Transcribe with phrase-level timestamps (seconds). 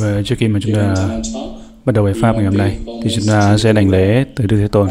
[0.00, 0.94] Và trước khi mà chúng ta
[1.84, 4.56] bắt đầu bài pháp ngày hôm nay, thì chúng ta sẽ đảnh lễ tới Đức
[4.60, 4.88] Thế Tôn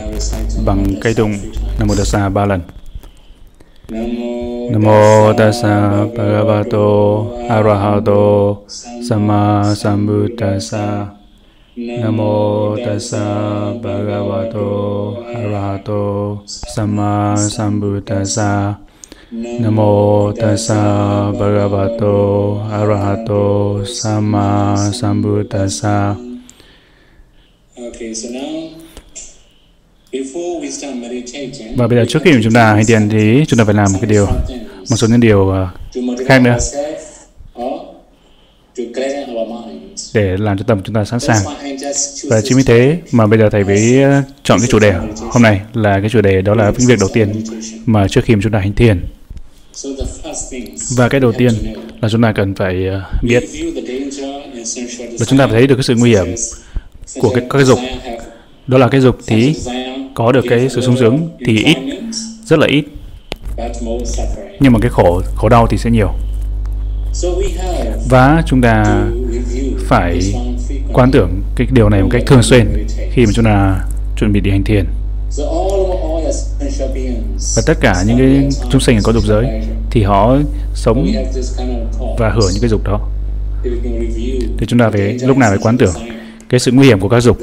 [0.65, 1.31] bằng cây tụng
[1.79, 2.61] Nam Mô Tassa ba lần.
[4.71, 8.55] Nam Mô Tassa Bhagavato Arahato
[9.09, 11.07] Sama Sambuddhassa.
[11.75, 13.25] Nam Mô Tassa
[13.83, 18.73] Bhagavato Arahato Sama Sambuddhassa.
[19.33, 20.75] Nam Mô Tassa
[21.31, 26.15] Bhagavato Arahato Sama Sambuddhassa.
[31.77, 33.99] Và bây giờ trước khi chúng ta hành thiền thì chúng ta phải làm một
[34.01, 34.25] cái điều,
[34.89, 36.57] một số những điều uh, khác nữa.
[40.13, 41.43] để làm cho tâm chúng ta sẵn sàng.
[42.29, 44.93] Và chính vì thế mà bây giờ thầy mới uh, chọn cái chủ đề
[45.31, 47.43] hôm nay là cái chủ đề đó là cái việc đầu tiên
[47.85, 49.05] mà trước khi chúng ta hành thiền.
[50.95, 51.53] Và cái đầu tiên
[52.01, 53.43] là chúng ta cần phải uh, biết
[55.19, 56.35] và chúng ta phải thấy được cái sự nguy hiểm
[57.21, 57.79] của cái, các cái dục
[58.67, 59.55] đó là cái dục thì
[60.13, 61.77] có được cái sự sung sướng thì ít
[62.45, 62.83] rất là ít.
[64.59, 66.09] nhưng mà cái khổ khổ đau thì sẽ nhiều.
[68.09, 69.05] Và chúng ta
[69.87, 70.19] phải
[70.93, 73.85] quan tưởng cái điều này một cách thường xuyên khi mà chúng ta
[74.17, 74.85] chuẩn bị đi hành thiền
[77.55, 79.45] và tất cả những cái chúng sinh có dục giới
[79.91, 80.37] thì họ
[80.75, 81.07] sống
[82.17, 83.09] và hưởng những cái dục đó.
[84.57, 85.93] Thì chúng ta phải lúc nào phải quán tưởng
[86.49, 87.37] cái sự nguy hiểm của các dục.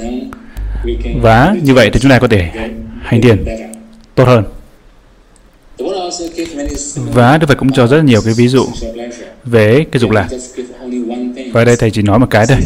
[1.22, 2.50] Và như vậy thì chúng ta có thể
[3.03, 3.44] hành thiền
[4.14, 4.44] tốt hơn.
[6.97, 8.66] Và Đức Phật cũng cho rất nhiều cái ví dụ
[9.44, 10.28] về cái dục lạc.
[11.53, 12.58] Và đây thầy chỉ nói một cái thôi.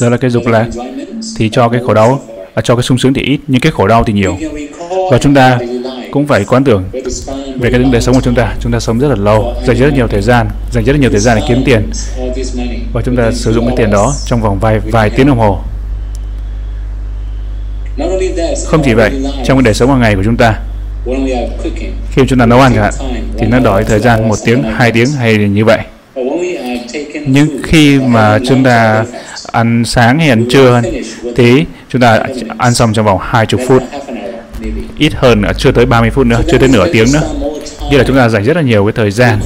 [0.00, 0.68] Đó là cái dục lạc
[1.36, 2.22] thì cho cái khổ đau
[2.54, 4.36] à, cho cái sung sướng thì ít nhưng cái khổ đau thì nhiều.
[5.10, 5.58] Và chúng ta
[6.12, 6.84] cũng phải quán tưởng
[7.60, 8.54] về cái đời sống của chúng ta.
[8.60, 11.20] Chúng ta sống rất là lâu, dành rất nhiều thời gian, dành rất nhiều thời
[11.20, 11.90] gian để kiếm tiền.
[12.92, 15.58] Và chúng ta sử dụng cái tiền đó trong vòng vài vài tiếng đồng hồ.
[18.66, 19.10] Không chỉ vậy,
[19.44, 20.54] trong cái đời sống hàng ngày của chúng ta,
[22.10, 22.94] khi chúng ta nấu ăn chẳng hạn,
[23.38, 25.78] thì nó đòi thời gian một tiếng, hai tiếng hay như vậy.
[27.26, 29.04] Nhưng khi mà chúng ta
[29.52, 30.82] ăn sáng hay ăn trưa
[31.36, 32.20] thì chúng ta
[32.58, 33.82] ăn xong trong vòng hai chục phút
[35.02, 37.30] ít hơn à, chưa tới 30 phút nữa chưa tới nửa tiếng nữa.
[37.90, 39.40] Như là chúng ta dành rất là nhiều cái thời gian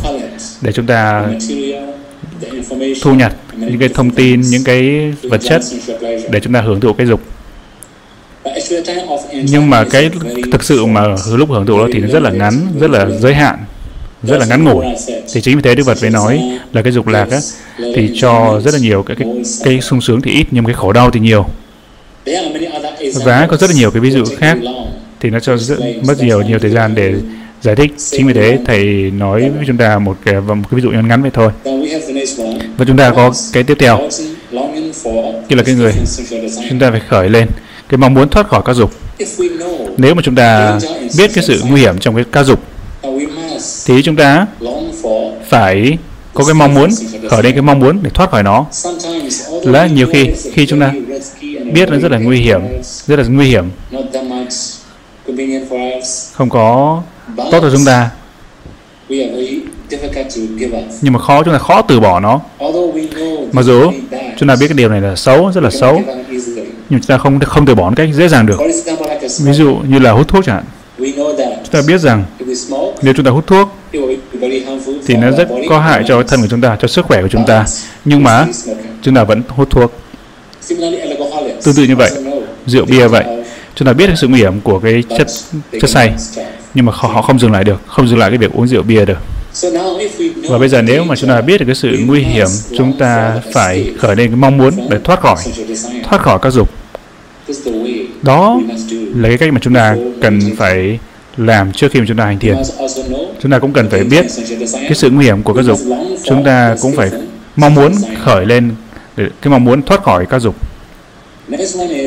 [0.61, 1.27] để chúng ta
[3.03, 5.63] thu nhặt những cái thông tin những cái vật chất
[6.31, 7.21] để chúng ta hưởng thụ cái dục.
[9.33, 10.11] Nhưng mà cái
[10.53, 11.03] thực sự mà
[11.33, 13.65] lúc hưởng thụ đó thì nó rất là ngắn rất là giới hạn
[14.23, 14.85] rất là ngắn ngủi.
[15.35, 16.41] Thì chính vì thế Đức Phật mới nói
[16.73, 17.39] là cái dục lạc á,
[17.79, 19.29] thì cho rất là nhiều cái, cái
[19.65, 21.47] cái sung sướng thì ít nhưng cái khổ đau thì nhiều.
[23.25, 24.59] Và có rất là nhiều cái ví dụ khác
[25.27, 27.15] thì nó cho rất, mất nhiều nhiều thời gian để
[27.63, 27.95] giải thích.
[28.11, 31.09] Chính vì thế thầy nói với chúng ta một cái, một cái ví dụ ngắn
[31.09, 31.51] ngắn vậy thôi.
[32.77, 34.09] Và chúng ta có cái tiếp theo
[35.49, 35.93] như là cái người
[36.71, 37.49] chúng ta phải khởi lên
[37.89, 38.91] cái mong muốn thoát khỏi các dục.
[39.97, 40.79] Nếu mà chúng ta
[41.19, 42.61] biết cái sự nguy hiểm trong cái ca dục
[43.87, 44.47] thì chúng ta
[45.49, 45.99] phải
[46.35, 46.91] có cái mong muốn
[47.29, 48.67] khởi lên cái mong muốn để thoát khỏi nó.
[49.63, 50.93] Là nhiều khi khi chúng ta
[51.73, 52.61] biết nó rất là nguy hiểm
[53.07, 53.65] rất là nguy hiểm
[56.33, 57.03] không có
[57.37, 58.11] tốt cho chúng ta.
[61.01, 62.41] nhưng mà khó chúng ta khó từ bỏ nó.
[63.53, 63.93] Mặc dù
[64.39, 66.03] chúng ta biết cái điều này là xấu rất là xấu.
[66.91, 68.61] nhưng chúng ta không không từ bỏ một cách dễ dàng được.
[69.41, 70.65] Ví dụ như là hút thuốc chẳng hạn.
[71.65, 72.25] Chúng ta biết rằng
[73.03, 73.69] nếu chúng ta hút thuốc
[75.07, 77.45] thì nó rất có hại cho thân của chúng ta cho sức khỏe của chúng
[77.47, 77.65] ta.
[78.05, 78.47] nhưng mà
[79.03, 79.93] chúng ta vẫn hút thuốc.
[81.65, 82.11] Tương tự như vậy.
[82.67, 83.25] rượu bia vậy
[83.77, 85.27] chúng ta biết sự nguy hiểm của cái chất
[85.81, 86.13] chất say
[86.75, 89.05] nhưng mà họ không dừng lại được không dừng lại cái việc uống rượu bia
[89.05, 89.19] được.
[90.49, 93.41] Và bây giờ nếu mà chúng ta biết được cái sự nguy hiểm chúng ta
[93.53, 95.37] phải khởi lên cái mong muốn để thoát khỏi
[96.05, 96.71] thoát khỏi các dục.
[98.23, 98.61] Đó
[99.15, 100.99] là cái cách mà chúng ta cần phải
[101.37, 102.57] làm trước khi mà chúng ta hành thiền.
[103.43, 104.27] Chúng ta cũng cần phải biết
[104.73, 105.79] cái sự nguy hiểm của các dục.
[106.25, 107.11] chúng ta cũng phải
[107.57, 107.93] mong muốn
[108.25, 108.71] khởi lên
[109.17, 110.57] cái mong muốn thoát khỏi các dục.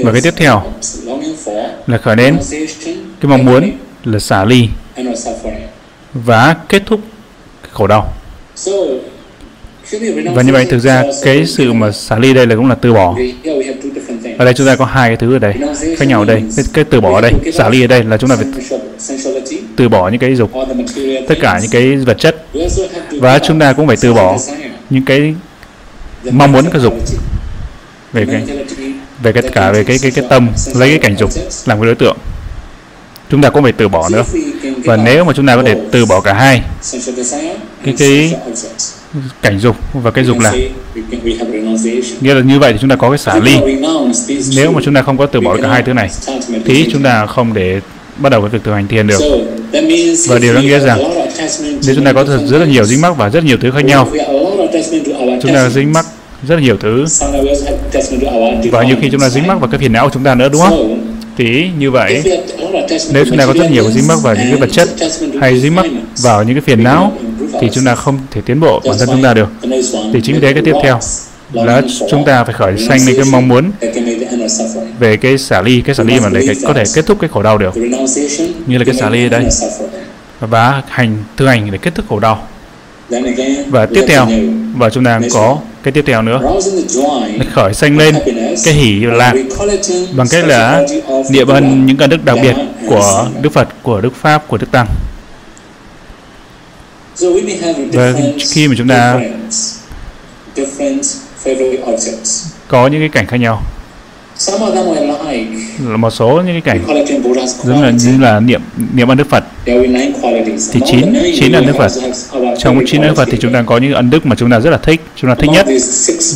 [0.04, 0.64] Và cái tiếp theo
[1.88, 2.38] là khởi lên
[3.22, 3.72] cái mong muốn
[4.04, 4.68] là xả ly
[6.14, 7.00] và kết thúc
[7.72, 8.14] khổ đau.
[10.36, 12.94] Và như vậy thực ra cái sự mà xả ly đây là cũng là từ
[12.94, 13.16] bỏ.
[14.38, 15.54] Ở đây chúng ta có hai cái thứ ở đây
[15.98, 16.44] khác nhau ở đây.
[16.56, 18.46] Cái, cái từ bỏ ở đây xả ly ở đây là chúng ta phải
[19.76, 20.52] từ bỏ những cái dục
[21.28, 22.46] tất cả những cái vật chất.
[23.12, 24.38] Và chúng ta cũng phải từ bỏ
[24.90, 25.36] những cái
[26.32, 26.94] mong muốn cái dục.
[28.14, 28.44] Về cái
[29.24, 31.30] về cái cả về cái cái cái tâm, lấy cái cảnh dục
[31.66, 32.18] làm cái đối tượng.
[33.30, 34.24] Chúng ta cũng phải từ bỏ nữa.
[34.86, 36.62] Và nếu mà chúng ta có thể từ bỏ cả hai,
[37.84, 38.34] cái cái
[39.42, 40.54] cảnh dục và cái dục lạc,
[42.22, 43.58] nghĩa là như vậy thì chúng ta có cái xả ly.
[44.56, 46.10] Nếu mà chúng ta không có từ bỏ cả hai thứ này,
[46.66, 47.80] thì chúng ta không để
[48.18, 49.22] bắt đầu cái việc thực hành thiền được.
[50.28, 51.00] Và điều đó nghĩa rằng,
[51.86, 53.86] nếu chúng ta có thật rất là nhiều dính mắc và rất nhiều thứ khác
[53.86, 54.10] nhau,
[55.42, 56.06] chúng ta dính mắc
[56.48, 57.06] rất là nhiều thứ
[58.72, 60.50] và nhiều khi chúng ta dính mắc vào cái phiền não của chúng ta nữa
[60.50, 61.06] đúng không?
[61.38, 62.24] Thì như vậy
[63.14, 64.90] nếu chúng ta có rất nhiều dính mắc vào những cái vật chất
[65.42, 65.86] hay dính mắc
[66.22, 67.14] vào những cái phiền não
[67.62, 69.50] thì chúng ta không thể tiến bộ bản thân chúng ta được.
[70.14, 71.00] Thì chính thế cái tiếp theo
[71.54, 73.72] là chúng ta phải khởi sanh lên cái mong muốn
[75.00, 77.30] về cái xả ly cái xả ly mà để cái, có thể kết thúc cái
[77.34, 77.78] khổ đau được.
[78.68, 79.46] Như là cái xả ly đây.
[80.40, 82.48] và hành thực hành để kết thúc khổ đau
[83.70, 84.28] và tiếp theo
[84.76, 86.42] và chúng ta có cái tiếp theo nữa.
[87.54, 88.16] Khởi sanh lên
[88.66, 89.34] cái hỷ lạc
[90.12, 90.86] bằng cách là
[91.30, 92.56] niệm ân những ân đức đặc biệt
[92.88, 94.88] của Đức Phật, của Đức Pháp, của Đức Tăng.
[97.94, 98.14] Và
[98.54, 99.20] khi mà chúng ta
[102.68, 103.62] có những cái cảnh khác nhau
[105.90, 106.80] là một số những cái cảnh
[107.64, 108.62] giống là như là niệm
[108.94, 109.44] niệm ân đức Phật.
[110.72, 111.92] Thì chín chín ân đức Phật.
[112.58, 114.60] Trong chín ân đức Phật thì chúng ta có những ân đức mà chúng ta
[114.60, 115.66] rất là thích chúng ta thích nhất.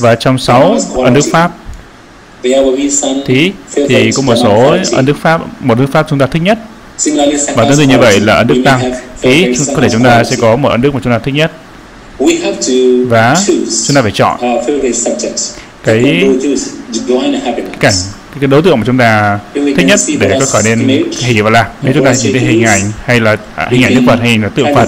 [0.01, 1.51] và trong sáu ân đức pháp
[3.25, 3.51] thì
[3.89, 6.59] thì có một số ân đức pháp một đức pháp chúng ta thích nhất.
[7.55, 8.91] Và tương tự như vậy là ân đức tăng.
[9.21, 11.51] thì có thể chúng ta sẽ có một ân đức mà chúng ta thích nhất.
[13.09, 13.35] Và
[13.87, 14.39] chúng ta phải chọn
[15.83, 16.29] cái
[17.79, 17.93] cảnh
[18.39, 21.69] cái đối tượng mà chúng ta thích nhất để có khởi lên hỷ và lạc
[21.81, 24.37] nếu chúng ta chỉ thấy hình ảnh hay là à, hình ảnh đức phật hay
[24.37, 24.87] là tượng phật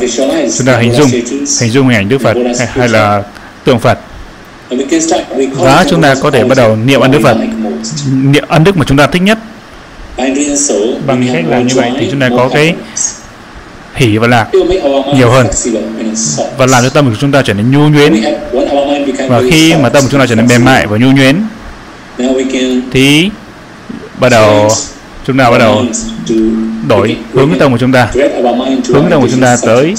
[0.57, 1.09] chúng ta hình dung
[1.61, 3.23] hình dung hình ảnh đức phật hay, hay là
[3.63, 3.99] tượng phật
[5.57, 7.37] và chúng ta có thể bắt đầu niệm ân đức phật.
[8.23, 9.37] Niệm ân đức mà chúng ta thích nhất
[11.07, 12.75] bằng cách làm như vậy thì chúng ta có cái
[13.95, 14.47] hỷ và lạc
[15.15, 15.47] nhiều hơn.
[16.57, 18.13] Và làm cho tâm của chúng ta trở nên nhu nhuyễn
[19.29, 21.35] và khi mà tâm của chúng ta trở nên mềm mại và nhu nhuyễn
[22.91, 23.29] thì
[24.19, 24.69] bắt đầu
[25.27, 25.85] chúng ta bắt đầu
[26.87, 28.07] đổi hướng tâm của chúng ta.
[28.87, 29.93] hướng tâm của chúng ta tới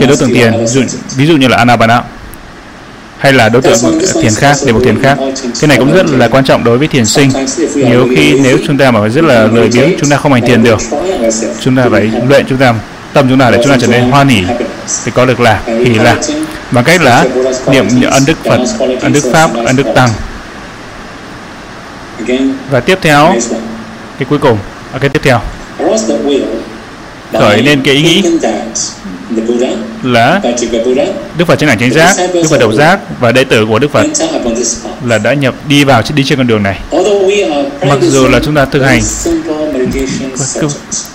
[0.00, 0.52] cái đối tượng tiền
[1.16, 2.02] ví dụ như là anapana
[3.18, 5.18] hay là đối tượng thiền khác để một thiền khác.
[5.60, 7.30] cái này cũng rất là quan trọng đối với thiền sinh.
[7.74, 10.62] Nhiều khi nếu chúng ta mà rất là lười biếng chúng ta không hành thiền
[10.62, 10.78] được.
[11.60, 12.74] chúng ta phải luyện chúng ta
[13.12, 14.42] tâm chúng ta để chúng ta trở nên hoan hỉ
[15.06, 16.18] để có được lạc hỷ lạc
[16.70, 17.24] bằng cách là
[17.70, 18.58] niệm ân đức phật
[19.00, 20.10] ân đức pháp ân đức tăng.
[22.70, 23.34] Và tiếp theo
[24.18, 24.58] cái cuối cùng.
[24.92, 25.40] Ở cái tiếp theo.
[27.32, 28.22] Khởi lên cái ý nghĩ
[30.02, 30.40] là
[31.38, 33.90] Đức Phật trên ảnh chánh giác, Đức Phật đầu giác và đệ tử của Đức
[33.92, 34.06] Phật
[35.04, 36.80] là đã nhập đi vào đi trên con đường này.
[37.88, 39.00] Mặc dù là chúng ta thực hành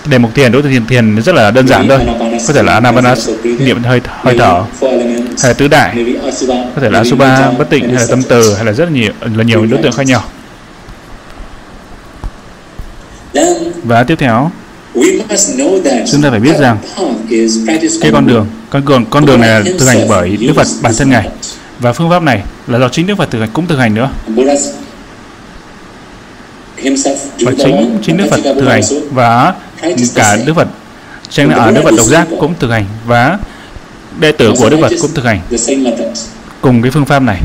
[0.05, 1.99] đề mục thiền đối tượng thiền thiền rất là đơn giản thôi,
[2.47, 4.63] có thể là anapanas niệm hơi hơi thở,
[5.39, 6.05] hay là tứ đại,
[6.75, 9.11] có thể là asuba bất tịnh hay là tâm từ hay là rất là nhiều
[9.35, 10.23] là nhiều đối tượng khác nhau.
[13.83, 14.51] Và tiếp theo
[16.11, 16.77] chúng ta phải biết rằng
[18.01, 20.93] cái con đường con đường con đường này là thực hành bởi Đức Phật bản
[20.97, 21.29] thân ngài.
[21.79, 24.09] và phương pháp này là do chính Đức Phật thực hành cũng thực hành nữa.
[27.39, 28.81] Và chính chính Đức Phật thực hành
[29.11, 29.53] và
[30.15, 30.67] cả Đức Phật
[31.29, 32.85] tranh ở Đức Phật độc giác cũng thực hành.
[33.05, 33.37] Và
[34.19, 35.39] đệ tử của Đức Phật cũng thực hành.
[36.61, 37.41] Cùng cái phương pháp này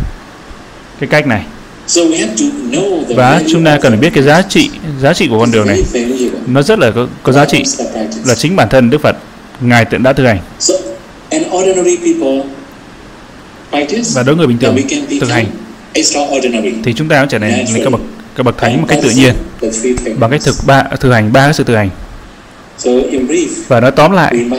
[1.01, 1.45] cái cách này.
[3.17, 4.71] Và chúng ta cần phải biết cái giá trị
[5.03, 5.83] giá trị của con đường này.
[6.47, 7.65] nó rất là có, có giá trị
[8.25, 9.17] là chính bản thân Đức Phật
[9.61, 10.39] ngài tự đã thực hành.
[14.15, 14.77] Và đối người bình thường
[15.21, 15.47] thực hành.
[16.85, 18.01] thì chúng ta cũng trở thành các bậc
[18.37, 19.35] các bậc thánh một cách tự nhiên.
[20.19, 21.91] bằng cách thực ba thực hành ba cái sự thực hành
[23.69, 24.51] và nói tóm lại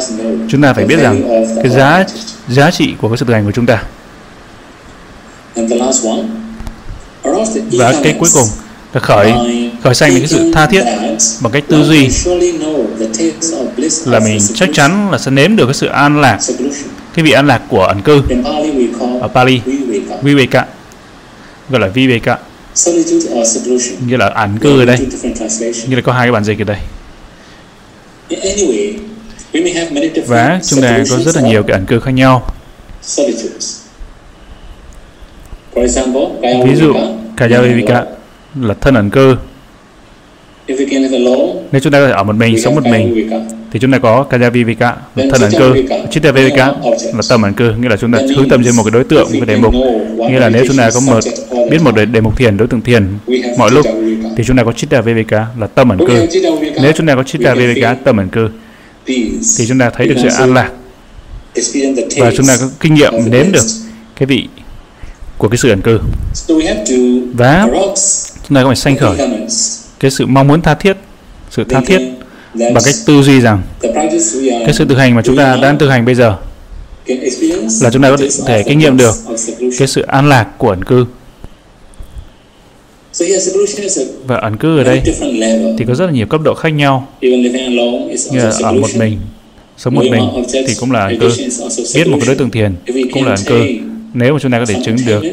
[0.47, 1.21] chúng ta phải biết rằng
[1.63, 2.05] cái giá
[2.47, 3.83] giá trị của cái sự thực hành của chúng ta.
[7.71, 8.47] Và cái cuối cùng
[8.93, 9.33] là khởi
[9.83, 10.83] khởi sanh cái sự tha thiết
[11.41, 12.09] bằng cách tư duy.
[14.05, 16.39] là mình chắc chắn là sẽ nếm được cái sự an lạc
[17.13, 18.21] cái vị an lạc của ẩn cư.
[19.21, 19.62] Ở Pali
[20.21, 20.65] Viveka
[21.69, 22.38] gọi là Viveka
[24.07, 24.97] như là ẩn cư ở đây.
[25.88, 26.77] Như là có hai cái bản dịch ở đây
[30.27, 32.51] và chúng ta có rất là nhiều cái ẩn cư khác nhau.
[36.65, 36.93] ví dụ
[37.38, 38.05] Kaya Viveka
[38.62, 39.36] là thân ẩn cư
[40.67, 43.29] nếu chúng ta có thể ở một mình, sống một mình
[43.72, 45.75] thì chúng ta có Kaya Viveka là thân ẩn cư
[46.12, 46.65] Chitta Viveka
[47.13, 49.24] là tâm ẩn cư nghĩa là chúng ta hướng tâm trên một cái đối tượng,
[49.24, 49.74] một cái đề mục.
[50.31, 51.19] nghĩa là nếu chúng ta có một
[51.72, 53.07] biết một đề, đề mục thiền, đối tượng thiền
[53.57, 53.86] mọi lúc
[54.38, 56.27] thì chúng ta có Chitta Viveka là tâm ẩn cư.
[56.82, 58.50] nếu chúng ta có Chitta Viveka tâm ẩn cư
[59.58, 60.72] thì chúng ta thấy được sự an lạc.
[62.17, 63.65] và chúng ta có kinh nghiệm nếm được
[64.15, 64.48] cái vị
[65.38, 66.00] của cái sự ẩn cư.
[67.34, 67.67] Và
[68.48, 69.17] chúng ta có phải sanh khởi
[70.00, 70.98] cái sự mong muốn tha thiết
[71.50, 72.00] sự tha thiết
[72.53, 73.62] bằng cách tư duy rằng
[74.41, 76.36] cái sự thực hành mà chúng ta đang thực hành bây giờ
[77.82, 78.17] là chúng ta có
[78.48, 79.15] thể kinh nghiệm được
[79.77, 81.06] cái sự an lạc của ẩn cư
[84.25, 85.01] và ẩn cư ở đây
[85.77, 87.07] thì có rất là nhiều cấp độ khác nhau.
[87.21, 89.17] Như là ở một mình.
[89.77, 90.24] Sống một mình
[90.67, 91.31] thì cũng là ẩn cư.
[91.95, 92.75] biết một cái đối tượng thiền
[93.12, 93.65] cũng là ẩn cư.
[94.13, 95.24] nếu mà chúng ta có thể chứng được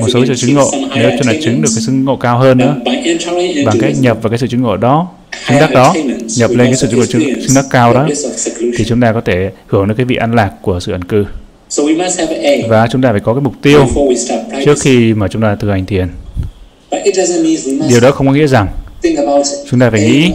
[0.00, 2.58] một số sự chứng ngộ nếu chúng ta chứng được cái sự ngộ cao hơn
[2.58, 2.74] nữa
[3.66, 5.08] bằng cách nhập vào cái sự chứng ngộ đó
[5.48, 5.94] chứng đắc đó
[6.38, 8.08] nhập lên cái sự chứng ngộ chứng, chứng đắc cao đó
[8.78, 11.24] thì chúng ta có thể hưởng được cái vị an lạc của sự ẩn cư.
[12.68, 13.86] Và chúng ta phải có cái mục tiêu
[14.64, 16.08] trước khi mà chúng ta thực hành thiền
[17.88, 18.68] điều đó không có nghĩa rằng
[19.70, 20.32] chúng ta phải nghĩ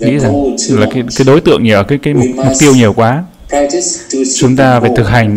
[0.00, 3.24] nghĩ rằng là cái, cái đối tượng nhiều cái cái mục, mục tiêu nhiều quá.
[4.36, 5.36] chúng ta phải thực hành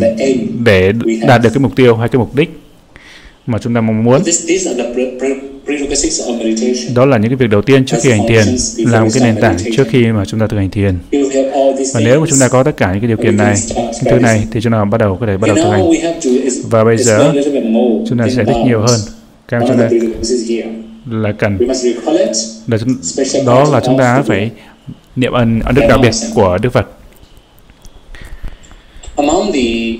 [0.63, 0.91] để
[1.27, 2.49] đạt được cái mục tiêu hay cái mục đích
[3.45, 4.21] mà chúng ta mong muốn.
[6.95, 8.43] Đó là những cái việc đầu tiên trước khi hành thiền
[8.77, 10.97] là một cái nền tảng trước khi mà chúng ta thực hành thiền.
[11.93, 14.19] Và nếu mà chúng ta có tất cả những cái điều kiện này những thứ
[14.19, 15.85] này thì chúng ta bắt đầu có thể bắt đầu thực hành.
[16.69, 17.31] và bây giờ
[18.09, 18.99] chúng ta sẽ thích nhiều hơn
[19.49, 19.89] các chúng ta
[21.09, 21.57] là cần
[22.67, 22.77] là
[23.45, 24.51] đó là chúng ta phải
[25.15, 26.87] niệm ân ân đức đặc biệt của Đức Phật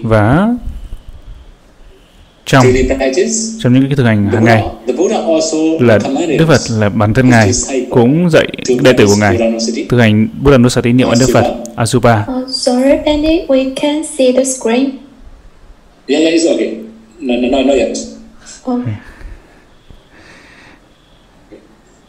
[0.03, 0.48] và
[2.46, 2.65] trong
[3.63, 4.63] trong những cái thực hành hàng ngày
[5.79, 6.00] là
[6.38, 7.51] Đức Phật là bản thân ngài
[7.89, 8.48] cũng dạy
[8.84, 9.38] đệ tử của ngài
[9.89, 12.22] thực hành Buddha Nusati niệm ân Đức Phật Asupa.
[12.22, 14.89] Uh, sorry, Benny, we can see the screen.
[16.08, 16.77] Yeah, yeah, it's okay.
[17.20, 17.98] No, no, no, not yet.
[18.65, 18.79] Oh.
[18.79, 18.98] So the Buddha
[21.39, 22.08] also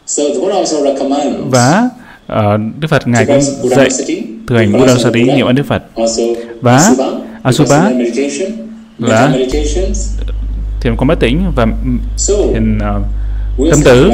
[1.49, 1.89] và
[2.33, 3.89] uh, Đức Phật ngài cũng dạy
[4.47, 5.83] thực hành Buddha Sati niệm ân Đức Phật.
[6.61, 6.91] Và
[7.43, 7.91] Asupa
[8.97, 9.33] là
[10.81, 11.67] thiền có mất tỉnh và
[12.53, 13.05] thiền uh,
[13.71, 14.11] tâm tử.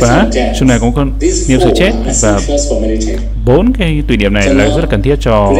[0.00, 0.28] và
[0.58, 1.04] chúng này cũng có
[1.48, 1.92] niệm sự chết
[2.22, 2.40] và
[3.46, 5.52] bốn cái tùy niệm này là rất là cần thiết cho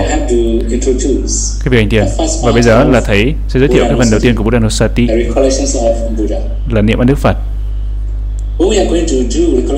[1.64, 2.04] cái việc hành thiền.
[2.44, 5.08] và bây giờ là thấy sẽ giới thiệu cái phần đầu tiên của Buddha Nusati
[6.70, 7.36] là niệm ân Đức Phật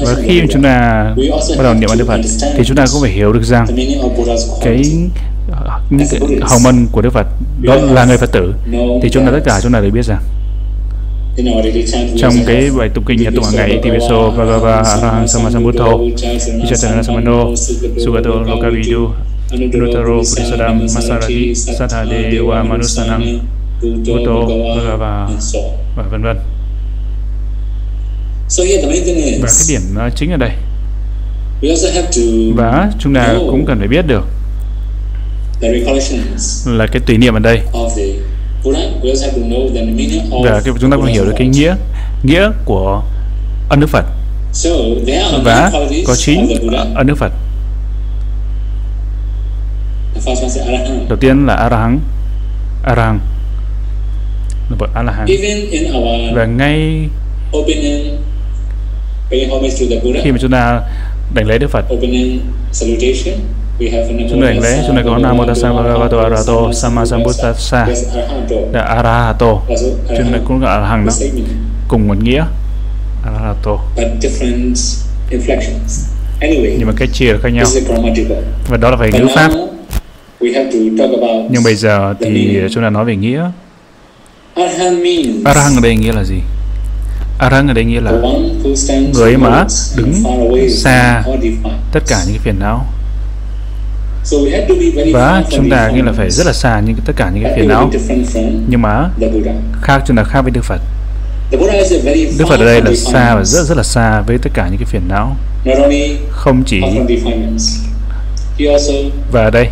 [0.05, 1.05] và khi chúng ta
[1.57, 2.21] bắt đầu niệm Đức Phật
[2.57, 3.67] thì chúng ta cũng phải hiểu được rằng
[4.61, 4.83] cái
[5.91, 7.27] những cái hồng ân của Đức Phật
[7.63, 8.55] đó là người Phật tử
[9.03, 10.23] thì chúng ta tất cả chúng ta đều biết rằng
[12.17, 15.99] trong cái bài tụng kinh nhật tụng hàng ngày Tibeso Bhagava Arahant Sammasambuddho
[16.63, 17.55] Ichatana Samano
[18.05, 19.11] Sugato Lokavidu
[19.53, 23.23] Nutaro Buddhisadam Masarati Sathadewa Manusanam
[23.83, 24.47] Buddho
[24.77, 25.29] Bhagava
[25.97, 26.37] và vân vân
[28.83, 28.89] và
[29.47, 29.81] cái điểm
[30.17, 30.51] chính ở đây.
[32.57, 34.25] Và chúng ta cũng cần phải biết được
[36.67, 37.61] là cái tùy niệm ở đây.
[40.45, 41.75] và cái chúng ta cũng hiểu được cái nghĩa
[42.23, 43.03] nghĩa của
[43.69, 44.05] ân đức Phật.
[45.45, 45.71] Và
[46.07, 46.47] có chín
[46.95, 47.33] ân đức Phật.
[51.09, 52.01] Đầu tiên là Arahant.
[52.85, 53.21] Arahant.
[54.71, 55.27] Là bậc A La Hán
[56.35, 57.09] và ngay
[60.23, 60.83] khi mà chúng ta
[61.35, 61.85] đánh lễ Đức Phật.
[64.31, 66.73] Chúng ta đánh lễ chúng ta có Nam Mô Tassa Bhagavato Arahato.
[66.73, 67.89] Sammasambuddhassa
[68.73, 69.61] là Arahato
[70.19, 71.13] chúng ta cũng gọi là hằng đó.
[71.89, 72.45] Cùng một nghĩa
[73.25, 73.79] Arahato.
[76.79, 77.67] Nhưng mà cái chia là khác nhau.
[78.69, 79.51] và đó là về ngữ pháp.
[81.51, 83.51] nhưng bây giờ thì chúng ta nói về nghĩa.
[85.45, 86.41] Arahant ở đây nghĩa là gì
[87.43, 88.13] Arang ở đây nghĩa là
[89.15, 90.15] người mà đứng
[90.71, 91.23] xa
[91.93, 92.87] tất cả những cái phiền não.
[95.13, 97.69] Và chúng ta nghĩa là phải rất là xa những tất cả những cái phiền
[97.69, 97.91] não.
[98.69, 99.09] Nhưng mà
[99.83, 100.81] khác chúng ta khác với Đức Phật.
[102.39, 104.79] Đức Phật ở đây là xa và rất rất là xa với tất cả những
[104.79, 105.37] cái phiền não.
[106.31, 106.81] Không chỉ
[109.33, 109.69] và đây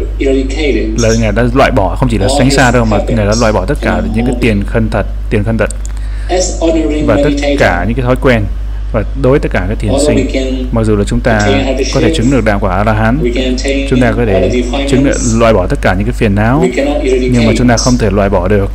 [0.99, 3.53] là ngài đã loại bỏ, không chỉ là sánh xa đâu mà ngài đã loại
[3.53, 5.71] bỏ tất cả những cái tiền khân thật, tiền khân thật
[7.07, 8.43] và tất cả những cái thói quen
[8.93, 10.27] và đối với tất cả các thiền sinh
[10.73, 11.49] mặc dù là chúng ta
[11.95, 13.19] có thể chứng được đạo quả a la hán
[13.91, 16.65] chúng ta có thể chứng được loại bỏ tất cả những cái phiền não
[17.33, 18.71] nhưng mà chúng ta không thể loại bỏ được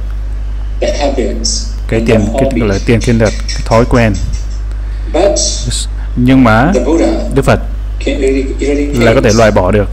[1.88, 4.14] cái tiền cái gọi là tiền thiên đật cái thói quen.
[6.16, 6.72] Nhưng mà
[7.36, 7.60] đức phật
[9.00, 9.90] là có thể loại bỏ được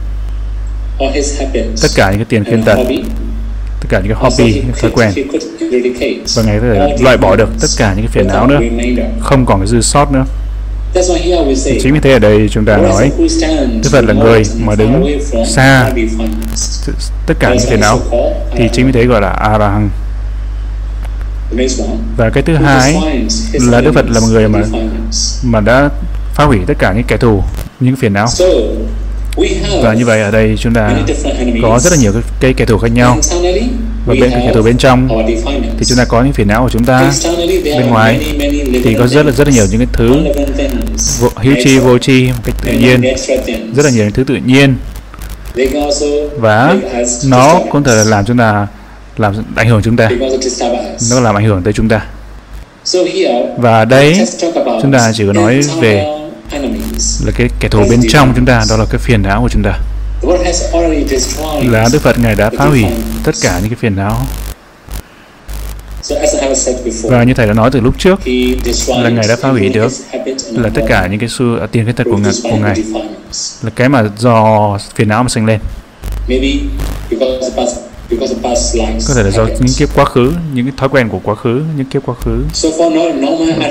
[1.83, 2.79] tất cả những cái tiền khiên tật
[3.83, 5.13] tất cả những cái hobby thói quen.
[6.35, 8.61] và ngài có thể loại bỏ được tất cả những cái phiền não nữa.
[9.21, 10.25] không còn cái dư sót nữa.
[11.83, 13.11] Chính vì thế ở đây chúng ta nói
[13.83, 15.91] Đức Phật là người mà đứng xa
[17.27, 18.01] tất cả những phiền não.
[18.57, 19.89] thì chính vì thế gọi là a la hán
[22.17, 22.97] và cái thứ hai
[23.53, 24.63] là Đức Phật là một người mà
[25.43, 25.89] mà đã
[26.35, 27.43] phá hủy tất cả những kẻ thù
[27.81, 28.29] những phiền não
[29.83, 30.91] và như vậy ở đây chúng ta
[31.63, 33.19] có rất là nhiều cái, cái kẻ thù khác nhau.
[34.07, 35.09] Và bên kẻ thù bên trong
[35.79, 37.13] thì chúng ta có những phiền não của chúng ta.
[37.65, 38.21] Bên ngoài
[38.85, 40.15] thì có rất là rất là nhiều những cái thứ
[41.21, 43.03] vô, hữu chi vô chi một cách tự nhiên.
[43.77, 44.75] Rất là nhiều những thứ tự nhiên.
[46.37, 46.77] Và
[47.27, 48.67] nó cũng thể làm chúng ta
[49.17, 50.11] làm ảnh hưởng chúng ta.
[51.11, 52.07] Nó làm ảnh hưởng tới chúng ta.
[53.57, 54.27] Và đây
[54.83, 56.07] chúng ta chỉ có nói về
[57.25, 59.63] là cái kẻ thù bên trong chúng ta đó là cái phiền não của chúng
[59.63, 59.79] ta.
[61.63, 62.85] Là Đức Phật Ngài đã phá hủy
[63.25, 64.27] tất cả những cái phiền não.
[67.03, 68.21] Và như thầy đã nói từ lúc trước
[68.89, 69.93] là ngài đã phá hủy được
[70.51, 72.77] là tất cả những cái xu à, tiền cái thật của ngài, của ngài.
[73.63, 75.61] Là cái mà do phiền não mà sinh lên
[79.09, 81.63] có thể là do những kiếp quá khứ những cái thói quen của quá khứ
[81.77, 82.45] những kiếp quá khứ.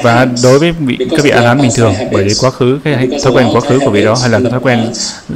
[0.03, 3.07] Và đối với vị, các vị a hán bình thường bởi vì quá khứ cái
[3.23, 4.79] thói quen quá khứ của vị đó hay là cái thói quen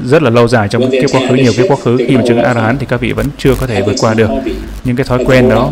[0.05, 2.43] rất là lâu dài trong kiếp quá khứ nhiều kiếp quá khứ khi mà chứng
[2.43, 4.29] a hán thì các vị vẫn chưa có thể vượt qua được.
[4.83, 5.71] những cái thói quen đó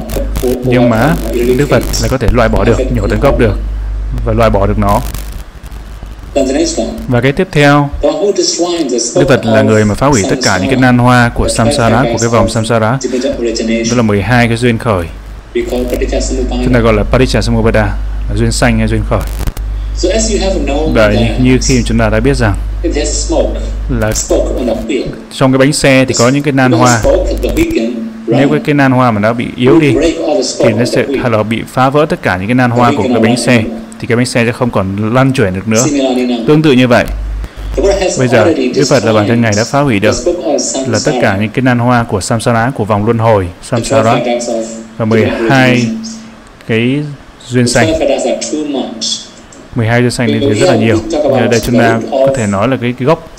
[0.65, 1.15] nhưng mà
[1.57, 3.55] đức phật là có thể loại bỏ được nhổ tận gốc được
[4.25, 5.01] và loại bỏ được nó
[7.07, 7.89] và cái tiếp theo,
[9.15, 12.03] Đức Phật là người mà phá hủy tất cả những cái nan hoa của samsara,
[12.03, 12.97] của cái vòng samsara.
[13.89, 15.05] Đó là 12 cái duyên khởi.
[16.63, 17.81] Chúng ta gọi là Paticcasamuppada,
[18.29, 19.19] là duyên sanh hay duyên khởi.
[20.93, 22.53] Và như khi chúng ta đã biết rằng
[23.89, 24.11] là
[25.31, 27.01] trong cái bánh xe thì có những cái nan hoa.
[28.27, 29.95] nếu cái, cái nan hoa mà nó bị yếu đi
[30.59, 33.03] thì nó sẽ hay là bị phá vỡ tất cả những cái nan hoa của
[33.03, 33.63] cái bánh xe
[34.03, 35.83] thì cái bánh xe sẽ không còn lăn chuyển được nữa.
[36.47, 37.05] Tương tự như vậy,
[38.19, 40.15] bây giờ Đức Phật là bản thân Ngài đã phá hủy được
[40.87, 44.15] là tất cả những cái nan hoa của samsara, của vòng luân hồi samsara.
[44.97, 45.85] và 12
[46.67, 47.03] cái
[47.47, 47.87] duyên sanh.
[49.75, 50.99] 12 duyên sanh thì rất là nhiều.
[51.33, 53.29] ở đây chúng ta có thể nói là cái, cái gốc.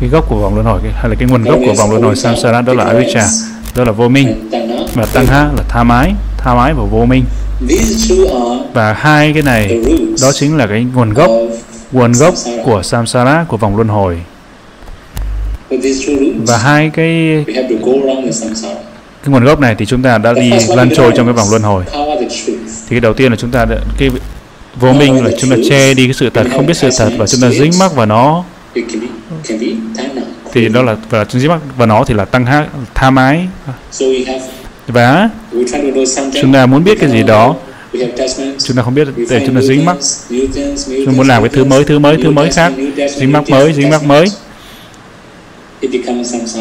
[0.00, 2.16] Cái gốc của vòng luân hồi hay là cái nguồn gốc của vòng luân hồi
[2.16, 3.24] samsara đó là avijja
[3.76, 4.50] đó là vô minh.
[4.94, 7.24] Và tăng ha là tha mái tha mái và vô minh
[8.74, 9.80] và hai cái này
[10.22, 11.30] đó chính là cái nguồn gốc
[11.92, 14.18] nguồn gốc của samsara của vòng luân hồi.
[16.46, 17.44] Và hai cái
[19.22, 21.62] cái nguồn gốc này thì chúng ta đã đi lăn trôi trong cái vòng luân
[21.62, 21.84] hồi.
[22.88, 24.10] thì cái đầu tiên là chúng ta đã, cái
[24.80, 27.26] vô minh là chúng ta che đi cái sự thật không biết sự thật và
[27.26, 28.44] chúng ta dính mắc vào nó.
[30.52, 33.48] Thì đó là và dính mắc vào nó thì là tăng ha, tha mái
[34.86, 35.28] và
[36.40, 37.56] chúng ta muốn biết cái gì đó.
[38.58, 39.96] Chúng ta không biết để chúng ta dính mắc
[40.86, 42.72] chúng ta muốn làm cái thứ mới thứ mới thứ mới khác.
[43.16, 44.26] Dính mắc mới dính mắc mới.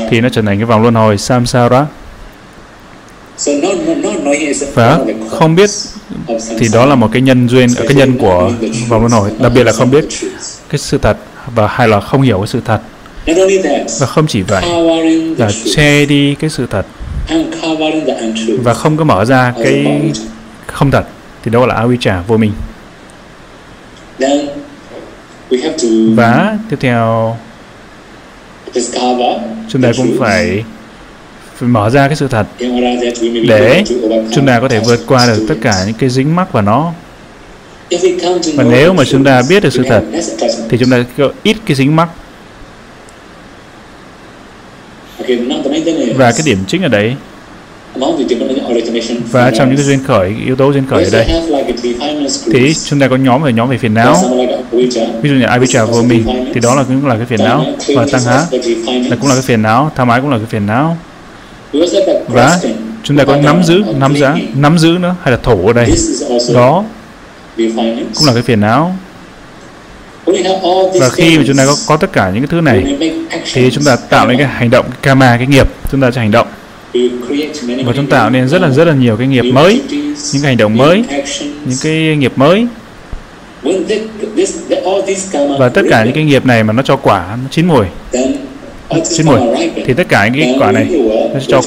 [0.09, 1.85] Thì nó trở thành cái vòng luân hồi samsara.
[4.73, 5.69] Và không biết
[6.59, 8.51] thì đó là một cái nhân duyên cái nhân của
[8.87, 9.31] vòng luân hồi.
[9.39, 10.05] Đặc biệt là không biết
[10.69, 11.17] cái sự thật
[11.55, 12.79] và hay là không hiểu cái sự thật.
[13.99, 14.63] Và không chỉ vậy
[15.37, 16.85] là che đi cái sự thật
[18.63, 20.11] và không có mở ra cái
[20.67, 21.03] không thật
[21.43, 22.51] thì đó là avijja vô minh.
[26.15, 27.37] Và tiếp theo
[29.69, 30.63] chúng ta cũng phải
[31.55, 32.47] phải mở ra cái sự thật
[33.47, 33.83] để
[34.31, 36.93] chúng ta có thể vượt qua được tất cả những cái dính mắc vào nó.
[38.55, 40.03] Và nếu mà chúng ta biết được sự thật
[40.69, 42.09] thì chúng ta có ít cái dính mắc
[46.15, 47.15] và cái điểm chính ở đấy.
[49.31, 51.27] Và trong những cái duyên khởi yếu tố duyên khởi ở đây.
[52.53, 54.15] Thì chúng ta có nhóm về nhóm về phiền não.
[55.21, 57.65] Ví dụ như avijja vô minh thì đó là cũng là cái phiền não.
[57.95, 58.45] và tăng há
[59.09, 59.91] là cũng là cái phiền não.
[59.95, 60.97] Tham ái cũng là cái phiền não.
[62.27, 62.59] Và
[63.03, 65.91] chúng ta có nắm giữ nắm giá nắm giữ nữa hay là thủ ở đây.
[66.53, 66.83] Đó.
[68.15, 68.95] cũng là cái phiền não
[70.99, 72.97] và khi mà chúng ta có, có tất cả những cái thứ này
[73.53, 76.21] thì chúng ta tạo nên cái hành động cái karma cái nghiệp chúng ta sẽ
[76.21, 76.47] hành động.
[77.85, 79.81] Và chúng tạo nên rất là rất là nhiều cái nghiệp mới
[80.33, 81.03] những cái hành động mới
[81.65, 82.67] những cái nghiệp mới.
[85.59, 87.85] Và tất cả những cái nghiệp này mà nó cho quả nó chín mùi.
[89.03, 89.39] chín mùi.
[89.85, 90.87] thì tất cả những cái quả này
[91.33, 91.61] nó cho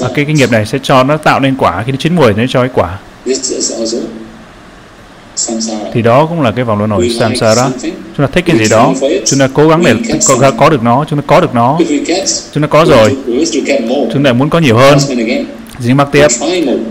[0.00, 1.82] à, cái cái nghiệp này sẽ cho nó tạo nên quả.
[1.86, 2.98] Khi nó chín mùi nó cho cái quả
[5.92, 7.68] thì đó cũng là cái vòng luân hồi samsara.
[7.82, 8.94] chúng ta thích cái gì đó.
[9.24, 9.94] chúng ta cố gắng để
[10.28, 11.04] có, có được nó.
[11.08, 11.78] Chúng ta có được nó.
[12.52, 13.16] Chúng ta có rồi.
[14.12, 14.98] chúng ta muốn có nhiều hơn.
[15.80, 16.26] Dính mắc tiếp.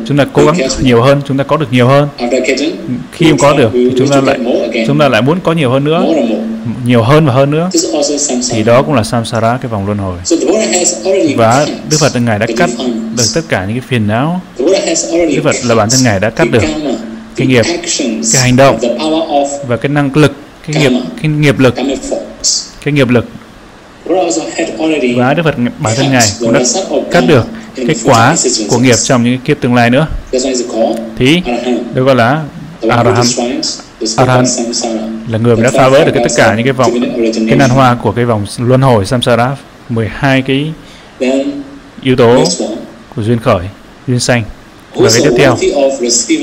[0.06, 1.22] Chúng ta cố gắng nhiều hơn.
[1.28, 2.08] Chúng ta có được nhiều hơn.
[3.12, 4.40] Khi không có được thì chúng ta lại
[4.88, 6.06] chúng ta lại muốn có nhiều hơn nữa.
[6.86, 7.70] Nhiều hơn và hơn nữa.
[8.50, 10.18] Thì đó cũng là samsara cái vòng luân hồi.
[11.36, 12.70] Và Đức Phật ngài đã cắt
[13.18, 14.42] được tất cả những cái phiền não.
[14.58, 16.64] Đức Phật là bản thân ngài đã cắt được
[17.41, 17.65] cái nghiệp
[18.34, 18.80] cái hành động
[19.67, 20.32] và cái năng lực
[20.67, 21.75] cái nghiệp cái nghiệp lực
[22.84, 23.25] cái nghiệp lực.
[25.15, 26.60] Và Đức Phật bản thân ngài cũng đã
[27.12, 28.36] cắt được cái quả
[28.69, 30.08] của nghiệp trong những kiếp tương lai nữa.
[31.17, 31.41] Thì
[31.93, 32.43] được gọi là
[32.89, 33.27] Arahant
[34.17, 34.47] Arahant
[35.30, 36.91] là người đã phá vỡ được cái tất cả những cái vòng
[37.47, 39.58] cái nan hoa của cái vòng luân hồi samsara
[39.89, 40.73] 12 cái
[42.01, 42.43] yếu tố
[43.15, 43.65] của duyên khởi
[44.08, 44.43] duyên sanh
[44.95, 45.58] và cái tiếp theo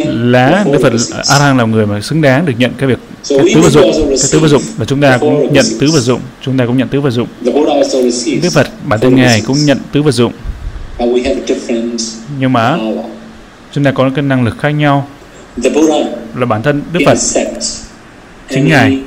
[0.06, 0.92] là Đức Phật
[1.28, 3.92] A Răng là người mà xứng đáng được nhận cái việc cái tứ vật dụng
[4.08, 6.76] cái tứ vật dụng và chúng ta cũng nhận tứ vật dụng chúng ta cũng
[6.78, 7.28] nhận tứ vật dụng.
[8.42, 10.32] Đức Phật bản thân ngài cũng nhận tứ vật dụng.
[12.40, 12.76] Nhưng mà
[13.72, 15.08] chúng ta có cái năng lực khác nhau.
[16.36, 17.18] Là bản thân Đức Phật.
[18.50, 18.98] chính ngài.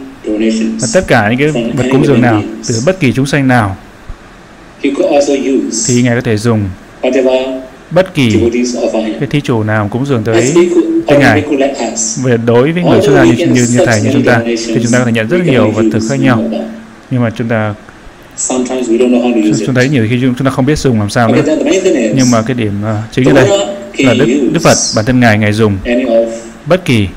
[0.81, 3.77] và tất cả những cái vật cúng dường nào từ bất kỳ chúng sanh nào
[5.87, 6.69] thì ngài có thể dùng
[7.91, 8.35] bất kỳ
[9.19, 10.53] cái thí chủ nào cúng dường tới
[11.07, 11.43] tới ngài.
[12.23, 14.91] về đối với người xuất gia như, như như thầy như chúng ta thì chúng
[14.91, 16.43] ta có thể nhận rất nhiều vật thực khác nhau.
[17.11, 17.73] nhưng mà chúng ta
[19.65, 21.41] chúng thấy nhiều khi chúng ta không biết dùng làm sao nữa.
[22.15, 23.47] nhưng mà cái điểm uh, chính ở đây
[23.97, 25.77] là đức đức phật bản thân ngài ngài dùng
[26.65, 27.07] bất kỳ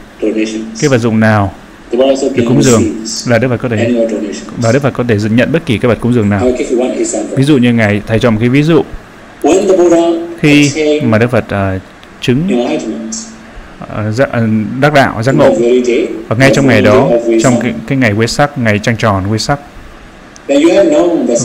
[0.81, 1.53] cái vật dụng nào
[2.35, 2.83] được cúng dường
[3.29, 3.95] là đức phật có thể
[4.57, 6.51] và đức phật có thể nhận bất kỳ cái vật cúng dường nào.
[7.37, 8.83] Ví dụ như ngài thầy cho một cái ví dụ
[10.45, 11.45] khi mà đức phật
[11.77, 11.83] uh,
[12.21, 12.65] chứng
[13.83, 15.55] uh, đắc đạo giác ngộ.
[16.29, 17.09] Và ngay trong ngày đó
[17.43, 19.59] trong cái, cái ngày quê sắc ngày trăng tròn quê sắc.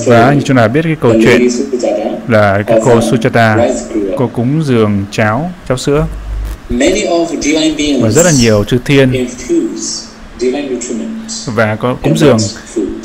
[0.05, 1.47] Và như chúng ta biết cái câu chuyện
[2.27, 3.57] là cái cô Suchata
[4.17, 6.05] cô cúng dường cháo cháo sữa.
[8.01, 9.27] Và rất là nhiều chư thiên
[11.45, 12.38] và có cúng dường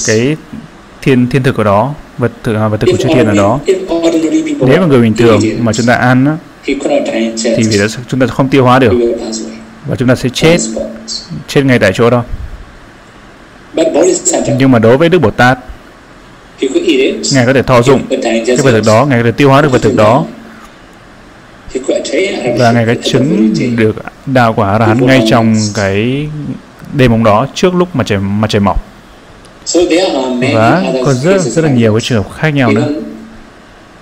[0.07, 0.37] cái
[1.03, 3.61] thiên thiên thực ở đó vật thực à, vật thực của chư thiên ở đó
[4.69, 8.27] nếu mà người bình thường mà chúng ta ăn á, thì vì đó chúng ta
[8.27, 8.93] không tiêu hóa được.
[9.87, 10.59] Và chúng ta sẽ chết
[11.49, 11.63] chết.
[11.65, 12.25] ngay tại chỗ đó.
[14.59, 15.59] Nhưng mà đối với đức bồ tát
[17.33, 19.73] ngài có thể thọ dụng cái vật thực đó ngài có thể tiêu hóa được
[19.73, 20.25] vật thực đó.
[22.59, 23.97] Và ngài có chứng được
[24.27, 26.29] đạo quả ra hắn ngay trong cái
[26.93, 28.85] đêm hôm đó trước lúc mà trời mặt trời mọc.
[30.53, 32.89] Và còn rất rất là nhiều cái trường hợp khác nhau nữa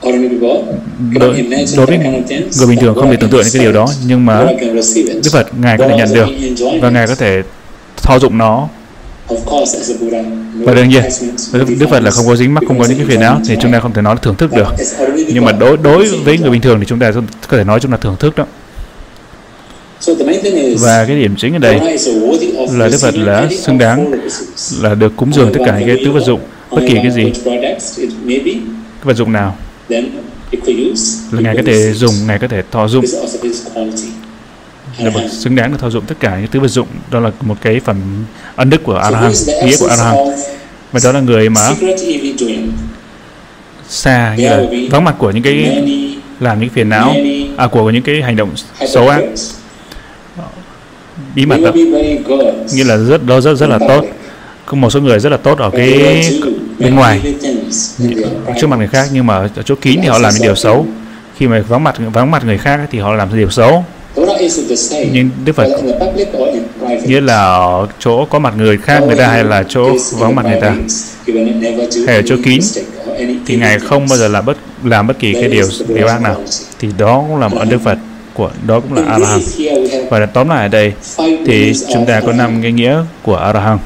[0.03, 1.45] đối,
[1.77, 1.99] đối với
[2.59, 4.47] người bình thường không thể tưởng tượng những cái điều đó nhưng mà
[5.23, 6.29] Đức Phật ngài có thể nhận được
[6.81, 7.43] và ngài có thể
[7.97, 8.69] thao dụng nó.
[10.55, 11.03] Và đương nhiên
[11.53, 13.73] Đức Phật là không có dính mắc không có những cái phiền não thì chúng
[13.73, 14.75] ta không thể nói là thưởng thức được.
[15.29, 17.13] Nhưng mà đối đối với người bình thường thì chúng ta
[17.49, 18.47] có thể nói chúng ta thưởng thức đó.
[20.81, 21.99] Và cái điểm chính ở đây
[22.73, 24.13] là Đức Phật là xứng đáng
[24.81, 27.33] là được cúng dường tất cả những cái tứ vật dụng bất kỳ cái gì.
[28.45, 28.61] Cái
[29.03, 29.57] vật dụng nào
[31.31, 33.05] là ngài có thể dùng ngài có thể thọ dụng.
[34.99, 36.87] là bậc xứng đáng được thọ dụng tất cả những tứ vật dụng.
[37.11, 38.25] Đó là một cái phần
[38.57, 40.37] ân đức của arahant nghĩa của arahant
[40.93, 41.75] và đó là người mà
[43.89, 45.85] xa như là vắng mặt của những cái
[46.41, 47.15] làm những phiền não
[47.57, 48.51] à của những cái hành động
[48.89, 49.21] xấu ác.
[51.35, 51.73] bí mật đó
[52.75, 54.05] như là rất đó rất rất là tốt.
[54.67, 55.99] Có một số người rất là tốt ở cái
[56.79, 57.21] bên ngoài
[58.61, 60.87] trước mặt người khác, nhưng mà ở chỗ kín thì họ làm những điều xấu.
[61.37, 63.85] Khi mà vắng mặt vắng mặt người khác thì họ làm điều xấu.
[65.13, 65.69] Nhưng Đức Phật
[67.07, 70.45] nghĩa là ở chỗ có mặt người khác người ta hay là chỗ vắng mặt
[70.45, 70.75] người ta?
[72.07, 72.61] Hay ở chỗ kín?
[73.47, 76.37] Thì ngài không bao giờ làm bất làm bất kỳ cái điều điều ác nào.
[76.79, 77.99] Thì đó cũng là một ân Đức Phật
[78.35, 79.43] của, đó cũng là Arahant
[80.11, 80.93] và tóm lại ở đây,
[81.47, 83.81] thì chúng ta có năm cái nghĩa của Arahant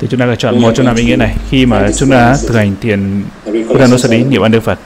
[0.00, 1.36] thì chúng ta phải chọn một trong năm ý nghĩa này.
[1.50, 3.22] Khi mà chúng ta thực hành thiền
[3.68, 3.86] Buddha
[4.28, 4.78] niệm ân Đức Phật.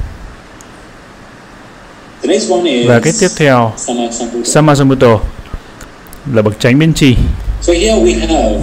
[2.87, 3.73] Và cái tiếp theo
[4.45, 5.09] Samasambuddha.
[6.35, 7.17] Là bậc tránh biên trì.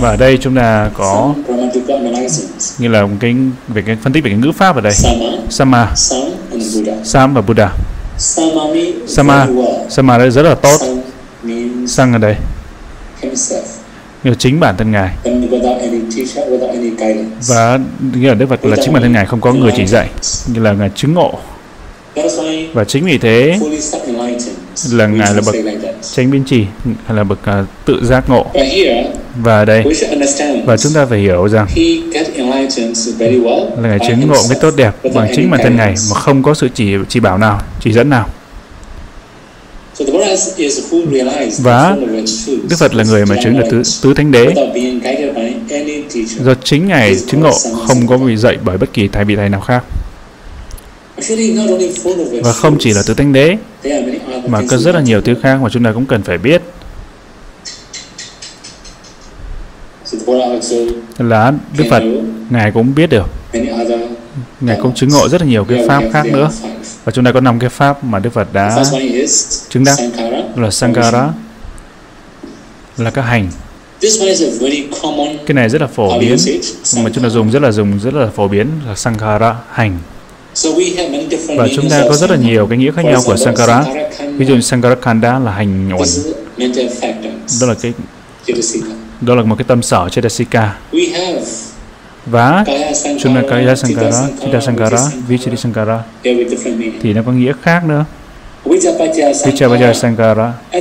[0.01, 1.33] Và ở đây chúng ta có
[2.77, 3.35] như là một cái
[3.67, 4.93] về cái phân tích về cái ngữ pháp ở đây.
[5.49, 5.91] Sama.
[7.03, 7.71] Sam và Buddha.
[9.07, 9.47] Sama
[9.89, 10.17] Sama.
[10.17, 10.77] đây rất là tốt.
[11.87, 12.35] Sang ở đây
[14.23, 15.15] như chính bản thân ngài.
[17.47, 17.79] Và
[18.13, 20.09] nghĩa là Đức Phật là chính bản thân ngài không có người chỉ dạy.
[20.47, 21.33] Như là ngài chứng ngộ.
[22.73, 23.59] Và chính vì thế
[24.91, 25.55] là ngài là bậc
[26.15, 26.65] chánh biên trì
[27.05, 28.45] hay là bậc uh, tự giác ngộ.
[29.35, 29.83] Và đây
[30.65, 31.67] và chúng ta phải hiểu rằng
[33.77, 36.53] là ngài chứng ngộ cái tốt đẹp bằng chính bản thân ngài mà không có
[36.53, 38.29] sự chỉ chỉ bảo nào chỉ dẫn nào
[41.59, 41.95] và
[42.69, 44.53] Đức Phật là người mà chứng được tứ, tứ thánh đế
[46.39, 47.53] do chính Ngài chứng ngộ
[47.87, 49.83] không có bị dạy bởi bất kỳ thầy vị thầy nào khác.
[52.43, 53.57] Và không chỉ là tứ thánh đế
[54.47, 56.61] mà có rất là nhiều thứ khác mà chúng ta cũng cần phải biết.
[61.17, 62.03] Là Đức Phật,
[62.49, 63.27] Ngài cũng biết được.
[64.61, 66.49] Ngài cũng chứng ngộ rất là nhiều cái pháp khác nữa.
[67.03, 68.83] Và chúng ta có năm cái pháp mà Đức Phật đã
[69.69, 69.97] chứng đắc
[70.55, 71.29] là Sankara,
[72.97, 73.49] là các hành.
[75.45, 76.37] Cái này rất là phổ biến,
[77.03, 79.97] mà chúng ta dùng rất là dùng rất là phổ biến là Sankara, hành.
[81.57, 83.85] Và chúng ta có rất là nhiều cái nghĩa khác nhau của Sankara.
[84.19, 86.09] Ví dụ như Sankara Kanda là hành uẩn.
[87.61, 87.93] Đó là cái
[89.21, 90.77] đó là một cái tâm sở Chetasika.
[92.31, 92.65] Và
[93.19, 96.03] chúng ta Kaya Sankara, Chitta Sankara, Vichiti Sankara
[97.01, 98.05] thì nó có nghĩa khác nữa.
[98.65, 100.79] Vichapajaya Sankara Ở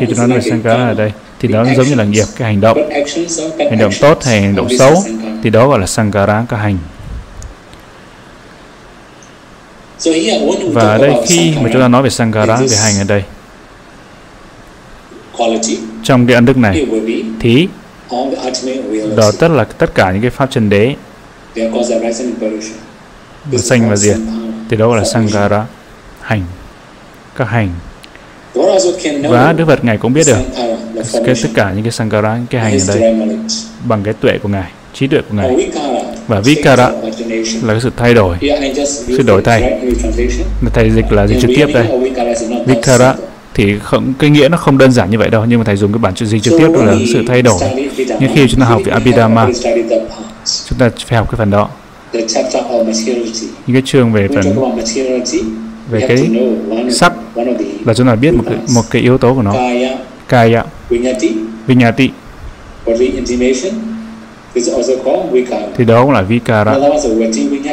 [0.00, 2.60] khi tôi nói về Sankara ở đây thì đó giống như là nghiệp cái hành
[2.60, 2.78] động.
[3.70, 4.94] Hành động tốt hay hành động xấu
[5.42, 6.78] thì đó gọi là Sankara các hành.
[10.72, 13.22] Và ở đây khi mà chúng ta nói về Sankara về hành ở đây.
[16.02, 16.86] trong cái ân đức này
[17.40, 17.68] thì
[19.16, 20.94] đó tất là tất cả những cái pháp chân đế.
[23.58, 24.16] Sanh và diệt.
[24.70, 25.66] Thì đó là Sankara
[26.20, 26.42] hành.
[27.36, 27.68] Các hành.
[29.28, 30.36] Và Đức Phật Ngài cũng biết được.
[31.26, 33.14] Cái tất cả những cái Sankara, những cái hành ở đây.
[33.84, 35.70] Bằng cái tuệ của Ngài, trí tuệ của Ngài.
[36.28, 36.90] Và Vikara.
[37.62, 38.36] Là cái sự thay đổi,
[39.06, 39.80] sự đổi thay.
[40.74, 41.86] Thầy dịch là dịch trực tiếp đây.
[42.66, 43.14] Vikara
[43.54, 45.92] thì không, cái nghĩa nó không đơn giản như vậy đâu, nhưng mà thầy dùng
[45.92, 47.60] cái bản chữ dịch trực tiếp đó là sự thay đổi.
[48.20, 49.48] Nhưng khi chúng ta học về Abhidhamma,
[50.68, 51.68] chúng ta phải học cái phần đó.
[53.66, 54.44] Những cái chương về phần
[55.90, 56.30] về cái
[56.90, 57.12] sắc
[57.84, 59.54] là chúng ta biết một cái, một cái yếu tố của nó.
[60.28, 60.64] Kaya.
[61.66, 62.10] Vinyati.
[65.76, 66.74] Thì đó cũng là vikara.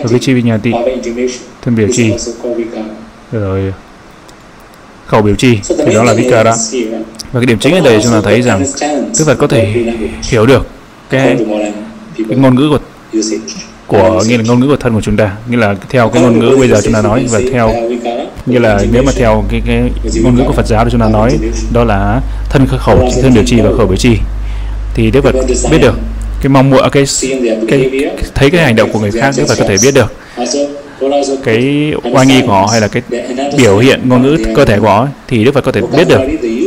[0.09, 0.71] Vichi vinyati.
[1.61, 2.13] Thân biểu chi?
[3.31, 3.73] rồi
[5.11, 6.53] khẩu biểu chi thì đó là vikara
[7.31, 8.65] và cái điểm chính ở đây chúng ta thấy rằng
[9.19, 9.73] Đức Phật có thể
[10.23, 10.67] hiểu được
[11.09, 11.37] cái,
[12.29, 12.79] cái ngôn ngữ của
[13.87, 15.35] của nghĩa là ngôn ngữ của thân của chúng ta.
[15.49, 17.73] Nghĩa là theo cái ngôn ngữ bây giờ chúng ta nói và theo
[18.45, 19.81] như là nếu mà theo cái cái
[20.23, 21.37] ngôn ngữ của Phật giáo thì chúng ta nói
[21.73, 24.17] đó là thân khẩu thân biểu chi và khẩu biểu chi.
[24.95, 25.35] Thì Đức Phật
[25.71, 25.95] biết được
[26.41, 27.05] cái mong muốn cái,
[27.69, 27.89] cái
[28.35, 30.11] thấy cái hành động của người khác Đức Phật có thể biết được
[31.43, 33.01] cái oai nghi của họ hay là cái
[33.57, 36.19] biểu hiện ngôn ngữ cơ thể của họ thì Đức Phật có thể biết được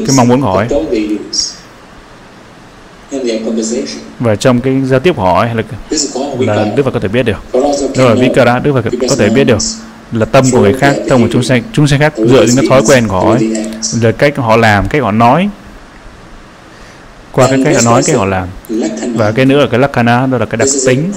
[0.07, 0.65] cái mong muốn của họ
[4.21, 5.63] và trong cái giao tiếp của họ hay là,
[6.55, 7.37] là Đức Phật có thể biết được.
[7.97, 9.59] Đó là Vikara Đức Phật có thể biết được
[10.13, 12.67] là tâm của người khác tâm của chúng sanh chúng sanh khác dựa trên cái
[12.69, 13.55] thói quen của họ ấy,
[14.03, 15.49] là cách họ làm cách họ nói
[17.35, 18.49] qua cái cách họ nói cách họ làm.
[19.15, 21.13] Và cái nữa là cái lakkhana đó là cái đặc tính.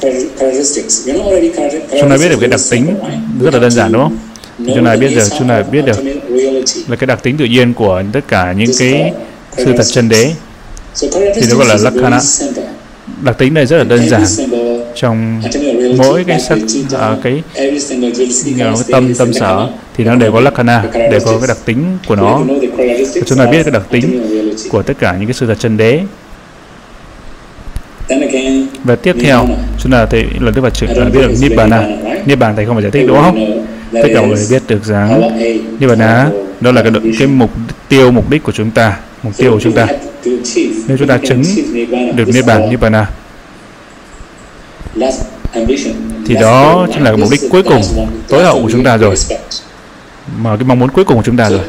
[2.02, 2.96] chúng ta biết được cái đặc tính
[3.42, 4.18] rất là đơn giản đúng không?
[4.76, 5.98] Chúng ta biết được chúng ta biết được
[6.88, 9.14] là cái đặc tính tự nhiên của tất cả những cái
[9.58, 10.34] sự thật chân đế.
[11.36, 12.20] thì nó gọi là lakkhana
[13.22, 14.26] đặc tính này rất là đơn giản
[14.96, 15.42] trong
[15.98, 17.64] mỗi cái sắc uh, cái à,
[18.54, 22.16] cái tâm tâm sở thì nó đều có lakana đều có cái đặc tính của
[22.16, 22.42] nó.
[22.78, 24.24] Và chúng ta biết cái đặc tính
[24.70, 26.02] của tất cả những cái sự thật chân đế.
[28.84, 29.46] Và tiếp theo
[29.80, 31.84] chúng ta thấy lần thứ ba chữ là biết được Nibbana.
[32.26, 33.66] Nibbana thầy không phải giải thích đúng không?
[33.92, 35.38] Tất cả mọi người biết được rằng
[35.80, 36.30] Nibbana
[36.62, 37.52] đó là cái, cái mục
[37.90, 39.88] tiêu mục đích của chúng ta mục tiêu của chúng ta.
[40.88, 41.44] Nếu chúng ta chứng
[42.16, 43.08] được niết bàn nibbana
[46.28, 47.82] thì đó chính là mục đích cuối cùng
[48.28, 49.16] tối hậu của chúng ta rồi.
[50.38, 51.62] mà cái mong muốn cuối cùng của chúng ta rồi.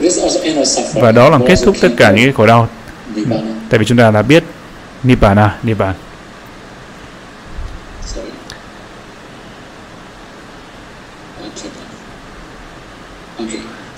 [0.95, 2.69] và đó là kết thúc tất cả những cái khổ đau.
[3.69, 4.45] Tại vì chúng ta đã biết
[5.03, 5.95] nibbana nibbana.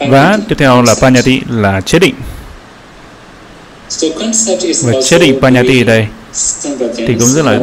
[0.09, 2.15] Và tiếp theo là panyati là chế định
[4.83, 6.07] và chế định panyati đây
[6.97, 7.59] thì cũng rất là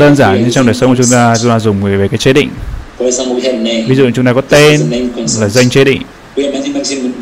[0.00, 2.18] đơn giản như trong đời sống của chúng ta chúng ta dùng về, về cái
[2.18, 2.48] chế định.
[3.88, 4.80] Ví dụ chúng ta có tên
[5.40, 6.02] là danh chế định.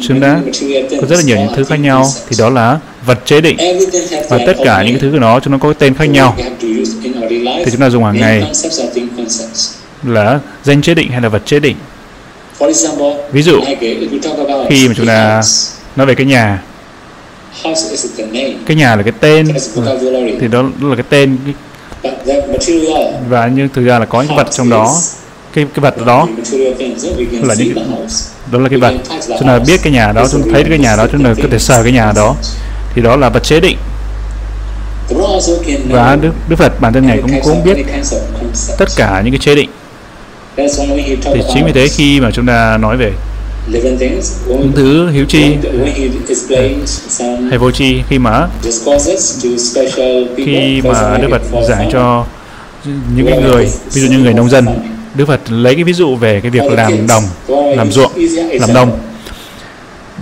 [0.08, 0.40] Chúng ta
[1.00, 2.10] có rất là nhiều những thứ khác nhau.
[2.28, 3.56] Thì đó là vật chế định.
[4.28, 6.36] Và tất cả những thứ của nó chúng nó có tên khác nhau.
[6.60, 8.42] Thì chúng ta dùng hàng ngày
[10.02, 11.76] là danh chế định hay là vật chế định.
[13.32, 13.60] Ví dụ
[14.70, 15.42] khi mà chúng ta
[15.96, 16.62] nói về cái nhà
[18.66, 19.48] cái nhà là cái tên.
[20.40, 21.38] Thì đó là cái tên.
[23.28, 24.96] Và nhưng thực ra là có những vật trong đó.
[25.54, 26.28] cái cái vật đó
[27.42, 27.74] là những
[28.52, 28.94] đó là cái vật.
[29.38, 31.48] chúng ta biết cái nhà đó chúng ta thấy cái nhà đó chúng ta có
[31.50, 32.36] thể sờ cái nhà đó.
[32.94, 33.76] Thì đó là vật chế định.
[35.90, 37.76] Và Đức, Đức Phật bản thân Ngài cũng cũng biết
[38.78, 39.70] tất cả những cái chế định.
[40.56, 43.12] Thì chính vì thế khi mà chúng ta nói về
[43.72, 45.56] những thứ hiếu chi.
[47.50, 48.48] Hay vô chi khi mà
[50.36, 52.26] khi mà Đức Phật giảng cho
[53.16, 54.66] những người ví dụ như người nông dân.
[55.14, 57.22] Đức Phật lấy cái ví dụ về cái việc làm đồng
[57.76, 58.12] làm ruộng
[58.60, 58.98] làm nông.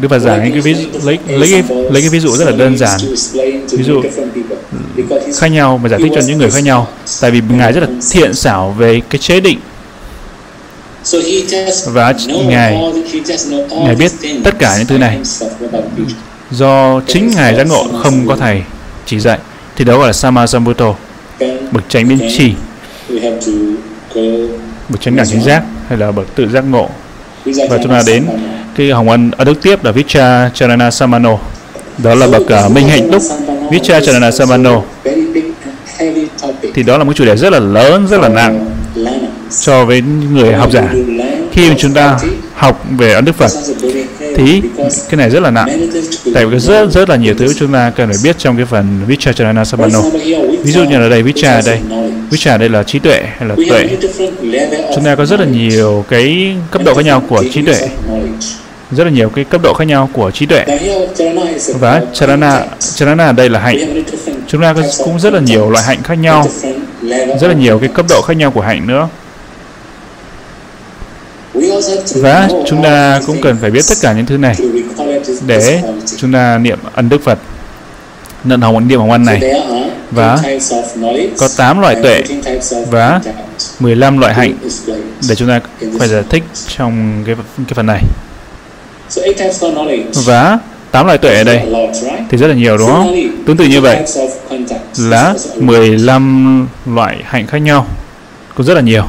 [0.00, 2.52] Đức Phật giảng cái ví dụ, lấy lấy cái lấy cái ví dụ rất là
[2.56, 3.00] đơn giản.
[3.70, 4.02] ví dụ
[5.37, 6.88] khác nhau mà giải thích cho những người khác nhau.
[7.20, 9.59] Tại vì ngài rất là thiện xảo về cái chế định
[11.87, 12.14] và
[12.49, 12.79] ngài
[13.85, 14.12] ngài biết
[14.45, 15.19] tất cả những thứ này.
[16.51, 18.62] do chính ngài giác ngộ không có thầy
[19.07, 19.38] chỉ dạy
[19.77, 20.87] thì đó gọi là Samasambuddha
[21.73, 22.53] bậc chánh biến trì
[24.88, 26.88] bậc chánh đẳng chính giác hay là bậc tự giác ngộ.
[27.45, 28.27] Và chúng ta đến
[28.77, 31.38] cái hồng ân ở đức tiếp là Vicha Charana Samano.
[31.99, 33.23] Đó là bậc uh, minh hạnh túc.
[33.71, 34.83] Vicha Charana Samano.
[36.75, 38.75] Thì đó là một chủ đề rất là lớn rất là nặng
[39.61, 40.94] cho với người học giả.
[41.52, 42.18] Khi mà chúng ta
[42.54, 43.50] học về ấn đức Phật,
[44.37, 44.62] thì
[45.09, 45.88] cái này rất là nặng.
[46.35, 49.00] Tại vì rất rất là nhiều thứ chúng ta cần phải biết trong cái phần
[49.06, 50.02] Vicharana sabano
[50.64, 51.80] ví dụ như là đây Vichar ở đây.
[52.30, 53.88] Vichar đây là trí tuệ hay là tuệ?
[54.94, 57.88] Chúng ta có rất là nhiều cái cấp độ khác nhau của trí tuệ.
[58.90, 60.64] Rất là nhiều cái cấp độ khác nhau của trí tuệ.
[61.80, 64.04] Và charana charana ở đây là hạnh.
[64.48, 66.48] Chúng ta cũng rất là nhiều loại hạnh khác nhau.
[67.40, 69.09] Rất là nhiều cái cấp độ khác nhau của hạnh nữa
[72.14, 74.57] và chúng ta cũng cần phải biết tất cả những thứ này
[75.46, 75.83] để
[76.16, 77.38] chúng ta niệm ân đức Phật.
[78.44, 79.40] Nhận hồng niệm hồng ân này.
[80.11, 80.38] Và
[81.38, 82.22] có 8 loại tuệ
[82.90, 83.20] và
[83.81, 84.55] 15 loại hạnh
[85.29, 85.61] để chúng ta
[85.99, 86.42] phải giải thích
[86.77, 88.03] trong cái cái phần này.
[90.27, 90.59] Và
[90.90, 91.61] 8 loại tuệ ở đây
[92.31, 93.16] thì rất là nhiều, đúng không?
[93.46, 93.99] Tương tự như vậy
[94.99, 97.87] là 15 loại hạnh khác nhau
[98.57, 99.03] cũng rất là nhiều.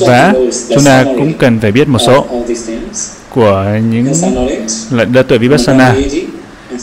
[0.00, 0.32] Và
[0.68, 2.26] chúng ta cũng cần phải biết một số
[3.30, 4.06] của những
[4.90, 5.94] là đa tuệ vipassana.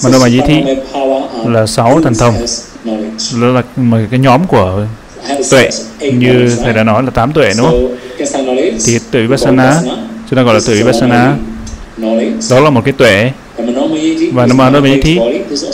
[0.04, 0.64] Manomayiti
[1.46, 2.34] là sáu thần thông.
[3.42, 4.86] Đó là một cái nhóm của
[5.50, 7.98] tuệ, như thầy đã nói là tám tuệ, đúng không?
[8.86, 9.82] Thì tuệ vipassana,
[10.30, 11.36] chúng ta gọi là tuệ vipassana,
[12.50, 13.32] đó là một cái tuệ.
[14.34, 15.20] Và Manomayiti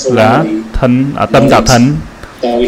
[0.06, 1.96] là thân ở à, tâm đạo thần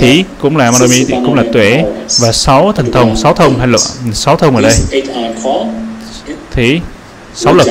[0.01, 1.83] thí cũng là Manami cũng là tuệ
[2.19, 3.77] và sáu thần thông sáu thông hay là
[4.13, 4.75] sáu thông ở đây
[6.51, 6.79] thì
[7.33, 7.67] sáu lực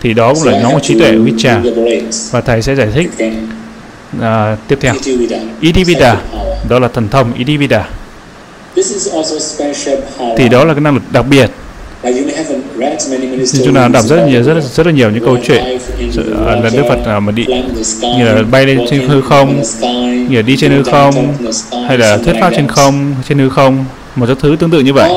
[0.00, 1.62] thì đó cũng là nhóm của trí tuệ Vicha
[2.30, 3.10] và thầy sẽ giải thích
[4.20, 4.94] à, tiếp theo
[5.60, 6.16] Idivida
[6.68, 7.88] đó là thần thông Idivida
[10.36, 11.50] thì đó là cái năng lực đặc biệt
[13.64, 15.64] chúng ta đọc rất nhiều rất rất là nhiều những câu chuyện
[16.46, 17.44] à, là Đức Phật à, mà đi
[18.02, 19.62] như là bay lên trên hư không,
[20.28, 21.34] như là đi trên hư không,
[21.88, 23.84] hay là thuyết pháp trên không, trên hư không,
[24.16, 25.10] một số thứ tương tự như vậy.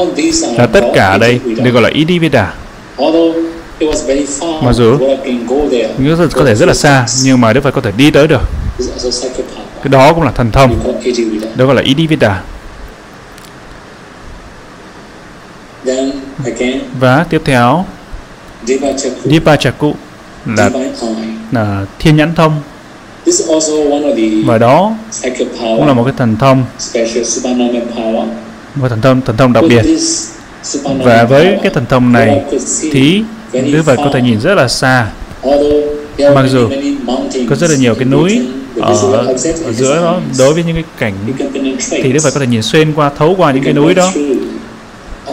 [0.58, 2.54] Là tất cả đây được gọi là ý đi vi Đà
[4.62, 4.98] Mặc dù
[5.98, 8.42] những có thể rất là xa, nhưng mà Đức Phật có thể đi tới được.
[9.84, 10.94] Cái đó cũng là thần thông.
[11.56, 12.42] Đó gọi là ý đi Veda
[17.00, 17.86] Và tiếp theo,
[19.24, 19.94] Dipachaku
[20.46, 20.70] là,
[21.52, 22.62] là thiên nhãn thông.
[24.46, 24.96] Và đó
[25.60, 26.66] cũng là một cái thần thông,
[28.76, 29.86] một thần thông thần thông đặc biệt.
[31.04, 32.42] Và với cái thần thông này
[32.82, 35.08] thì Đức Phật có thể nhìn rất là xa.
[36.18, 36.70] Mặc dù
[37.50, 38.42] có rất là nhiều cái núi
[38.82, 38.96] ở,
[39.66, 41.14] ở giữa đó đối với những cái cảnh
[41.90, 44.12] thì Đức Phật có thể nhìn xuyên qua thấu qua những cái núi đó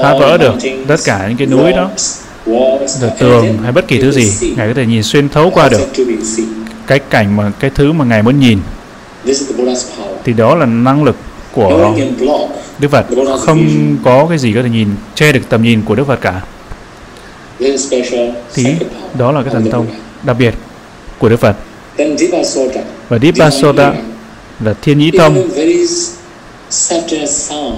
[0.03, 0.55] phá vỡ được
[0.89, 1.91] tất cả những cái núi đó.
[3.01, 5.81] rồi tường hay bất kỳ thứ gì ngài có thể nhìn xuyên thấu qua được
[6.87, 8.59] cái cảnh mà cái thứ mà ngài muốn nhìn.
[10.25, 11.17] Thì đó là năng lực
[11.53, 11.95] của
[12.79, 13.07] Đức Phật.
[13.41, 16.41] không có cái gì có thể nhìn che được tầm nhìn của Đức Phật cả.
[18.55, 18.65] Thì
[19.19, 19.87] đó là cái thần thông
[20.23, 20.55] đặc biệt
[21.19, 21.57] của Đức Phật.
[23.09, 23.95] Và Dipasota
[24.61, 25.49] là thiên nhĩ thông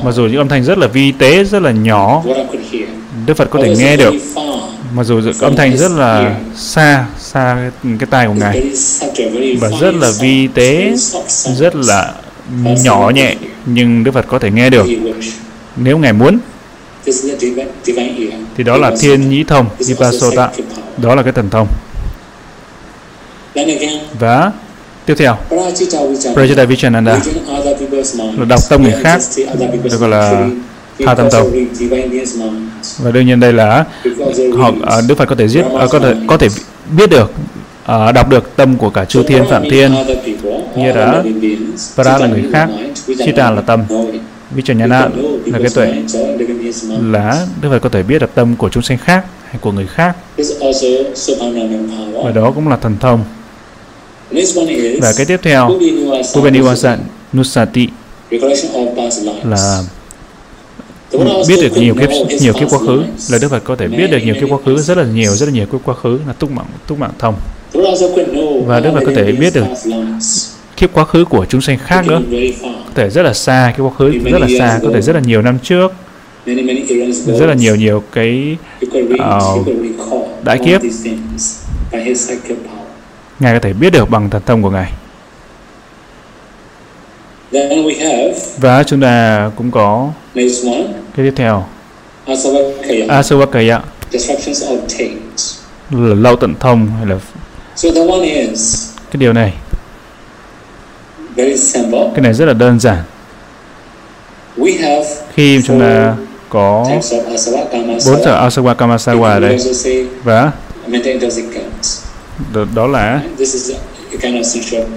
[0.04, 2.22] Mặc dù những âm thanh rất là vi tế, rất là nhỏ,
[3.26, 4.14] Đức Phật có thể nghe được.
[4.94, 8.72] Mặc dù âm thanh rất là xa, xa cái tai của Ngài.
[9.60, 10.92] Và rất là vi tế,
[11.56, 12.14] rất là
[12.84, 13.34] nhỏ nhẹ,
[13.66, 14.86] nhưng Đức Phật có thể nghe được.
[15.76, 16.38] Nếu Ngài muốn.
[18.56, 20.50] Thì đó là thiên nhĩ thông, Vipasota.
[20.96, 21.68] Đó là cái thần thông.
[24.18, 24.52] Và
[25.06, 25.36] Tiếp theo,
[26.34, 27.20] Prajita Vichananda
[28.38, 29.20] là đọc tâm người khác,
[29.82, 30.48] được gọi là
[30.98, 31.50] Tha Tâm Tông.
[32.98, 33.84] Và đương nhiên đây là
[34.58, 34.72] họ
[35.08, 36.48] Đức Phật có thể giết có thể có thể
[36.96, 37.32] biết được
[37.82, 39.94] uh, đọc được tâm của cả chư thiên phạm thiên
[40.76, 41.22] như đã
[41.96, 42.68] Para là người khác
[43.06, 43.82] Chita là tâm
[44.50, 45.08] Vichanyana
[45.46, 45.94] là cái tuệ.
[47.02, 49.86] Là Đức Phật có thể biết được tâm của chúng sinh khác hay của người
[49.86, 50.16] khác.
[52.24, 53.24] Và đó cũng là thần thông.
[55.00, 55.68] Và cái tiếp theo
[56.34, 56.96] Pubeniwasa
[57.36, 57.88] Nusati.
[59.44, 59.82] Là
[61.48, 62.08] biết được nhiều kiếp
[62.40, 64.76] nhiều kiếp quá khứ là Đức Phật có thể biết được nhiều kiếp quá khứ
[64.76, 67.34] rất là nhiều rất là nhiều kiếp quá khứ là túc mạng túc mạng thông.
[68.66, 69.64] Và Đức Phật có thể biết được
[70.76, 72.20] kiếp quá khứ của chúng sinh khác nữa.
[72.62, 75.20] Có thể rất là xa kiếp quá khứ rất là xa có thể rất là
[75.20, 75.92] nhiều năm trước.
[77.26, 78.56] Rất là nhiều nhiều cái
[78.86, 79.68] uh,
[80.44, 80.80] đại kiếp.
[83.40, 84.92] Ngài có thể biết được bằng thần thông của ngài
[88.58, 90.10] và chúng ta cũng có
[91.16, 91.64] cái tiếp theo.
[93.08, 93.80] Asavakaya
[95.90, 97.18] là lâu tận thông hay là
[99.10, 99.52] cái điều này?
[102.14, 103.02] cái này rất là đơn giản.
[105.34, 106.16] Khi chúng ta
[106.48, 109.58] có bốn sở asawa kamasawa ở đây
[110.24, 110.52] và
[112.74, 113.22] đó là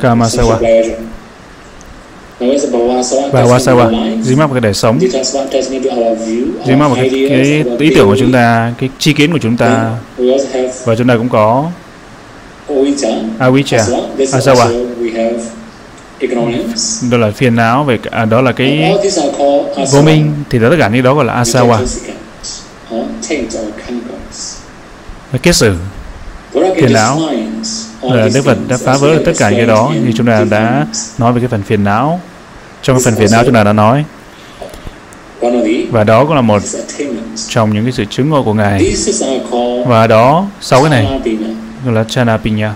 [0.02, 0.60] kamasawa
[3.32, 5.00] và wasawa dính mắc vào cái đời sống.
[6.66, 9.58] Dính mắc vào cái, cái ý tưởng của chúng ta cái chi kiến của chúng
[9.58, 9.98] ta.
[10.86, 11.70] Và chúng ta cũng có
[13.40, 13.84] avijja
[14.18, 14.86] asawa
[17.12, 18.94] đó là phiền não về à, đó là cái
[19.92, 20.34] vô minh.
[20.50, 21.78] Thì tất cả những đó gọi là asawa
[25.32, 25.76] và kết sử
[26.76, 27.20] phiền não
[28.12, 30.88] là Đức Phật đã phá vỡ được tất cả cái đó như chúng ta đã
[31.18, 32.22] nói về cái phần phiền não
[32.82, 34.06] trong cái phần phiền não chúng ta đã nói
[35.92, 36.62] và đó cũng là một
[37.48, 38.96] trong những cái sự chứng ngộ của ngài
[39.88, 41.22] và đó sau cái này
[41.86, 42.74] gọi là chana pinya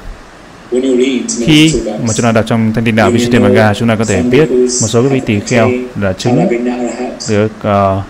[1.46, 4.50] khi mà chúng ta đọc trong thanh tin đạo Visuddhimagga chúng ta có thể biết
[4.52, 5.72] một số cái vị tỳ kheo
[6.02, 6.48] là chứng
[7.30, 8.04] được uh,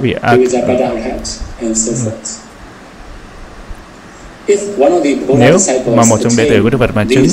[0.00, 0.36] vị ác
[5.38, 7.26] nếu mà một trong đệ tử của Đức Phật mà chứng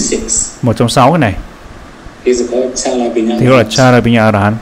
[0.62, 1.34] một trong sáu cái này
[2.26, 2.34] thì
[3.48, 4.56] gọi là Charabhinya Arahant.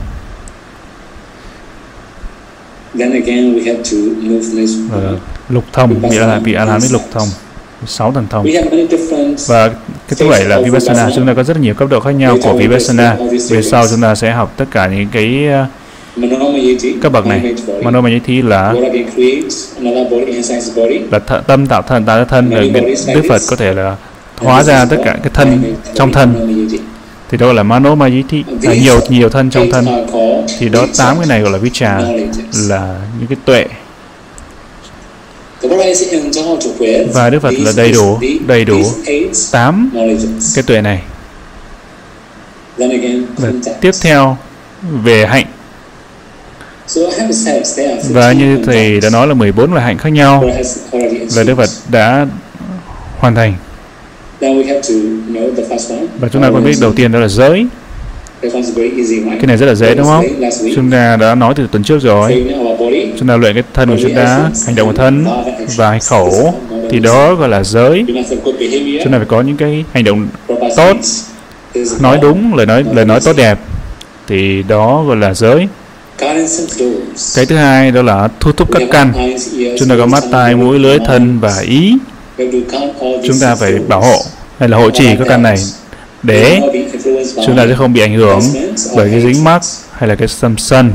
[5.48, 7.28] Lục thông bị là bị Arahant với lục thông
[7.86, 8.46] sáu thần thông.
[9.46, 11.10] Và cái thứ bảy là vipassana.
[11.16, 13.16] Chúng ta có rất nhiều cấp độ khác nhau của vipassana.
[13.48, 15.48] Về sau chúng ta sẽ học tất cả những cái
[17.02, 18.72] cấp bậc này manomayati là
[21.10, 22.62] là th- tâm tạo thân tạo thân là
[23.14, 23.96] đức phật có thể là
[24.36, 26.56] hóa ra tất cả cái thân trong thân.
[27.30, 29.86] thì đó là manomayati là nhiều nhiều thân trong thân.
[30.58, 32.00] thì đó tám cái này gọi là vicha
[32.68, 33.66] là những cái tuệ.
[37.12, 38.82] Và Đức Phật là đầy đủ đầy đủ
[39.52, 39.90] tám
[40.54, 41.02] cái tuệ này.
[43.38, 43.48] Và
[43.80, 44.36] tiếp theo
[45.02, 45.46] về hạnh
[48.10, 50.44] và như thầy đã nói là 14 loại hạnh khác nhau.
[51.34, 52.26] Và Đức Phật đã
[53.18, 53.54] hoàn thành.
[56.20, 57.66] Và chúng ta còn biết đầu tiên đó là giới.
[58.42, 60.26] Cái này rất là dễ đúng không?
[60.74, 62.44] Chúng ta đã nói từ tuần trước rồi.
[63.18, 65.26] Chúng ta luyện cái thân của chúng ta, hành động của thân
[65.76, 66.54] và khẩu.
[66.90, 68.04] Thì đó gọi là giới.
[69.04, 70.28] Chúng ta phải có những cái hành động
[70.76, 70.96] tốt,
[72.00, 73.58] nói đúng, lời nói lời nói tốt đẹp.
[74.28, 75.68] Thì đó gọi là giới.
[77.34, 79.12] Cái thứ hai đó là thu thúc các căn.
[79.78, 81.96] Chúng ta có mắt, tai, mũi, lưỡi, thân và ý.
[83.24, 84.22] Chúng ta phải bảo hộ
[84.58, 85.56] hay là hộ trì các căn này
[86.22, 86.60] để
[87.46, 88.40] chúng ta sẽ không bị ảnh hưởng
[88.96, 89.62] bởi cái dính mắc
[89.92, 90.92] hay là cái tâm sân.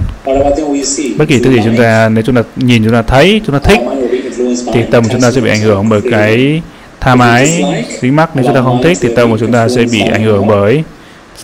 [1.18, 3.60] Bất kỳ thứ gì chúng ta nếu chúng ta nhìn chúng ta thấy chúng ta
[3.60, 3.80] thích
[4.74, 6.62] thì tâm chúng ta sẽ bị ảnh hưởng bởi cái
[7.00, 7.64] tham ái
[8.02, 8.30] dính mắc.
[8.36, 10.84] Nếu chúng ta không thích thì tâm của chúng ta sẽ bị ảnh hưởng bởi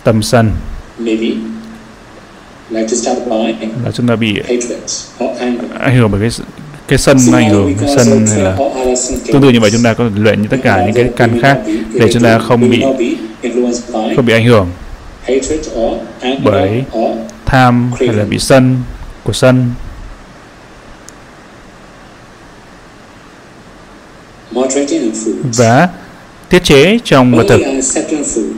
[0.04, 0.50] tâm sân
[3.84, 4.40] là chúng ta bị
[5.80, 6.30] ảnh hưởng bởi cái
[6.88, 8.56] cái sân ảnh hưởng cái sân hay là
[9.26, 11.60] tương tự như vậy chúng ta có luyện như tất cả những cái căn khác
[11.92, 12.82] để chúng ta không bị
[14.16, 14.70] không bị ảnh hưởng.
[16.44, 16.82] Bởi
[17.46, 18.76] tham hay là bị sân
[19.24, 19.70] của sân.
[25.42, 25.88] Và
[26.48, 27.60] tiết chế trong vật thực.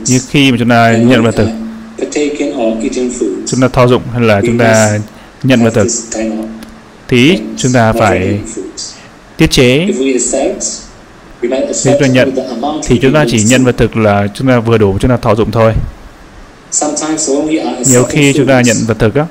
[0.05, 1.49] như khi mà chúng ta nhận vật thực
[3.47, 4.99] chúng ta thao dụng hay là chúng ta
[5.43, 5.87] nhận vật thực
[7.07, 8.39] thì chúng ta phải
[9.37, 9.87] tiết chế
[11.41, 12.31] nếu chúng ta nhận
[12.83, 15.35] thì chúng ta chỉ nhận vật thực là chúng ta vừa đủ chúng ta thọ
[15.35, 15.73] dụng thôi
[17.87, 19.25] nhiều khi chúng ta nhận vật thực á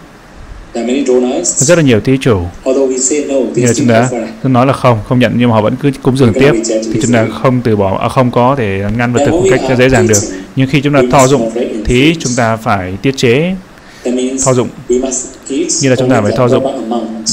[1.57, 2.41] rất là nhiều thí chủ
[3.55, 4.09] như là chúng ta
[4.43, 7.01] chúng nói là không không nhận nhưng mà họ vẫn cứ cúng dường tiếp thì
[7.03, 9.89] chúng ta không từ bỏ à, không có thể ngăn vật thực một cách dễ
[9.89, 10.19] dàng được
[10.57, 11.51] nhưng khi chúng ta thọ dụng
[11.85, 13.55] thì chúng ta phải tiết chế
[14.45, 14.69] thọ dụng.
[15.81, 16.65] như là chúng ta phải thọ dụng.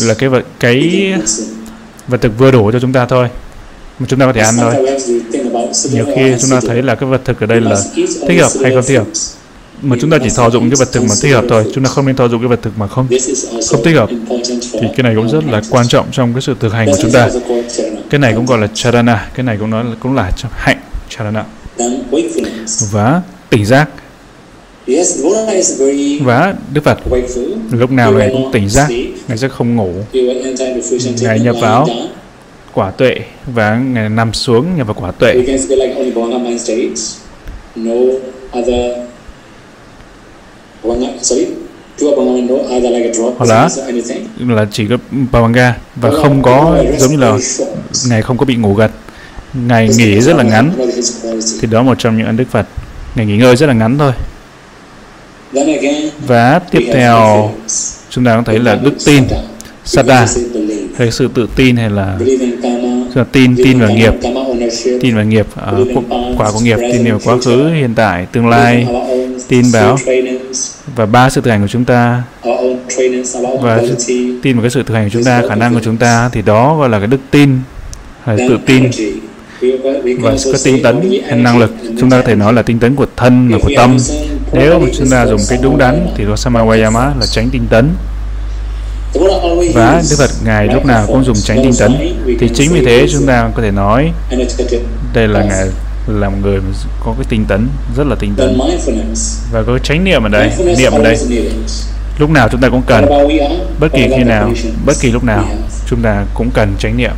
[0.01, 1.13] là cái vật cái
[2.07, 3.27] vật thực vừa đủ cho chúng ta thôi.
[3.99, 4.73] Mà chúng ta có thể ăn thôi.
[5.91, 7.81] Nhiều khi chúng ta thấy là cái vật thực ở đây là
[8.27, 9.07] thích hợp hay không thích hợp.
[9.81, 11.65] mà chúng ta chỉ thọ dụng cái vật thực mà thích hợp thôi.
[11.73, 13.07] Chúng ta không nên thọ dụng cái vật thực mà không
[13.69, 14.09] không thích hợp.
[14.71, 17.11] thì cái này cũng rất là quan trọng trong cái sự thực hành của chúng
[17.11, 17.29] ta.
[18.09, 19.29] cái này cũng gọi là charana.
[19.35, 20.77] Cái này cũng nói là cũng là hạnh
[21.09, 21.43] charana.
[22.91, 23.89] Và tỉnh giác
[26.23, 26.97] và Đức Phật
[27.71, 28.87] lúc nào Ngài cũng tỉnh giác,
[29.27, 29.93] Ngài sẽ không ngủ.
[31.21, 31.87] Ngài nhập vào
[32.73, 33.15] quả tuệ
[33.53, 35.35] và Ngài nằm xuống nhập vào quả tuệ.
[43.37, 43.69] Hoặc là
[44.37, 44.97] là chỉ có
[45.31, 47.37] Bhavanga và không có giống như là
[48.09, 48.91] Ngài không có bị ngủ gật.
[49.67, 50.71] Ngài nghỉ rất là ngắn.
[51.61, 52.67] Thì đó một trong những ân Đức Phật.
[53.15, 54.11] Ngài nghỉ ngơi rất là ngắn thôi.
[56.27, 57.51] Và tiếp theo
[58.09, 59.23] chúng ta có thấy là đức tin,
[59.85, 60.27] Sada,
[60.97, 62.19] hay sự tự tin hay là
[63.13, 64.13] là tin tin vào nghiệp,
[65.01, 65.45] tin vào nghiệp,
[65.81, 65.87] uh,
[66.37, 68.87] quả của nghiệp, tin vào quá khứ, hiện tại, tương lai,
[69.47, 69.97] tin vào
[70.95, 72.23] và ba sự thực hành của chúng ta.
[73.61, 73.81] Và
[74.41, 76.41] tin vào cái sự thực hành của chúng ta, khả năng của chúng ta thì
[76.41, 77.57] đó gọi là cái đức tin
[78.23, 78.91] hay tự tin.
[80.19, 82.95] và có tinh tấn hay năng lực chúng ta có thể nói là tinh tấn
[82.95, 83.97] của thân và của tâm
[84.53, 87.89] nếu mà chúng ta dùng cái đúng đắn thì có Samavayama là tránh tinh tấn.
[89.73, 92.15] Và Đức Phật Ngài lúc nào cũng dùng tránh tinh tấn.
[92.39, 94.11] Thì chính vì thế chúng ta có thể nói
[95.13, 95.67] đây là Ngài
[96.07, 96.59] là một người
[97.05, 98.59] có cái tinh tấn rất là tinh tấn.
[99.51, 101.17] Và có chánh niệm ở đây niệm ở đây.
[102.17, 103.05] Lúc nào chúng ta cũng cần.
[103.79, 104.51] Bất kỳ khi nào
[104.85, 105.45] bất kỳ lúc nào
[105.87, 107.11] chúng ta cũng cần chánh niệm.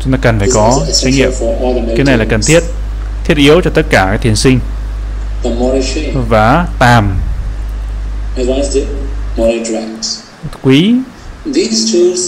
[0.00, 1.30] Chúng ta cần phải có chánh niệm.
[1.96, 2.62] Cái này là cần thiết
[3.24, 4.58] thiết yếu cho tất cả các thiền sinh
[6.28, 7.14] và tàm.
[10.62, 10.94] Quý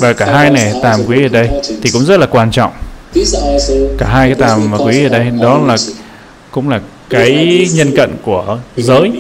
[0.00, 1.48] và cả hai này tàm quý ở đây
[1.82, 2.72] thì cũng rất là quan trọng.
[3.98, 5.76] Cả hai cái tàm và quý ở đây đó là
[6.50, 6.80] cũng là
[7.10, 9.12] cái nhân cận của giới.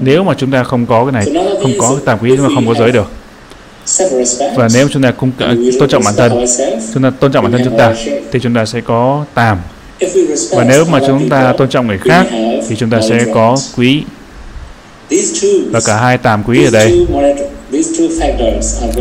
[0.00, 2.74] nếu mà chúng ta không có cái này không có tàm quý ta không có
[2.74, 3.10] giới được.
[4.56, 5.30] và nếu chúng ta cũng
[5.78, 6.44] tôn trọng bản thân
[6.94, 7.94] chúng ta tôn trọng bản thân chúng ta
[8.32, 9.58] thì chúng ta sẽ có tàm
[10.50, 12.26] và nếu mà chúng ta tôn trọng người khác
[12.68, 14.02] thì chúng ta sẽ có quý
[15.70, 17.06] và cả hai tàm quý ở đây.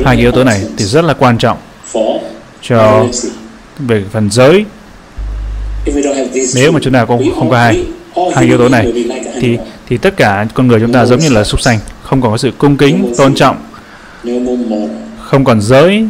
[0.05, 1.57] hai yếu tố này thì rất là quan trọng
[2.61, 3.05] cho
[3.79, 4.65] về phần giới.
[6.55, 7.85] Nếu mà chúng ta không không có hai
[8.35, 8.93] hai yếu tố này
[9.41, 12.31] thì thì tất cả con người chúng ta giống như là súc sanh không còn
[12.31, 13.57] có sự cung kính tôn trọng.
[15.19, 16.07] Không còn giới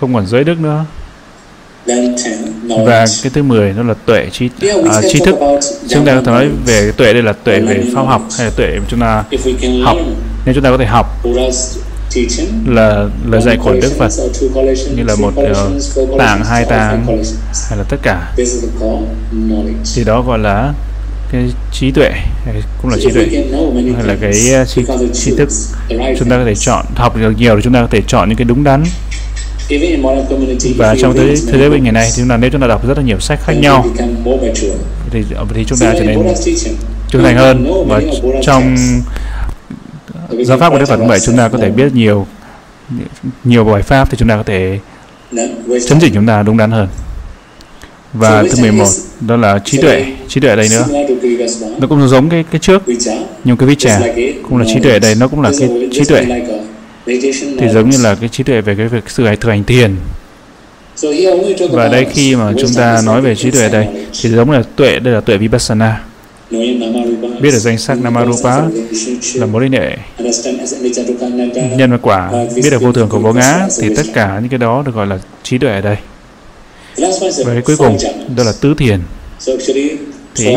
[0.00, 0.84] không còn giới đức nữa
[2.86, 4.48] và cái thứ 10 nó là tuệ trí
[4.90, 5.36] à, trí thức.
[5.88, 8.52] chúng ta có thể nói về tuệ đây là tuệ về pháp học hay là
[8.56, 9.24] tuệ chúng ta
[9.84, 9.96] học.
[10.44, 11.06] nếu chúng ta có thể học
[12.66, 14.10] là lời dạy của Đức Phật
[14.96, 17.06] như là một uh, tạng hai tạng
[17.68, 18.32] hay là tất cả.
[19.94, 20.72] Thì đó gọi là
[21.32, 21.42] cái
[21.72, 22.10] trí tuệ
[22.82, 23.26] cũng là trí tuệ
[23.96, 25.48] hay là cái uh, trí, trí thức.
[26.18, 28.38] chúng ta có thể chọn học được nhiều thì chúng ta có thể chọn những
[28.38, 28.84] cái đúng đắn
[30.76, 32.98] và trong thế thế giới ngày này thì chúng ta nếu chúng ta đọc rất
[32.98, 33.86] là nhiều sách khác nhau
[35.10, 36.18] thì thì chúng ta trở nên
[37.10, 37.86] trưởng thành hơn.
[37.88, 38.00] Và
[38.42, 38.76] trong
[40.44, 42.26] giáo pháp của Đức Phật cũng vậy chúng ta có thể biết nhiều
[43.44, 44.78] nhiều bài pháp thì chúng ta có thể
[45.88, 46.88] chấn chỉnh chúng ta đúng đắn hơn.
[48.12, 48.86] Và thứ 11
[49.20, 50.04] đó là trí tuệ.
[50.28, 50.86] Trí tuệ đây nữa.
[51.78, 52.82] Nó cũng giống cái cái trước.
[53.44, 54.00] Nhưng cái vicha
[54.42, 55.14] cũng là trí tuệ đây.
[55.14, 56.26] Nó cũng là cái trí tuệ
[57.58, 59.96] thì giống như là cái trí tuệ về cái việc sự thực hành thiền
[61.70, 63.86] và đây khi mà chúng ta nói về trí tuệ ở đây
[64.22, 66.04] thì giống là tuệ đây là tuệ vipassana.
[67.40, 68.62] Biết được danh sắc namarupa
[69.34, 69.96] là mối liên hệ.
[71.76, 74.58] Nhân và quả biết được vô thường của vô ngã thì tất cả những cái
[74.58, 75.96] đó được gọi là trí tuệ ở đây
[77.44, 77.98] và cái cuối cùng
[78.36, 79.00] đó là tứ thiền.
[80.34, 80.54] Thì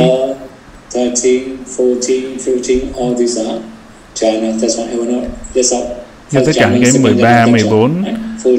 [6.31, 8.03] nhưng tất cả những cái 13, 14,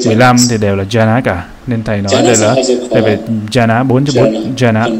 [0.05, 1.45] 15 thì đều là jhana cả.
[1.67, 2.55] Nên thầy nói đây là
[2.91, 3.17] đây về
[3.51, 4.97] jhana 4 cho 4 jhana.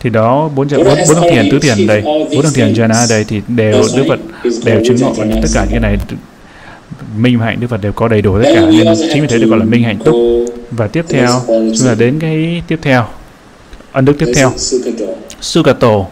[0.00, 3.24] Thì đó bốn bốn bốn thằng thiền tứ thiền đây, bốn thằng thiền jhana đây
[3.28, 4.20] thì đều Đức Phật
[4.64, 5.14] đều chứng ngộ.
[5.16, 5.96] Tất cả những cái này
[7.16, 8.60] minh hạnh Đức Phật đều có đầy đủ tất cả.
[8.60, 10.14] Nên chính vì thế được gọi là minh hạnh túc.
[10.70, 13.06] Và tiếp theo chúng ta đến cái tiếp theo.
[13.92, 14.52] Ân đức tiếp theo.
[15.40, 16.04] Sukato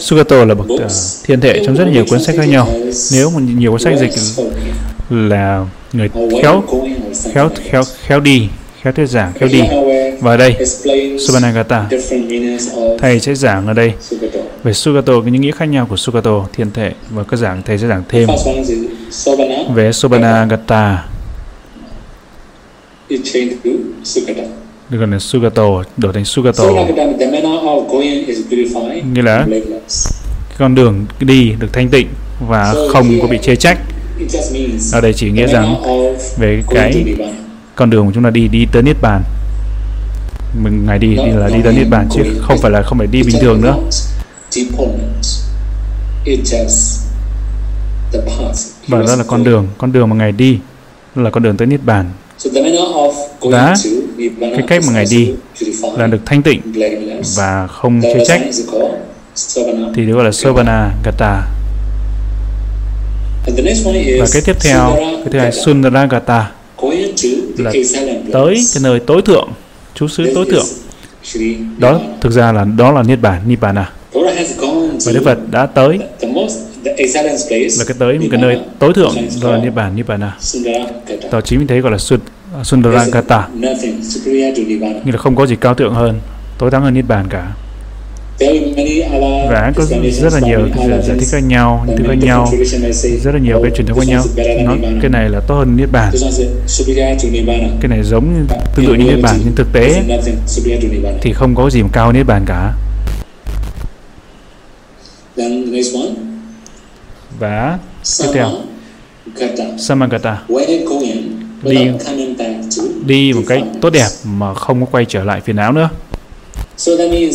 [0.00, 0.80] Sugato là bậc uh,
[1.24, 2.68] thiên thể trong rất nhiều cuốn sách khác nhau.
[3.12, 4.10] Nếu một nhiều cuốn sách dịch
[5.10, 6.08] là người
[6.42, 6.62] khéo
[7.34, 8.48] khéo khéo khéo đi
[8.82, 9.62] khéo thuyết giảng khéo đi.
[10.20, 10.56] Và ở đây
[11.18, 11.86] Subhanagata
[12.98, 13.92] thầy sẽ giảng ở đây.
[14.62, 17.86] Về Sugato những nghĩa khác nhau của Sugato thiên thể và các giảng thầy sẽ
[17.88, 18.28] giảng thêm.
[19.74, 21.04] Về Subhanagata.
[24.90, 26.64] Được gọi là Sugato đổi thành Sugato
[29.14, 29.46] nghĩa là
[30.48, 32.08] cái con đường đi được thanh tịnh
[32.48, 33.78] và không có bị chê trách.
[34.92, 35.82] ở đây chỉ nghĩa rằng
[36.38, 37.04] về cái
[37.74, 39.22] con đường của chúng ta đi đi tới niết bàn.
[40.62, 43.06] Mình ngày đi đi là đi tới niết bàn chứ không phải là không phải
[43.06, 43.76] đi bình thường nữa.
[48.88, 50.58] Và đó là con đường con đường mà ngài đi
[51.14, 52.10] là con đường tới niết bàn.
[53.40, 53.74] Và
[54.40, 55.32] cái cách mà ngài đi
[55.96, 56.60] là được thanh tịnh
[57.36, 58.40] và không chê trách.
[59.94, 61.42] Thì được gọi là Sobana Gata
[64.18, 66.50] và cái tiếp theo, cái thứ hai, Sundaragata,
[67.58, 67.72] là
[68.32, 69.48] tới cái nơi tối thượng,
[69.94, 70.66] chú xứ tối thượng.
[71.78, 73.92] Đó, thực ra là đó là niết bàn, nibbana.
[74.12, 75.98] Và đức phật đã tới.
[77.78, 80.36] Là cái tới cái nơi tối thượng, đó là niết bàn, nibbana.
[81.30, 81.98] Đó chính vì thế gọi là
[82.62, 83.48] sundaragata
[85.04, 86.20] như là không có gì cao thượng hơn.
[86.58, 87.52] Tối thắng hơn niết bàn cả
[89.50, 90.68] và có rất là nhiều
[91.04, 92.48] giải thích khác nhau những thứ khác nhau.
[93.22, 94.24] rất là nhiều cái truyền thống khác nhau.
[94.64, 96.12] nói cái này là tốt hơn niết bàn
[97.80, 100.02] cái này giống tương tự như niết bàn nhưng thực tế
[101.20, 102.72] thì không có gì mà cao niết bàn cả.
[107.38, 107.78] Và
[108.18, 108.48] tiếp theo.
[109.78, 110.38] Samagata
[111.64, 111.90] đi
[113.06, 115.88] đi một cách tốt đẹp mà không có quay trở lại phiền não nữa.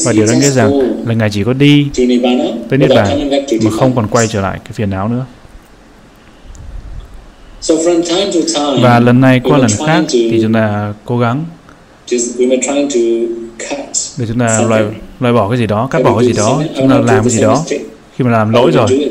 [0.05, 0.71] Và điều đó nghĩa rằng
[1.07, 2.07] là Ngài chỉ có đi tới
[2.77, 3.29] Niết Bàn
[3.63, 5.25] mà không còn quay trở lại cái phiền não nữa.
[8.81, 11.45] Và lần này qua lần khác thì chúng ta cố gắng
[14.17, 14.83] để chúng ta loại
[15.19, 17.41] loại bỏ cái gì đó, cắt bỏ cái gì đó, chúng ta làm cái gì
[17.41, 17.63] đó.
[18.17, 19.09] Khi mà làm lỗi rồi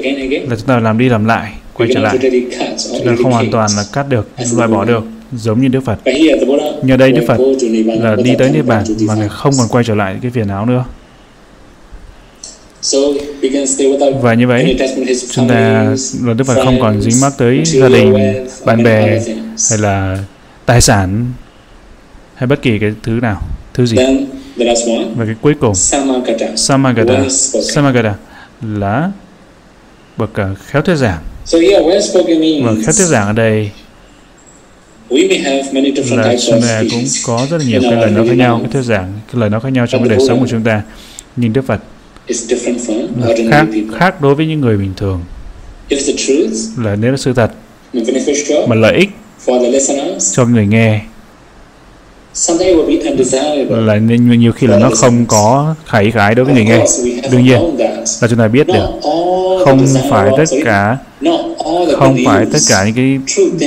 [0.49, 2.18] là chúng ta làm đi làm lại, quay trở lại.
[2.79, 5.99] cho nên không hoàn toàn là cắt được, loại bỏ được giống như Đức Phật.
[6.83, 7.39] Nhờ đây Đức Phật
[7.87, 10.66] là đi tới Niết Bàn mà Ngài không còn quay trở lại cái phiền não
[10.66, 10.85] nữa.
[14.20, 14.76] Và như vậy,
[15.31, 15.85] chúng ta
[16.24, 18.14] là Đức Phật không còn dính mắc tới gia đình,
[18.64, 19.20] bạn bè
[19.70, 20.18] hay là
[20.66, 21.33] tài sản
[22.35, 23.43] hay bất kỳ cái thứ nào,
[23.74, 23.97] thứ gì.
[25.16, 26.47] Và cái cuối cùng, Samagata,
[27.62, 28.14] Samagata
[28.62, 29.11] là
[30.16, 31.22] bậc à, khéo thuyết giảng.
[31.53, 31.59] Và
[32.75, 33.71] khéo thuyết giảng ở đây
[35.11, 38.83] là chúng ta cũng có rất là nhiều cái lời nói khác nhau, cái thuyết
[38.83, 40.83] giảng, cái lời nói khác nhau trong cái đời sống của chúng ta.
[41.37, 41.81] Nhưng Đức Phật
[43.21, 43.67] là khác
[43.99, 45.21] khác đối với những người bình thường.
[46.77, 47.51] Là nếu là sự thật
[48.69, 49.09] mà lợi ích
[50.33, 51.01] cho người nghe
[53.69, 56.85] là nhiều khi là nó không có khải khải đối với người nghe.
[57.33, 57.77] đương nhiên
[58.21, 58.89] là chúng ta biết được.
[59.65, 60.97] không phải tất cả
[61.99, 63.19] không phải tất cả những cái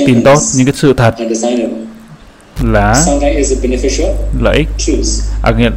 [0.06, 1.14] tin tốt những cái sự thật
[2.62, 3.04] là
[4.40, 4.68] lợi ích.
[5.42, 5.70] À, nghĩa,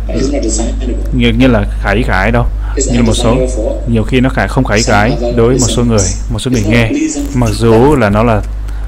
[1.17, 2.45] nghĩa, nghĩa là khải khải đâu.
[2.93, 3.35] Như một số
[3.87, 5.99] nhiều khi nó khải không khải khải đối với một số người
[6.33, 6.91] một số người nghe.
[7.33, 8.41] mặc dù là nó là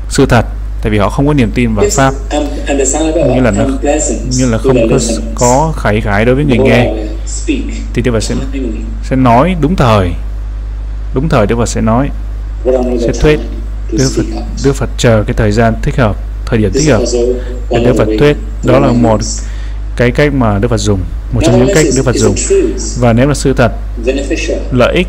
[0.09, 0.45] sự thật
[0.81, 2.13] tại vì họ không có niềm tin vào pháp.
[3.35, 3.63] như là nó
[4.37, 4.99] như là không có
[5.35, 6.93] có khải khải đối với người nghe
[7.93, 8.35] thì Đức Phật sẽ
[9.03, 10.11] sẽ nói đúng thời.
[11.13, 12.09] Đúng thời Đức Phật sẽ nói.
[12.99, 13.39] Sẽ thuyết.
[13.91, 14.23] Đức Phật
[14.63, 16.15] Đức Phật chờ cái thời gian thích hợp
[16.45, 17.01] thời điểm thích hợp.
[17.71, 18.37] Để Đức Phật thuyết.
[18.63, 19.21] Đó là một
[19.97, 20.99] cái cách mà Đức Phật dùng.
[21.33, 22.35] Một trong những cách Đức Phật dùng.
[22.99, 23.71] và nếu là sự thật
[24.71, 25.07] lợi ích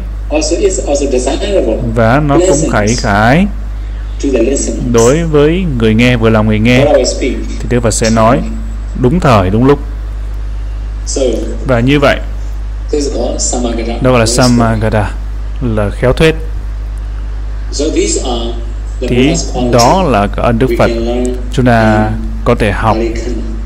[1.94, 3.46] và nó cũng khải khải
[4.92, 6.84] đối với người nghe vừa lòng người nghe
[7.20, 7.36] thì
[7.68, 8.40] Đức Phật sẽ nói
[9.02, 9.78] đúng thời đúng lúc
[11.66, 12.18] và như vậy
[14.02, 15.10] đó gọi là Samagada
[15.62, 16.34] là khéo thuyết.
[19.00, 19.34] Thì
[19.72, 20.90] đó là cái ân Đức Phật
[21.52, 22.10] chúng ta
[22.44, 22.96] có thể học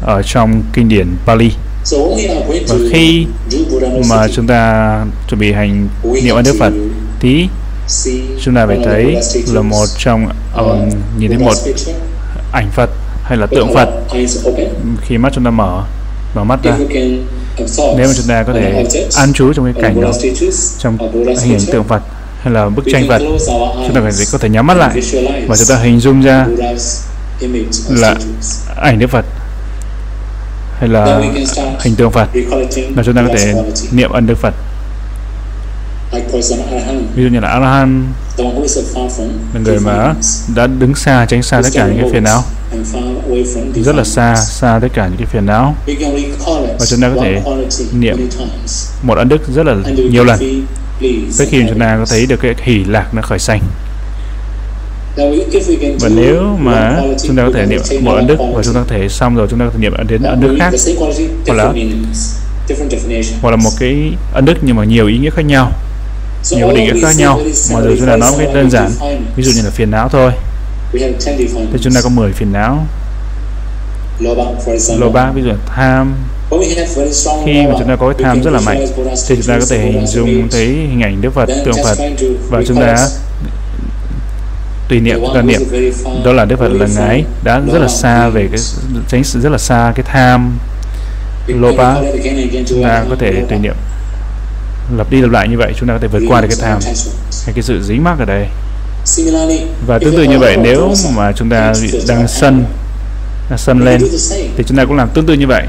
[0.03, 1.51] ở trong kinh điển Pali.
[2.69, 3.27] Và khi
[4.09, 5.89] mà chúng ta chuẩn bị hành
[6.23, 6.73] niệm ân Đức Phật
[7.21, 7.49] thì
[8.43, 9.17] chúng ta phải thấy
[9.53, 11.55] là một trong um, nhìn thấy một
[12.53, 12.91] ảnh Phật
[13.23, 13.89] hay là tượng Phật
[15.03, 15.85] khi mắt chúng ta mở
[16.35, 16.77] mở mắt ra.
[17.97, 18.85] Nếu mà chúng ta có thể
[19.17, 20.13] an trú trong cái cảnh đó,
[20.79, 20.99] trong
[21.43, 22.03] hình tượng Phật
[22.43, 23.19] hay là bức tranh Phật,
[23.87, 25.01] chúng ta phải có thể nhắm mắt lại
[25.47, 26.47] và chúng ta hình dung ra
[27.89, 28.17] là
[28.77, 29.25] ảnh Đức Phật
[30.79, 31.21] hay là
[31.81, 32.29] hình tượng Phật
[32.95, 33.55] và chúng ta có thể
[33.93, 34.55] niệm ân Đức Phật
[37.15, 38.05] ví dụ như là Arahant
[38.39, 40.15] là người mà
[40.55, 42.43] đã đứng xa tránh xa tất cả những cái phiền não.
[43.85, 45.77] Rất là xa xa tất cả những cái phiền não.
[46.79, 47.43] Và chúng ta có thể
[47.93, 48.29] niệm
[49.03, 49.75] một ân đức rất là
[50.11, 50.39] nhiều lần.
[51.39, 53.61] tới khi chúng ta có thấy được cái hỷ lạc nó khởi sanh.
[56.01, 58.87] Và nếu mà chúng ta có thể niệm một ân đức và chúng ta có
[58.89, 60.75] thể xong rồi chúng ta có thể niệm đến ân đức khác.
[61.47, 61.73] hoặc là
[63.43, 65.73] hoặc là một cái ân đức nhưng mà nhiều ý nghĩa khác nhau
[66.51, 67.41] nhiều định nghĩa khác nhau
[67.73, 68.91] mà giờ chúng ta nói một cách đơn giản
[69.37, 70.33] ví dụ như là phiền não thôi.
[71.73, 72.87] thì chúng ta có 10 phiền não.
[74.99, 76.15] Lô ba ví dụ là tham.
[77.45, 78.87] Khi mà chúng ta có cái tham rất là mạnh
[79.29, 81.99] thì chúng ta có thể hình dung thấy hình ảnh Đức Phật, tượng Phật
[82.51, 83.09] và chúng ta
[84.89, 85.63] tùy niệm chúng ta niệm.
[86.25, 88.61] đó là Đức Phật là ngài đã rất là xa về cái
[89.09, 90.59] tránh sự rất là xa cái tham
[91.47, 91.95] lopa
[92.67, 93.75] chúng ta có thể tùy niệm
[94.97, 96.79] lặp đi lặp lại như vậy chúng ta có thể vượt qua được cái tham
[97.45, 98.47] hay cái sự dính mắc ở đây.
[99.87, 101.73] Và tương tự như vậy nếu mà chúng ta
[102.09, 102.65] đang sân
[103.51, 104.01] đang sân lên
[104.57, 105.67] thì chúng ta cũng làm tương tự như vậy.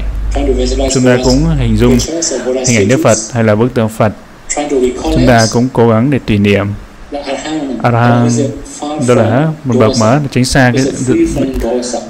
[0.94, 1.98] Chúng ta cũng hình dung
[2.68, 4.12] hình ảnh Đức Phật hay là bức tượng Phật.
[5.02, 6.66] Chúng ta cũng cố gắng để tùy niệm.
[7.82, 8.30] Arahant
[9.08, 10.84] đó là một bậc mà tránh xa cái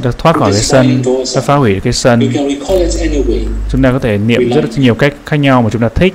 [0.02, 1.02] được thoát khỏi cái sân
[1.34, 2.32] đã phá hủy cái sân.
[3.70, 6.14] Chúng ta có thể niệm rất nhiều cách khác nhau mà chúng ta thích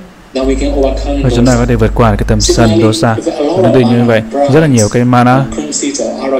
[1.22, 3.32] và chúng ta có thể vượt qua cái tâm sân dosa xa.
[3.62, 4.22] tương tự như vậy.
[4.32, 5.44] Rất là nhiều cái mana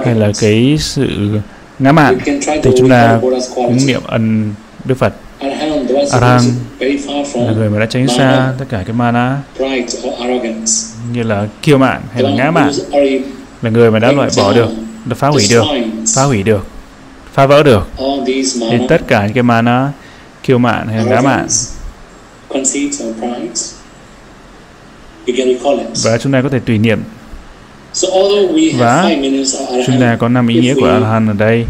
[0.04, 1.08] hay là cái sự
[1.78, 2.18] ngã mạn
[2.62, 3.18] thì chúng ta
[3.54, 5.12] cũng niệm ân đức phật.
[6.10, 6.42] Arang
[7.34, 9.38] là người mà đã tránh xa tất cả cái mana
[11.12, 12.72] như là kiêu mạn hay là ngã mạn.
[13.62, 14.68] Là người mà đã loại bỏ được,
[15.04, 15.64] đã phá hủy được,
[16.14, 16.66] phá hủy được,
[17.32, 17.88] phá vỡ được.
[18.70, 19.92] Thì tất cả những cái mana
[20.42, 21.46] kiêu mạn hay là ngã mạn
[26.04, 27.00] và chúng ta có thể tùy niệm.
[28.78, 29.10] Và
[29.86, 31.64] chúng ta có năm ý nghĩa của Arhan ở đây.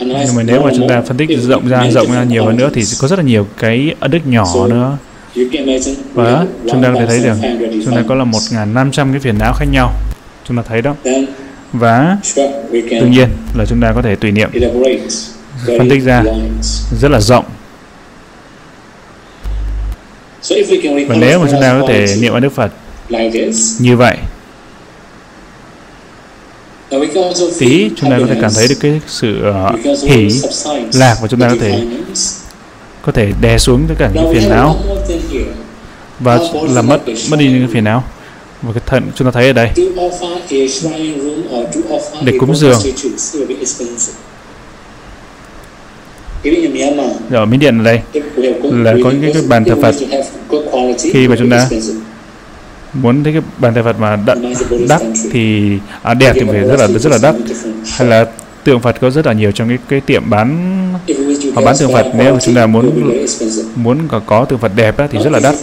[0.00, 2.70] nhưng mà nếu mà chúng ta phân tích rộng ra rộng ra nhiều hơn nữa
[2.74, 4.96] thì có rất là nhiều cái đức nhỏ nữa.
[6.14, 7.38] và chúng ta có thể thấy rằng
[7.84, 9.92] chúng ta có là 1.500 cái phiền não khác nhau.
[10.44, 10.94] Chúng ta thấy đó.
[11.72, 12.16] Và
[13.00, 14.50] tự nhiên là chúng ta có thể tùy niệm.
[15.78, 16.22] phân tích ra
[17.00, 17.44] rất là rộng
[21.08, 22.70] và nếu mà chúng ta có thể niệm ơn Đức Phật
[23.78, 24.16] như vậy
[27.58, 30.28] tí chúng ta có thể cảm thấy được cái sự uh, hỷ
[30.94, 31.80] lạc và chúng ta có thể
[33.02, 34.76] có thể đè xuống tất cả những phiền não.
[36.20, 36.38] và
[36.68, 38.04] làm mất mất đi những phiền não.
[38.62, 39.70] Và cái thận chúng ta thấy ở đây.
[42.24, 42.80] Để cúng dường
[47.30, 48.00] ở Miến Điện ở đây.
[48.62, 49.94] là có những cái bàn thờ Phật.
[50.98, 51.68] khi mà chúng ta
[52.94, 54.38] muốn thấy cái bàn thờ Phật mà đắt,
[54.88, 55.72] đắt thì
[56.02, 57.34] à, đẹp thì phải rất là rất là đắt.
[57.96, 58.26] Hay là
[58.64, 60.74] tượng Phật có rất là nhiều trong cái cái tiệm bán
[61.54, 62.06] họ bán tượng Phật.
[62.18, 63.16] nếu chúng ta muốn
[63.76, 65.54] muốn có, có tượng Phật đẹp á, thì rất là đắt.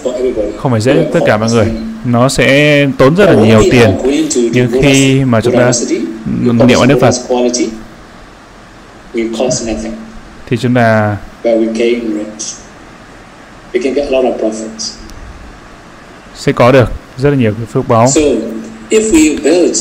[0.57, 1.67] Không phải dễ tất cả mọi người.
[2.05, 3.89] Nó sẽ tốn rất là nhiều tiền.
[4.53, 5.71] nhưng khi mà chúng ta
[6.67, 7.13] niệm ơn Đức Phật
[10.51, 11.17] thì chúng ta
[16.35, 18.11] sẽ có được rất là nhiều cái phước báo.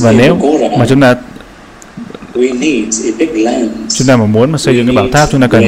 [0.00, 0.36] Và nếu
[0.78, 1.16] mà chúng ta
[3.88, 5.64] chúng ta mà muốn mà xây dựng cái bảo tháp chúng ta cần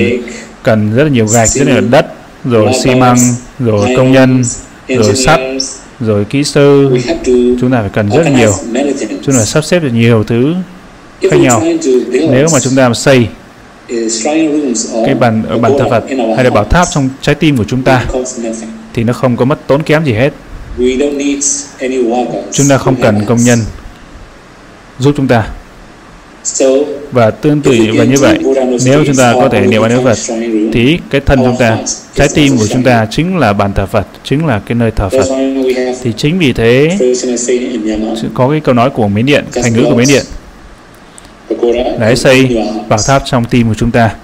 [0.62, 2.06] cần rất là nhiều gạch rất là đất
[2.44, 3.16] rồi xi măng
[3.58, 4.42] rồi công nhân
[4.88, 5.40] rồi sắt
[6.00, 6.98] rồi kỹ sư.
[7.60, 8.52] Chúng ta phải cần rất là nhiều.
[9.22, 10.54] chúng ta sắp xếp được nhiều thứ
[11.30, 11.62] khác nhau.
[12.12, 13.28] nếu mà chúng ta mà xây
[15.06, 16.04] cái bàn ở bàn thờ Phật
[16.36, 18.04] hay là bảo tháp trong trái tim của chúng ta
[18.94, 20.30] thì nó không có mất tốn kém gì hết.
[22.52, 23.58] Chúng ta không cần công nhân
[24.98, 25.48] giúp chúng ta.
[27.12, 28.38] Và tương tự và như vậy,
[28.84, 30.18] nếu chúng ta có thể niệm ơn Phật
[30.72, 31.78] thì cái thân chúng ta,
[32.14, 35.08] trái tim của chúng ta chính là bàn thờ Phật, chính là cái nơi thờ
[35.08, 35.26] Phật.
[36.02, 36.98] Thì chính vì thế,
[38.34, 40.24] có cái câu nói của Miến Điện, thành ngữ của Miến Điện
[41.98, 42.56] là xây
[42.88, 44.14] bảo tháp trong tim của chúng ta.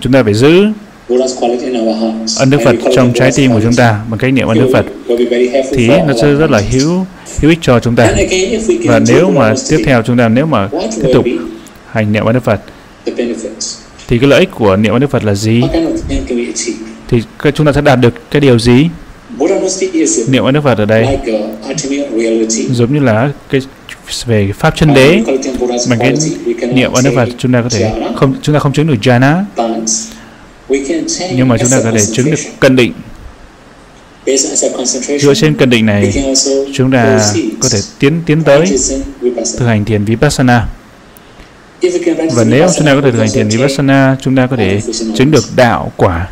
[0.00, 0.64] Chúng ta phải giữ
[2.38, 4.86] ân đức Phật trong trái tim của chúng ta bằng cách niệm ân đức Phật.
[5.72, 7.06] thì nó sẽ rất là hữu
[7.40, 8.14] hữu ích cho chúng ta.
[8.84, 11.24] Và nếu mà tiếp theo chúng ta nếu mà tiếp tục
[11.90, 12.60] hành niệm ân đức Phật?
[14.08, 15.62] thì cái lợi ích của niệm ân đức Phật là gì?
[17.08, 17.22] Thì
[17.54, 18.88] chúng ta sẽ đạt được cái điều gì?
[20.28, 21.18] Niệm ân đức Phật ở đây
[22.70, 23.60] giống như là cái
[24.26, 25.22] về pháp chân đế
[25.88, 26.14] bằng cái
[26.74, 29.42] niệm ân đức Phật chúng ta có thể không chúng ta không chứng được jhana.
[31.34, 32.92] Nhưng mà chúng ta có thể chứng được cân định.
[35.20, 36.24] Dựa trên cân định này
[36.74, 38.78] chúng ta có thể tiến tiến tới
[39.58, 40.66] thực hành thiền vipassana.
[42.32, 44.80] Và nếu chúng ta có thể thực hành thiền vipassana chúng ta có thể
[45.16, 46.28] chứng được đạo quả.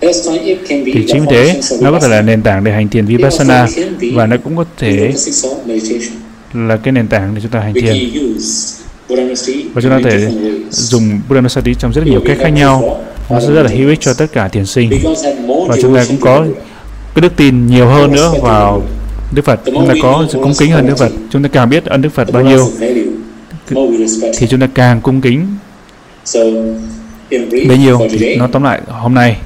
[0.00, 3.66] Thì chính vì thế nó có thể là nền tảng để hành thiền vipassana
[4.14, 5.12] và nó cũng có thể
[6.54, 7.96] là cái nền tảng để chúng ta hành thiền.
[9.74, 10.28] và chúng ta có thể
[10.70, 13.00] dùng Buddhanusati trong rất nhiều cách khác nhau.
[13.30, 14.90] nó sẽ rất là hữu ích cho tất cả thiền sinh.
[15.68, 16.46] Và chúng ta cũng có
[17.14, 18.82] cái đức tin nhiều hơn nữa vào
[19.34, 19.60] Đức Phật.
[19.66, 21.12] Chúng ta có sự cung kính hơn Đức Phật.
[21.30, 22.70] chúng ta càng biết ơn Đức Phật bao nhiêu
[24.36, 25.46] thì chúng ta càng cung kính
[27.68, 28.00] bấy nhiêu
[28.38, 29.36] nó tóm lại hôm nay.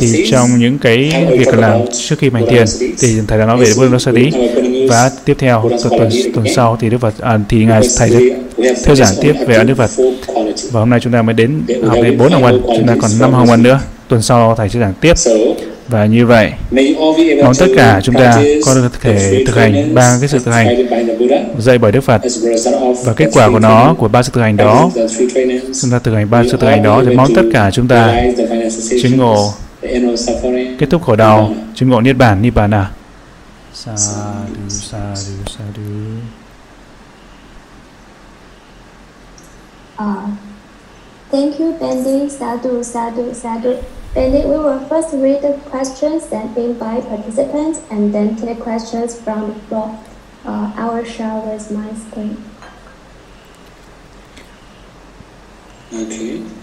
[0.00, 2.64] thì trong những cái việc làm trước khi hành thiền
[2.98, 4.12] thì thầy đã nói về Buddha
[4.88, 8.94] và tiếp theo tuần tuần sau thì Đức Phật à, thì ngài thầy sẽ theo
[8.94, 9.90] giảng tiếp về Đức Phật.
[10.70, 13.10] Và hôm nay chúng ta mới đến học đến bốn hồng ân chúng ta còn
[13.20, 13.80] năm hồng ân nữa.
[14.08, 15.14] Tuần sau thầy sẽ giảng tiếp.
[15.88, 16.52] Và như vậy
[17.42, 20.88] mong tất cả chúng ta có thể thực hành ba cái sự thực hành
[21.58, 22.22] dạy bởi Đức Phật.
[23.04, 24.90] và kết quả của nó của ba sự thực hành đó
[25.82, 28.22] chúng ta thực hành ba sự thực hành đó thì mong tất cả chúng ta
[29.02, 29.52] chứng ngộ
[30.78, 32.90] kết thúc khổ đau chứng ngộ niết bàn nibbana
[33.72, 33.94] sa
[34.46, 36.22] du sa du
[40.00, 40.34] Uh,
[41.30, 42.26] thank you, Bendy.
[42.30, 43.76] Sadhu, sadhu, sadhu.
[44.14, 49.20] Bendy, we will first read the questions sent in by participants and then take questions
[49.20, 50.00] from the floor.
[50.42, 52.42] Uh, I will share with my screen.
[55.92, 56.59] Okay.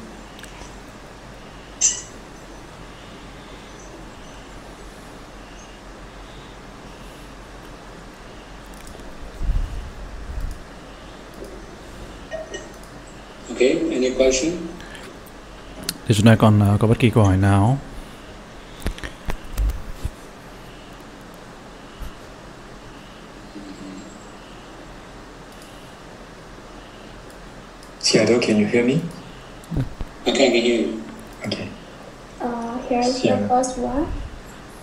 [13.58, 14.54] Okay, any question?
[16.08, 17.78] Thì chúng ta còn uh, có bất kỳ câu hỏi nào?
[28.00, 29.00] Seattle, can you hear me?
[30.28, 31.02] Okay, I can hear you.
[31.46, 31.68] Okay.
[32.42, 33.48] Uh, here's the Yeah.
[33.50, 34.06] first one.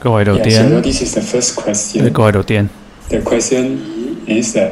[0.00, 2.12] Câu hỏi đầu Yeah, so tiên, this is the first question.
[2.14, 2.66] câu hỏi đầu tiên.
[3.08, 3.78] The question
[4.26, 4.70] is that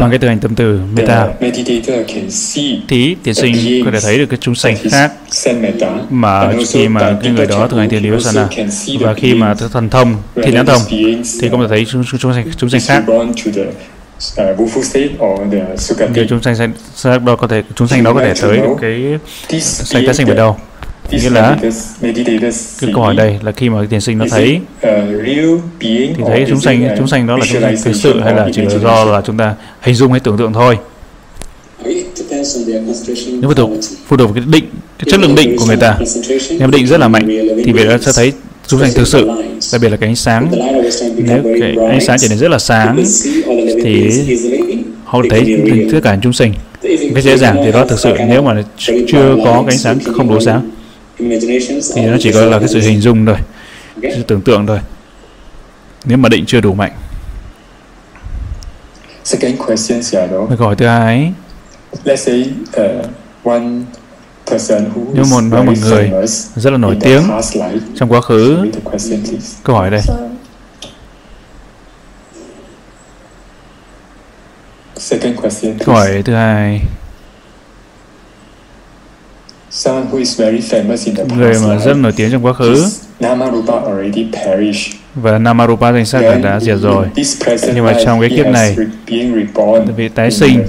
[0.00, 0.80] Bằng cái thực hành tâm từ
[2.08, 2.64] can see.
[2.88, 5.12] Thì tiến sinh có thể thấy được cái chúng sanh khác.
[6.10, 8.02] mà khi mà cái người đó thực hành thiền
[8.70, 10.80] see the và khi mà thần thông, thiên nhãn thông
[11.40, 13.04] thì có thể thấy chúng, chúng, chúng, sanh, chúng sanh khác.
[14.40, 14.56] uh,
[14.92, 16.26] thì Sukati.
[16.28, 16.72] chúng sanh sanh
[17.24, 18.60] đó có thể chúng sanh đó có thể tới
[19.50, 20.56] cái sanh tái sinh ở đâu
[21.10, 21.56] Nghĩa là
[22.80, 24.60] cái câu hỏi đây là khi mà thiền sinh nó thấy
[25.80, 28.34] thì thấy is chúng sanh a chúng sanh đó là chúng sanh thực sự hay
[28.34, 30.78] là chỉ là do là chúng ta hình dung hay tưởng tượng thôi.
[31.84, 33.70] Nếu phụ thuộc
[34.06, 34.64] phụ thuộc vào cái định
[34.98, 35.98] cái chất lượng định của người ta.
[36.50, 37.26] Nếu định rất là mạnh
[37.64, 38.32] thì việc đó sẽ thấy
[38.66, 39.28] chúng sanh thực sự
[39.72, 40.48] đặc biệt là cái ánh sáng.
[41.16, 43.04] Nếu cái ánh sáng trở nên rất là sáng
[43.84, 44.10] thì
[45.04, 45.60] họ thấy
[45.92, 46.52] tất cả chúng sinh
[47.14, 50.28] cái dễ dàng thì đó thực sự nếu mà chưa có cái ánh sáng không
[50.28, 50.70] đủ sáng
[51.18, 53.36] thì nó chỉ có là cái sự hình dung thôi
[54.02, 54.78] sự tưởng tượng thôi.
[56.04, 56.92] Nếu mà định chưa đủ mạnh.
[59.24, 60.00] Second question.
[60.48, 61.32] Và câu hỏi thứ hai.
[62.04, 62.50] Let's say
[62.80, 63.06] uh,
[63.44, 63.68] one
[64.50, 66.10] person who Nếu một- nói một người
[66.56, 67.22] rất là nổi tiếng
[67.96, 68.70] trong quá khứ
[69.64, 70.00] câu hỏi đây.
[70.02, 70.14] So,
[74.96, 76.12] Second question, câu please.
[76.12, 76.80] hỏi thứ hai
[79.65, 79.65] Someone who is very famous in the
[81.36, 82.84] người mà rất nổi tiếng trong quá khứ.
[85.14, 87.06] và Namarupa danh là Then đã diệt rồi.
[87.16, 90.64] this present Nhưng mà trong cái kiếp này, re- being reborn vì tái in sinh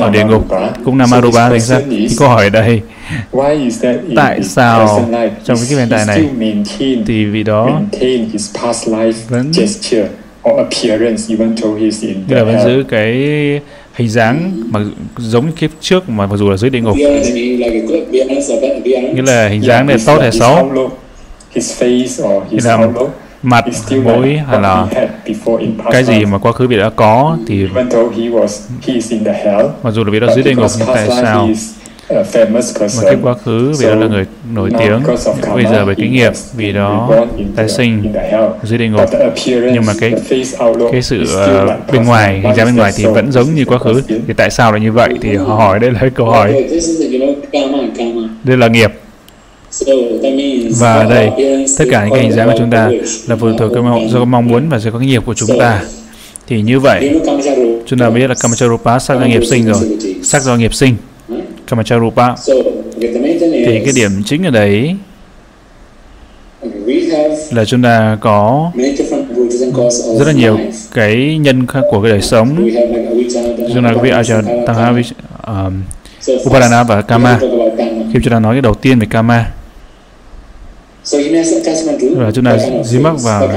[0.00, 0.46] ở địa ngục
[0.84, 2.80] cũng Namarupa danh question thì câu hỏi đây
[3.32, 6.24] Why is that in Tại sao present life, trong cái kiếp hiện tại này
[7.06, 10.08] thì vì đó maintain his past life Vẫn- gesture
[10.50, 13.14] or appearance even though he's in nghĩa là the vẫn giữ cái
[13.94, 14.80] hình dáng mà
[15.18, 16.96] giống như kiếp trước mà mặc dù là dưới địa ngục.
[16.96, 17.10] Nghĩa
[19.22, 20.90] là hình dáng này hay his xấu
[21.54, 21.82] his
[22.64, 22.78] là
[23.42, 23.64] mặt
[24.04, 24.86] mũi hay là
[25.92, 27.66] cái gì mà quá khứ vị đã có thì
[29.82, 31.48] mặc dù là vị đó dưới địa ngục nhưng tại sao
[32.80, 34.24] person cái quá khứ vì đó là người
[34.54, 35.00] nổi tiếng.
[35.54, 37.10] bây giờ kinh nghiệm has vì đó
[37.56, 38.12] tái sinh
[38.62, 39.10] dưới địa ngục.
[39.72, 40.12] Nhưng mà cái-
[40.92, 44.02] cái sự ờ, bên ngoài hình dáng bên ngoài thì vẫn giống như quá khứ.
[44.08, 45.08] thì tại sao lại như vậy?
[45.22, 46.52] Thì họ hỏi đây là cái câu hỏi.
[48.44, 48.92] đây là nghiệp.
[50.78, 51.30] Và đây
[51.78, 52.90] tất cả những cái hình dáng của chúng ta
[53.28, 55.58] là phụ thuộc cái mong, do cái mong muốn và do cái nghiệp của chúng
[55.58, 55.82] ta.
[56.46, 57.20] Thì như vậy
[57.86, 59.98] chúng ta biết là kamacharupa sắc do nghiệp sinh rồi.
[60.22, 60.94] Sắc do nghiệp sinh
[61.66, 62.34] kamacharupa
[62.96, 64.96] thì cái điểm chính ở đấy
[67.50, 68.72] là chúng ta có
[70.18, 70.58] rất là nhiều
[70.94, 72.70] cái nhân của cái đời sống.
[73.74, 75.02] Chúng ta có biết Ajahn Tangha
[75.46, 75.82] um,
[76.48, 77.38] Upadana và Kama.
[78.12, 79.52] khi chúng ta nói cái đầu tiên về Kama
[82.16, 83.48] và chúng ta dính mắc vào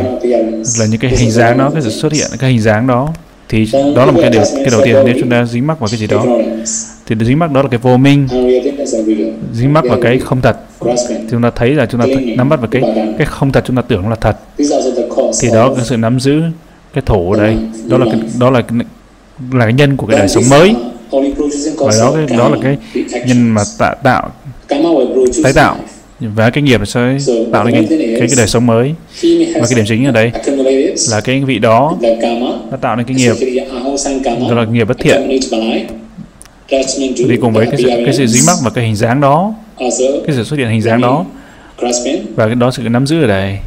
[0.80, 3.14] là những cái hình dáng đó cái sự xuất hiện cái hình dáng đó
[3.49, 4.95] thì đó là một cái điều cái đầu tiên.
[5.06, 6.26] Nếu chúng ta dính mắc vào cái gì đó
[7.08, 8.28] thì dính mắc đó là cái vô minh.
[9.53, 10.58] Dính mắc vào cái không thật.
[11.08, 12.82] Thì chúng ta thấy là chúng ta nắm bắt vào cái
[13.18, 14.38] cái không thật chúng ta tưởng là thật.
[15.41, 16.41] Thì đó là sự nắm giữ
[16.93, 17.56] cái thủ ở đây.
[17.88, 18.62] Đó là cái, đó là
[19.51, 20.76] là cái nhân của cái đời sống mới.
[21.78, 22.78] Và đó cái đó là cái
[23.28, 24.32] nhân mà tạo tạo
[25.43, 25.78] tái tạo.
[26.20, 27.18] Và cái nghiệp sẽ
[27.51, 28.93] tạo nên cái, cái, cái đời sống mới.
[29.56, 30.32] Và cái điểm chính ở đây
[31.10, 31.97] là cái vị đó
[32.72, 33.34] nó tạo nên cái nghiệp.
[34.49, 35.39] Đó là nghiệp bất thiện
[37.28, 40.36] đi cùng với cái sự, cái sự dính mắc và cái hình dáng đó cái
[40.36, 41.26] sự xuất hiện hình dáng đó.
[42.36, 43.57] Và cái đó sự nắm giữ ở đây.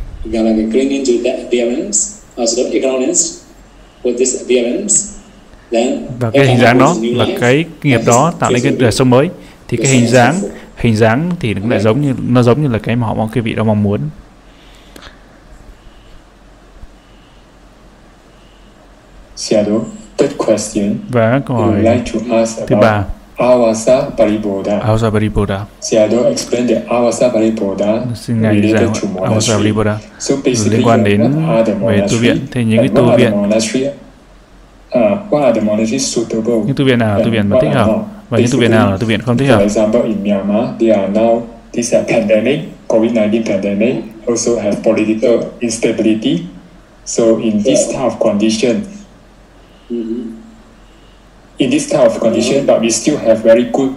[6.21, 9.29] Và cái hình dáng đó và cái nghiệp đó tạo nên cái đời sống mới.
[9.69, 10.41] Thì cái hình dáng
[10.77, 13.29] hình dáng thì nó lại giống như nó giống như là cái mà họ mong
[13.33, 14.01] cái vị đó mong muốn
[21.09, 22.01] và câu hỏi
[22.67, 23.05] thứ ba
[23.39, 24.79] Awasa Pariboda.
[24.79, 25.67] Awasa Pariboda.
[25.91, 26.11] That
[26.89, 30.35] Awasa Pariboda Xin Ngài giảng Awasa Pariboda so
[30.71, 31.33] liên quan đến
[31.81, 32.39] về tu viện.
[32.51, 33.33] Thì những cái tu viện
[36.67, 38.91] những tu viện nào là tu viện mà thích hợp và những tu viện nào
[38.91, 39.59] là tu viện không thích hợp.
[39.59, 41.41] For example, in Myanmar, there are now
[41.73, 43.95] this pandemic, COVID-19 pandemic,
[44.27, 46.39] also have political instability.
[47.07, 48.77] So in this of condition,
[49.91, 53.91] in this type of condition, but we still have very good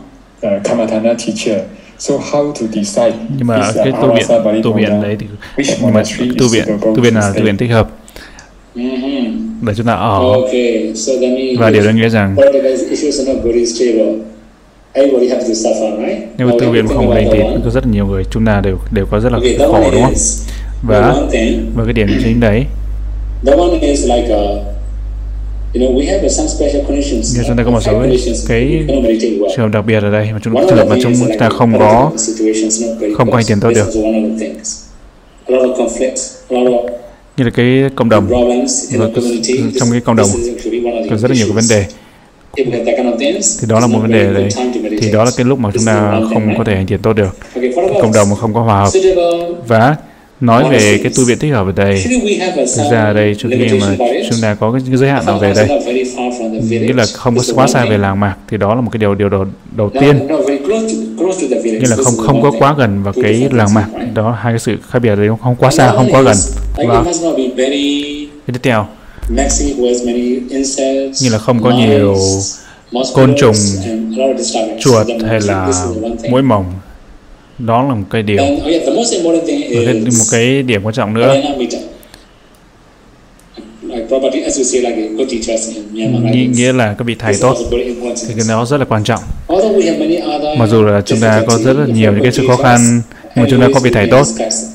[0.43, 1.67] uh, Kamatana teacher.
[1.97, 5.27] So how to decide nhưng mà cái tu viện tu viện đấy thì
[5.81, 6.03] nhưng mà
[6.39, 6.63] tu viện
[6.95, 7.89] tu viện là tu viện thích hợp?
[8.75, 9.51] Mm-hmm.
[9.61, 10.21] để chúng ta ở
[11.59, 12.35] và điều đó nghĩa rằng
[16.37, 19.19] nếu tu viện không lành thì có rất nhiều người chúng ta đều đều có
[19.19, 20.13] rất là khổ đúng không?
[20.83, 21.15] và
[21.75, 22.65] và cái điểm chính đấy
[25.73, 28.03] nhưng chúng ta có một số
[28.47, 28.77] cái
[29.55, 32.11] trường hợp đặc biệt ở đây mà chúng trường hợp mà chúng ta không có
[33.17, 33.87] không có hành tiền tốt được.
[37.37, 38.27] như là cái cộng đồng.
[39.79, 40.27] trong cái cộng đồng.
[41.09, 41.85] có rất là nhiều cái vấn đề.
[43.61, 44.49] thì đó là một vấn đề đấy.
[45.01, 47.37] thì đó là cái lúc mà chúng ta không có thể hành tiền tốt được.
[47.75, 48.89] Cộng đồng mà không có hòa hợp.
[49.67, 49.95] Và
[50.41, 52.03] nói về cái tu viện thích hợp ở đây.
[52.55, 53.95] thực ra ở đây trước khi mà
[54.29, 55.67] chúng ta có cái giới hạn nào về đây.
[56.69, 59.15] nghĩa là không có quá xa về làng mạc thì đó là một cái điều
[59.15, 60.27] điều đầu, đầu tiên.
[61.63, 63.87] nghĩa là không không có quá gần vào cái làng mạc.
[64.13, 66.35] đó hai cái sự khác biệt đấy không quá xa không quá gần.
[66.87, 68.87] và cái tiếp theo.
[71.21, 72.17] Như là không có nhiều
[73.13, 73.55] côn trùng
[74.79, 75.73] chuột hay là
[76.29, 76.65] mũi mồng
[77.65, 78.37] đó là một cái điều.
[78.37, 81.35] Một cái, một cái điểm quan trọng nữa.
[86.55, 87.57] nghĩa là các vị thầy tốt
[88.27, 89.21] thì cái đó rất là quan trọng.
[90.57, 93.01] Mặc dù là chúng ta có rất là nhiều những cái sự khó khăn
[93.35, 94.27] mà chúng ta có vị thầy tốt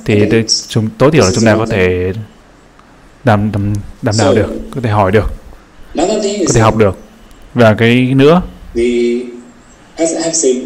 [0.05, 0.23] thì
[0.69, 2.13] chúng tối thiểu là chúng ta có thể
[3.25, 5.33] đàm đàm đàm đạo được có thể hỏi được
[6.47, 6.99] có thể học được.
[7.55, 8.43] Và cái nữa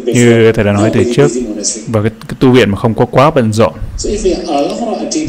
[0.05, 1.27] như thầy đã nói từ trước
[1.87, 3.73] và cái, cái tu viện mà không có quá bận rộn.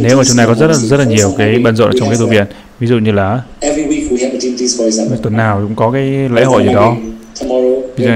[0.01, 2.19] Nếu mà chúng ta có rất là rất là nhiều cái bận rộn trong cái
[2.21, 2.45] tu viện
[2.81, 3.41] ví dụ như là
[5.23, 6.97] tuần nào cũng có cái lễ hội gì đó.
[7.97, 8.11] ví dụ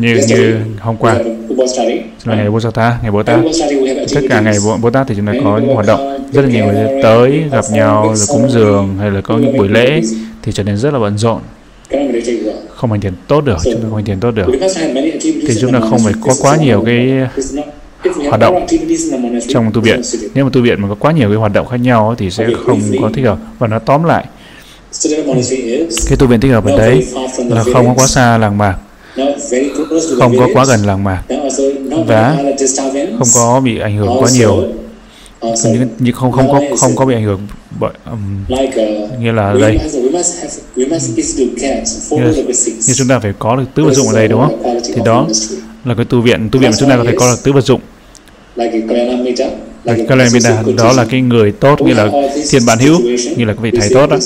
[0.00, 1.14] như như hôm qua.
[2.24, 3.38] là ngày Bồ Tát ngày Bồ Tát.
[4.14, 6.28] Tất cả ngày Bồ Tát thì chúng ta có những hoạt động.
[6.32, 9.68] rất là nhiều người tới gặp nhau rồi cúng dường hay là có những buổi
[9.68, 10.00] lễ
[10.42, 11.40] thì trở nên rất là bận rộn
[12.68, 14.46] không hành thiền tốt được chúng ta không hành thiền tốt được
[15.22, 17.10] thì chúng ta không phải có quá nhiều cái
[18.28, 18.66] hoạt động
[19.48, 20.00] trong tu viện
[20.34, 22.48] nếu mà tu viện mà có quá nhiều cái hoạt động khác nhau thì sẽ
[22.66, 24.24] không có thích hợp và nó tóm lại
[26.08, 27.06] cái tu viện thích hợp ở đấy
[27.48, 28.74] là không có quá xa làng mạc
[30.18, 31.22] không có quá gần làng mạc
[32.06, 32.36] và
[33.18, 34.64] không có bị ảnh hưởng quá nhiều
[35.42, 37.40] nhưng, nhưng không không có không có bị ảnh hưởng
[37.80, 38.44] bởi um,
[39.20, 39.78] nghĩa là đây.
[42.10, 42.42] như,
[42.86, 44.80] như chúng ta phải có được tứ vật dụng ở đây đúng không?
[44.84, 45.26] thì đó
[45.84, 47.60] là cái tu viện tu viện mà chúng ta có thể có được tứ vật
[47.60, 47.80] dụng.
[50.08, 52.10] Kalamita đó là cái người tốt nghĩa là
[52.50, 53.00] thiên bản hữu
[53.36, 54.16] như là cái vị thầy tốt đó.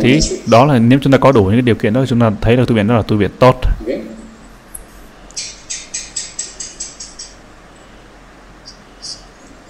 [0.00, 2.56] thì đó là nếu chúng ta có đủ những điều kiện đó chúng ta thấy
[2.56, 3.60] là tu viện đó là tu viện tốt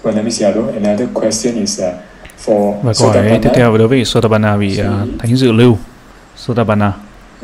[0.07, 1.87] Another question is uh,
[2.45, 5.77] for Và câu hỏi tiếp theo đối với Sotabana vị uh, thánh dự lưu
[6.35, 6.93] Sotabana.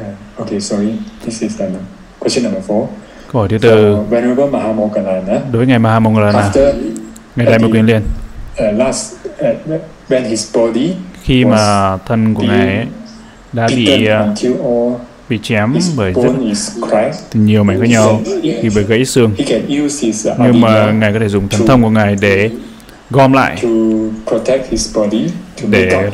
[0.02, 0.06] Uh,
[0.38, 0.94] okay, sorry.
[1.26, 1.66] This is the
[2.20, 2.88] question number four.
[3.32, 3.96] Câu hỏi thứ tư.
[3.96, 5.40] So, Venerable Mahamoggallana.
[5.52, 6.52] Đối với ngài Mahamoggallana.
[7.36, 8.02] Ngài Đại Mục Quyền Liên.
[8.02, 10.94] Uh, last, uh, when his body
[11.24, 12.86] khi mà thân của ngài ấy
[13.54, 15.00] đã bị uh,
[15.30, 16.32] bị chém bởi rất
[17.34, 19.32] nhiều mảnh khác nhau bị bởi gãy xương.
[20.38, 22.50] nhưng mà ngài có thể dùng thần thông của ngài để
[23.10, 23.58] gom lại
[25.70, 26.10] để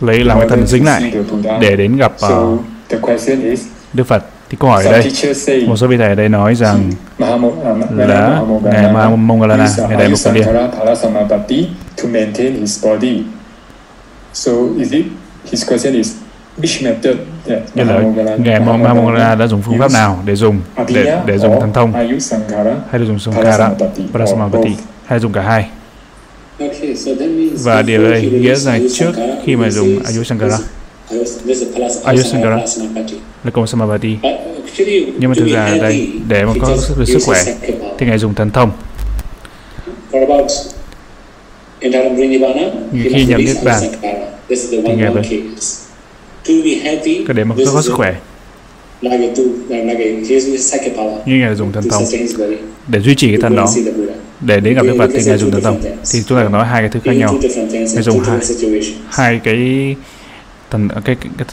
[0.00, 1.12] lấy làm cái thần dính lại
[1.60, 2.60] để đến gặp uh,
[3.92, 5.12] Đức Phật thì câu hỏi ở đây.
[5.66, 7.38] một số vị thầy ở đây nói rằng là
[8.64, 10.18] ngài Mahamoggallana ngài đại mục
[13.00, 13.24] Liên
[14.34, 15.04] So is it
[15.50, 16.21] his question is
[16.56, 18.02] như là
[18.38, 20.60] ngài Mahamoggallana đã dùng phương pháp nào để dùng?
[20.88, 21.92] Để để dùng thần thông.
[21.92, 22.08] Hay
[22.92, 23.70] là dùng Sankara
[24.12, 24.70] Parasamapati
[25.06, 25.68] hay dùng cả hai.
[27.62, 29.12] Và điều đây nghĩa rằng trước
[29.44, 30.58] khi mà dùng Ayusankara
[32.04, 32.58] Ayusankara
[33.44, 34.16] là công Samavati
[35.18, 37.44] nhưng mà thực ra ở đây để mà có sức, sức khỏe
[37.98, 38.70] thì ngài dùng thần thông.
[42.92, 43.82] Khi nhập niết bàn
[44.48, 45.42] thì ngài vậy
[46.44, 48.14] cái để mà có sức khỏe.
[51.26, 52.04] Như ngài dùng thần thông
[52.88, 53.66] để duy trì cái thân đó.
[54.40, 55.80] để đến gặp Đức Phật thì ngài dùng thần thông
[56.12, 57.34] thì chúng ta nói hai cái thứ khác nhau.
[57.72, 58.38] ngài dùng hai
[59.10, 59.96] hai cái
[60.70, 61.46] thần cái, cái, cái,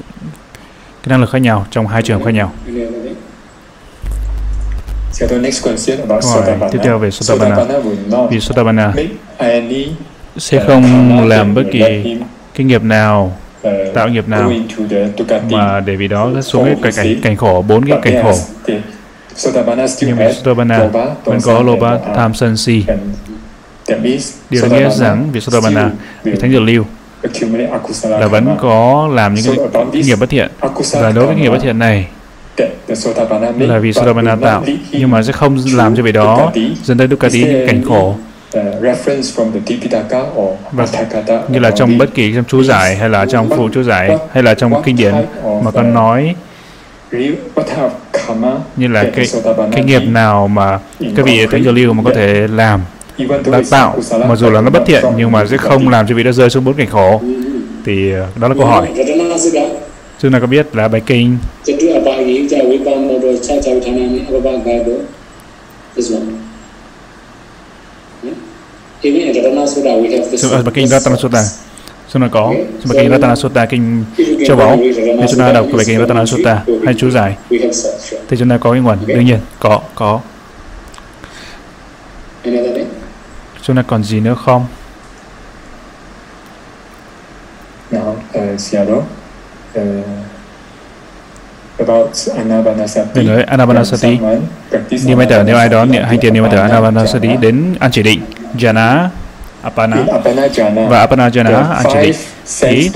[1.04, 2.54] cái năng lực khác nhau trong hai trường khác nhau.
[6.22, 7.66] Hỏi tiếp theo về Sotabana
[8.32, 8.94] vì Sotabana
[10.38, 11.80] sẽ không làm bất kỳ
[12.56, 13.38] cái nghiệp nào
[13.94, 14.52] tạo nghiệp nào?
[15.52, 18.34] mà để vì đó nó xuống cái cảnh cảnh khổ bốn cái cảnh khổ.
[20.02, 20.90] nhưng Sotabana
[21.26, 22.84] vẫn có Loba tham sân si
[24.50, 25.92] điều nghĩa rằng vì Sotabana
[26.24, 26.86] vì thánh dược lưu
[28.04, 30.50] là vẫn có làm những cái nghiệp bất thiện.
[30.94, 32.08] Và đối với nghiệp bất thiện này
[33.60, 34.64] là vì Sotabana tạo.
[34.92, 36.52] nhưng mà sẽ không làm cho vị đó
[36.84, 38.16] dẫn tới Dukkati những cảnh khổ
[38.52, 38.64] và
[41.50, 44.44] như là trong bất kỳ trong chú giải hay là trong phụ chú giải hay
[44.44, 45.14] là trong kinh điển
[45.64, 46.36] mà con nói.
[48.76, 49.26] Như là cái
[49.72, 50.80] cái nghiệp nào mà
[51.16, 52.82] các vị thánh giáo lưu mà có thể làm.
[53.46, 56.24] Đã tạo mặc dù là nó bất thiện nhưng mà sẽ không làm cho vị
[56.24, 57.22] đó rơi xuống bốn cảnh khổ.
[57.86, 58.88] Thì đó là câu hỏi.
[60.20, 61.38] Chúng ta có biết là bài kinh.
[61.94, 62.44] Ở bài
[69.02, 71.44] kinh Ratana Sutta
[72.12, 72.54] chúng ta có
[72.86, 74.06] bài kinh Ratana Sutta kinh
[74.48, 74.78] châu báu.
[74.78, 77.38] Nếu chúng ta đọc bài kinh Ratana Sutta hay chú giải.
[78.28, 78.98] thì chúng ta có cái nguồn.
[79.06, 80.20] Đương nhiên có có.
[83.62, 84.66] Chúng ta còn gì nữa không?
[87.92, 89.84] Now, uh, Seattle, uh,
[93.14, 98.22] Về nói hơi thở nếu ai đó hành thiền thở Anapanasati đến an chỉ định.
[98.58, 99.08] Jana,
[99.62, 99.98] Apana.
[100.90, 102.16] Và Apana Jana an chỉ định.
[102.62, 102.90] thì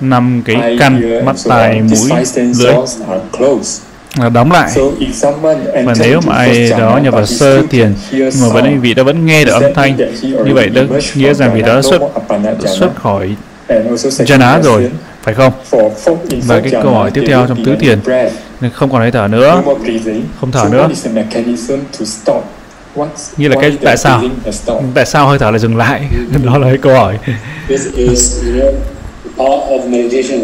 [0.00, 2.10] năm cái căn mắt tai mũi
[2.58, 2.74] lưỡi.
[4.32, 4.70] đóng lại.
[5.84, 9.44] Và nếu mà ai đó nhập vào sơ tiền mà vẫn vị đó vẫn nghe
[9.44, 9.96] được âm thanh
[10.44, 10.82] như vậy đó
[11.14, 12.02] nghĩa rằng vị đó xuất
[12.66, 13.34] xuất khỏi
[14.18, 14.90] jhana rồi
[15.22, 15.52] phải không?
[16.46, 17.98] Và cái câu hỏi tiếp theo trong tứ thiền.
[18.72, 19.62] không còn hơi thở nữa.
[20.40, 20.88] Không thở nữa.
[23.36, 24.22] như là cái tại sao?
[24.94, 26.02] tại sao hơi thở lại dừng lại?
[26.44, 27.18] Đó là cái câu hỏi.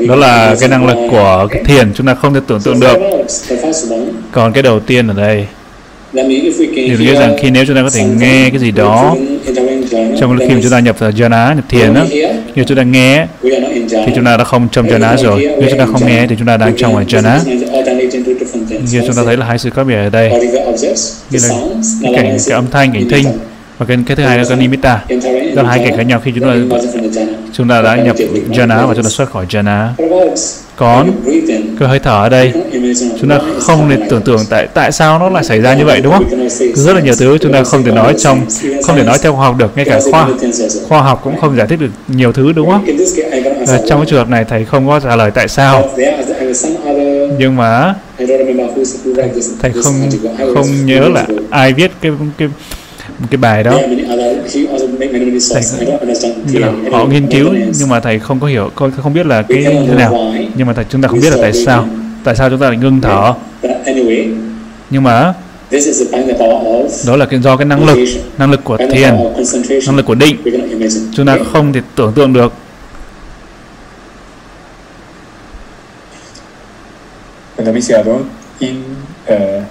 [0.08, 2.98] Đó là cái năng lực của thiền chúng ta không thể tưởng tượng được.
[4.32, 5.46] còn cái đầu tiên ở đây.
[6.12, 9.16] Điều nghĩa rằng khi nếu chúng ta có thể nghe cái gì đó
[10.20, 12.04] trong khi mà chúng ta nhập vào jhana nhập thiền đó
[12.54, 13.26] nếu chúng ta nghe
[13.90, 15.40] thì chúng ta đã không trong jhana rồi.
[15.60, 17.38] nếu chúng ta không nghe thì chúng ta đang trong ngoài jhana
[18.92, 20.30] như chúng ta thấy là hai sự khác biệt ở đây.
[21.30, 21.54] Như là
[22.02, 23.26] cái cảnh cái âm thanh cảnh thinh.
[23.78, 25.04] Và cái, cái thứ hai là cái nimitta.
[25.54, 26.78] Đó là hai cảnh khác nhau khi chúng ta
[27.52, 28.16] chúng ta đã nhập
[28.50, 29.88] jhana và chúng ta xuất khỏi jhana.
[30.76, 31.12] Còn
[31.78, 32.52] cái hơi thở ở đây.
[33.20, 36.00] chúng ta không thể tưởng tượng tại tại sao nó lại xảy ra như vậy
[36.00, 36.48] đúng không?
[36.74, 38.46] Rất là nhiều thứ chúng ta không thể nói trong
[38.82, 39.76] không thể nói theo khoa học được.
[39.76, 40.28] Ngay cả khoa
[40.88, 42.86] khoa học cũng không giải thích được nhiều thứ đúng không
[43.66, 45.90] và trong cái trường hợp này thầy không có trả lời tại sao.
[47.38, 47.94] Nhưng mà
[49.60, 49.94] thầy không
[50.54, 52.48] không nhớ là ai viết cái cái
[53.30, 53.78] cái bài đó.
[55.50, 55.62] Thầy,
[56.52, 57.48] là họ nghiên cứu
[57.78, 60.32] nhưng mà thầy không có hiểu không, không biết là cái như thế nào.
[60.56, 61.88] Nhưng mà thầy, chúng ta không biết là tại sao.
[62.24, 63.34] Tại sao chúng ta lại ngưng thở?
[64.90, 65.34] Nhưng mà
[67.06, 67.98] đó là cái do cái năng lực
[68.38, 69.14] năng lực của thiền
[69.86, 70.36] năng lực của định.
[71.12, 72.52] Chúng ta không thể tưởng tượng được.
[78.58, 78.76] In
[79.32, 79.62] uh,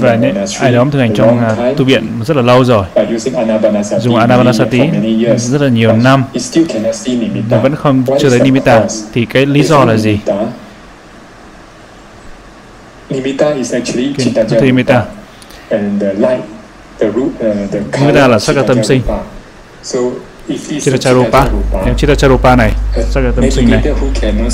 [0.00, 2.84] và những ai đó thực hành trong uh, tu viện rất là lâu rồi.
[4.00, 4.80] dùng anapanasati
[5.36, 6.24] rất là nhiều năm.
[7.50, 10.18] mà vẫn không chưa thấy nimitta thì cái lý do là gì?
[13.10, 14.14] Nimitta is actually
[14.62, 15.04] nimitta
[15.68, 16.44] and the light
[16.98, 19.02] the root uh, the nimitta là sắc tâm sinh
[20.58, 21.46] so Chittacharupa
[21.84, 22.72] Nếu Chittacharupa này.
[23.10, 23.82] Sắc là tâm sinh này.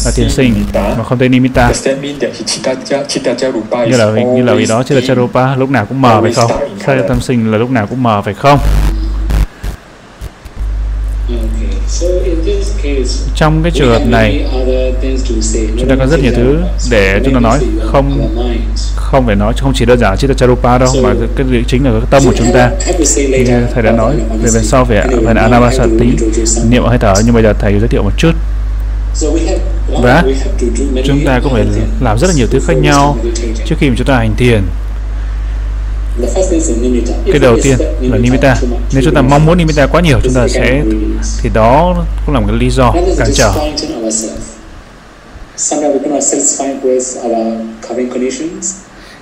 [0.04, 1.72] Là thiền sinh Mà không tên Nimitta.
[3.88, 6.50] Như là như là vì đó Chittacharupa lúc nào cũng mờ phải không?
[6.86, 8.58] Sắc là tâm sinh là lúc nào cũng mờ phải không
[13.34, 14.44] trong cái trường hợp này
[15.78, 16.58] chúng ta có rất nhiều thứ
[16.90, 17.58] để chúng ta nói.
[17.80, 18.28] Không
[18.96, 21.84] không phải nói không chỉ đơn giản chỉ là charupa đâu mà cái việc chính
[21.84, 22.70] là cái tâm của chúng ta.
[23.46, 26.16] như thầy đã nói về bên sau về về anapasati
[26.70, 28.32] niệm hơi thở nhưng bây giờ thầy giới thiệu một chút.
[30.02, 30.24] Và
[31.04, 31.64] chúng ta cũng phải
[32.00, 33.16] làm rất là nhiều thứ khác nhau
[33.66, 34.62] trước khi mà chúng ta hành thiền
[37.26, 38.56] cái đầu tiên là nimitta
[38.92, 40.82] nếu chúng ta mong muốn nimitta quá nhiều chúng ta sẽ
[41.42, 43.52] thì đó cũng là một cái lý do cản trở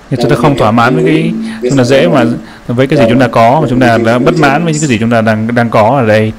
[0.09, 1.31] nhưng chúng ta không thỏa mãn với cái
[1.69, 2.25] chúng ta dễ mà
[2.67, 4.89] với cái gì chúng ta có mà chúng ta đã bất mãn với những cái
[4.89, 6.31] gì chúng ta đang đang có ở đây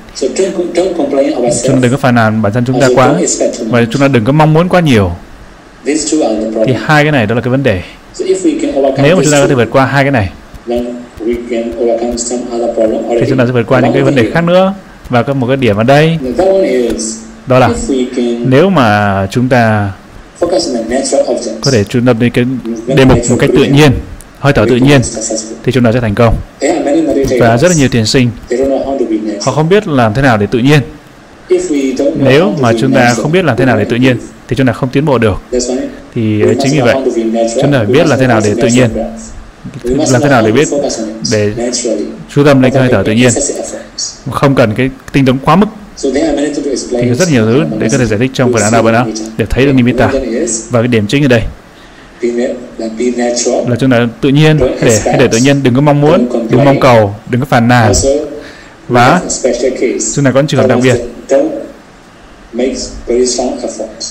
[1.63, 3.15] chúng ta đừng có phàn nàn bản thân chúng ta quá
[3.71, 5.13] và chúng ta đừng có mong muốn quá nhiều
[6.67, 7.83] thì hai cái này đó là cái vấn đề
[9.03, 10.31] nếu mà chúng ta có thể vượt qua hai cái này
[10.67, 10.75] thì
[13.29, 14.75] chúng ta sẽ vượt qua những cái vấn đề khác nữa
[15.09, 16.19] và có một cái điểm ở đây.
[17.47, 17.71] Đó là
[18.47, 19.91] nếu mà chúng ta
[21.61, 22.45] có thể chú tâm đến cái
[22.87, 23.93] đề mục một cách tự nhiên
[24.39, 25.01] hơi thở tự nhiên
[25.63, 26.35] thì chúng ta sẽ thành công.
[27.41, 28.31] Và rất là nhiều tiền sinh.
[29.43, 30.81] Họ không biết làm thế nào để tự nhiên.
[32.19, 34.17] Nếu mà chúng ta không biết làm thế nào để tự nhiên
[34.49, 35.37] thì chúng ta không tiến bộ được.
[36.15, 36.95] Thì chính vì vậy
[37.63, 38.91] chúng ta phải biết là thế nào để tự nhiên
[39.85, 40.69] làm thế nào để biết?
[41.31, 41.53] để
[42.29, 43.31] chú tâm lên cái hơi thở tự nhiên.
[44.31, 45.67] không cần cái tinh tấn quá mức.
[46.03, 49.05] Thì có rất nhiều thứ để có thể giải thích trong phần Anapana
[49.37, 50.13] để thấy được nimitta
[50.71, 51.43] và cái điểm chính ở đây.
[53.69, 56.65] là chúng ta tự nhiên để hãy để tự nhiên đừng có mong muốn đừng
[56.65, 57.93] mong cầu đừng có phàn nàn.
[58.89, 59.21] Và
[60.15, 60.97] chúng ta có trường hợp đặc biệt.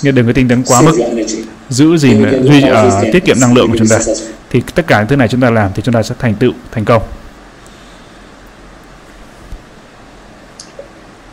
[0.03, 0.97] nhưng đừng có tinh tấn quá mức.
[1.69, 3.99] giữ gìn duy uh, tiết kiệm năng lượng của chúng ta
[4.55, 6.53] thì tất cả những thứ này chúng ta làm thì chúng ta sẽ thành tựu
[6.71, 7.01] thành công.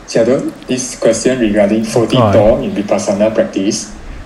[0.07, 3.77] Shadow, this question regarding 40 door in Vipassana practice.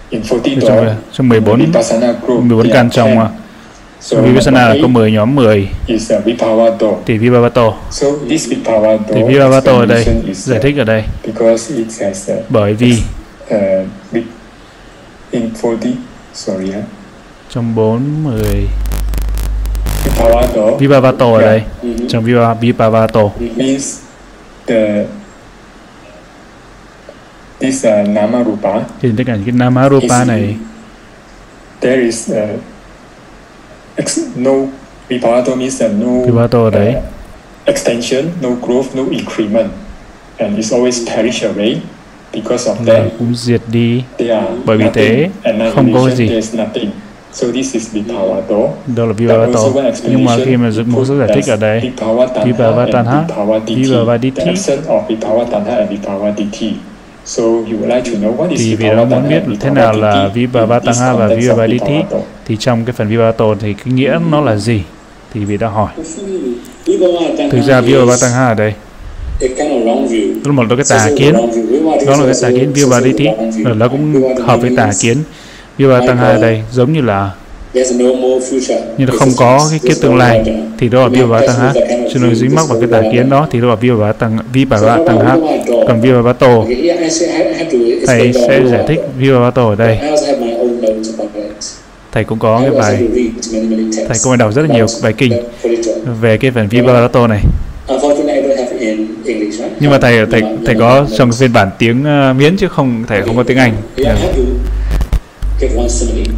[0.09, 3.27] In 40 door, trong 14, Vipassana group, 14 căn trong
[4.01, 6.87] So Vipassana là có 10 nhóm 10 is a Vipavato.
[7.05, 7.73] Thì Vipavato.
[7.91, 10.05] So this Vipavato thì Vipavato ở đây.
[10.33, 11.03] giải thích ở đây.
[11.25, 13.01] because it has a, bởi vì
[13.55, 13.57] uh,
[15.31, 15.93] in 40
[16.33, 16.71] sorry
[17.47, 17.53] huh?
[17.53, 18.67] trong 4 10
[20.79, 21.63] Vipavato ở đây.
[21.83, 22.07] Mm-hmm.
[22.07, 22.23] trong
[22.59, 23.99] Vipavato means
[24.67, 25.05] the
[27.59, 30.55] this uh, nama rupa thì tất cả những cái nama rupa này.
[31.81, 32.59] There is uh,
[34.35, 34.51] no
[35.07, 37.03] vipavato means uh, no vipavato ở đấy uh,
[37.65, 39.69] extension no growth no increment.
[40.39, 41.81] And it's always perish away
[42.33, 43.11] because of that.
[43.19, 44.03] cũng diệt đi.
[44.65, 45.29] Bởi vì thế
[45.75, 46.29] không có gì
[47.37, 48.69] So this is Vipavato.
[48.95, 49.59] Đó là Vipavato.
[50.09, 51.91] Nhưng mà khi mà một số giải thích ở đây,
[52.45, 53.25] Vipavatanha,
[55.89, 56.73] Vipavaditi,
[57.25, 59.93] So you would like to know what is thì vì đó muốn biết thế nào
[59.93, 61.93] là Vipavatanha và Vipavaditi
[62.45, 64.81] thì trong cái phần Vipavato thì cái nghĩa nó là gì?
[65.33, 65.89] Thì vì đã hỏi.
[67.51, 68.73] Thực ra Vipavatanha ở đây
[69.39, 69.65] đó
[70.45, 71.33] là một cái tà kiến.
[72.07, 73.27] Đó là cái tà kiến Vipavaditi
[73.63, 75.17] rồi nó cũng hợp với tà kiến
[75.77, 77.31] Vipavatanha ở đây giống như là
[78.97, 80.43] nhưng nó không có cái kiếp tương lai.
[80.77, 81.73] thì đó là Vipavatanha
[82.13, 85.35] cho nên dính mắc vào cái tà kiến đó thì đó là Vipavatanha Vipavatanha
[85.87, 86.63] còn Vipavato
[88.07, 89.99] thầy sẽ giải thích Vipavato ở đây.
[92.11, 93.07] Thầy cũng có cái bài
[93.95, 95.33] thầy cũng phải đọc rất là nhiều bài kinh
[96.21, 97.41] về cái phần Vipavato này.
[99.79, 103.21] Nhưng mà thầy thầy thầy có trong phiên bản tiếng uh, miến chứ không thầy
[103.21, 103.73] không có tiếng Anh.
[103.95, 104.17] Yeah.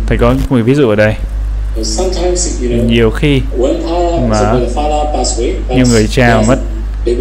[0.10, 1.14] Thầy có một ví dụ ở đây.
[2.88, 3.42] Nhiều khi
[4.30, 4.54] mà
[5.76, 6.60] nhiều người cha mất
[7.06, 7.16] thì,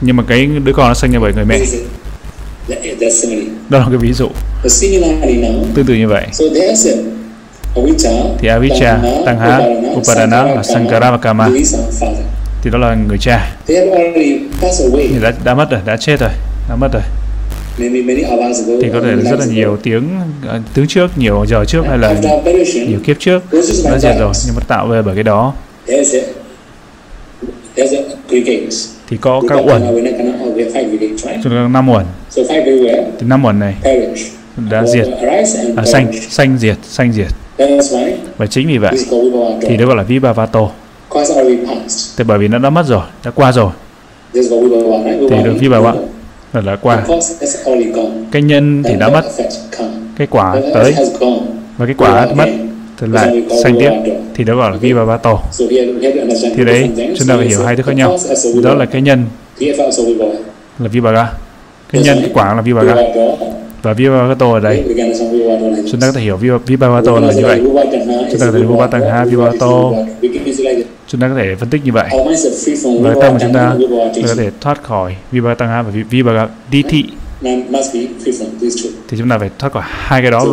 [0.00, 1.58] nhưng mà cái đứa con nó sinh ra bởi người mẹ.
[3.68, 4.28] Đó là cái ví dụ.
[5.74, 6.26] Tương tự như vậy.
[8.38, 9.60] thì avicca tanha
[9.94, 11.48] upadana và sankara và kama.
[12.62, 13.56] Thì đó là người cha.
[13.66, 13.74] Thì
[15.22, 16.30] đã đã mất rồi đã chết rồi
[16.68, 17.02] đã mất rồi
[18.82, 20.08] thì có thể là rất là nhiều tiếng
[20.56, 22.14] uh, tiếng trước nhiều giờ trước hay là
[22.88, 23.42] nhiều kiếp trước.
[23.84, 25.54] Đã diệt rồi nhưng mà tạo về bởi cái đó.
[29.08, 29.82] Thì có các uẩn.
[31.42, 32.04] chúng ta năm uẩn.
[33.18, 33.74] Thì năm uẩn này
[34.70, 35.06] đã diệt.
[35.76, 37.28] à, xanh xanh diệt xanh diệt.
[38.36, 38.92] Và chính vì vậy
[39.60, 40.70] thì đó gọi là Vibhavato
[42.16, 43.70] thì bởi vì nó đã mất rồi đã qua rồi.
[45.30, 45.94] Thì được Vibhava
[46.52, 47.06] là lại qua.
[48.32, 49.22] Cái nhân thì đã mất.
[50.18, 50.94] Cái quả tới.
[51.78, 52.48] Và cái quả mất.
[53.00, 53.90] Thì lại sanh tiếp.
[54.34, 55.38] Thì đó gọi là Vibhavato
[56.56, 58.18] thì đấy, chúng ta phải hiểu hai thứ khác nhau.
[58.62, 59.24] Đó là cái nhân.
[60.78, 61.32] Là Vibhaga
[61.92, 62.94] cái nhân, cái quả là Vibhaga
[63.82, 64.84] và Vibhavato ở đây.
[65.90, 67.60] Chúng ta có thể hiểu Vibhavato là như vậy.
[68.30, 69.92] Chúng ta có thể Vibhavatangha Vibhavato
[71.08, 72.08] chúng ta có thể phân tích như vậy.
[73.02, 73.76] Và tâm của chúng ta
[74.28, 77.04] có thể thoát khỏi Vibhavatangha và Vibhagaditi
[79.08, 80.44] thì chúng ta phải thoát khỏi hai cái đó.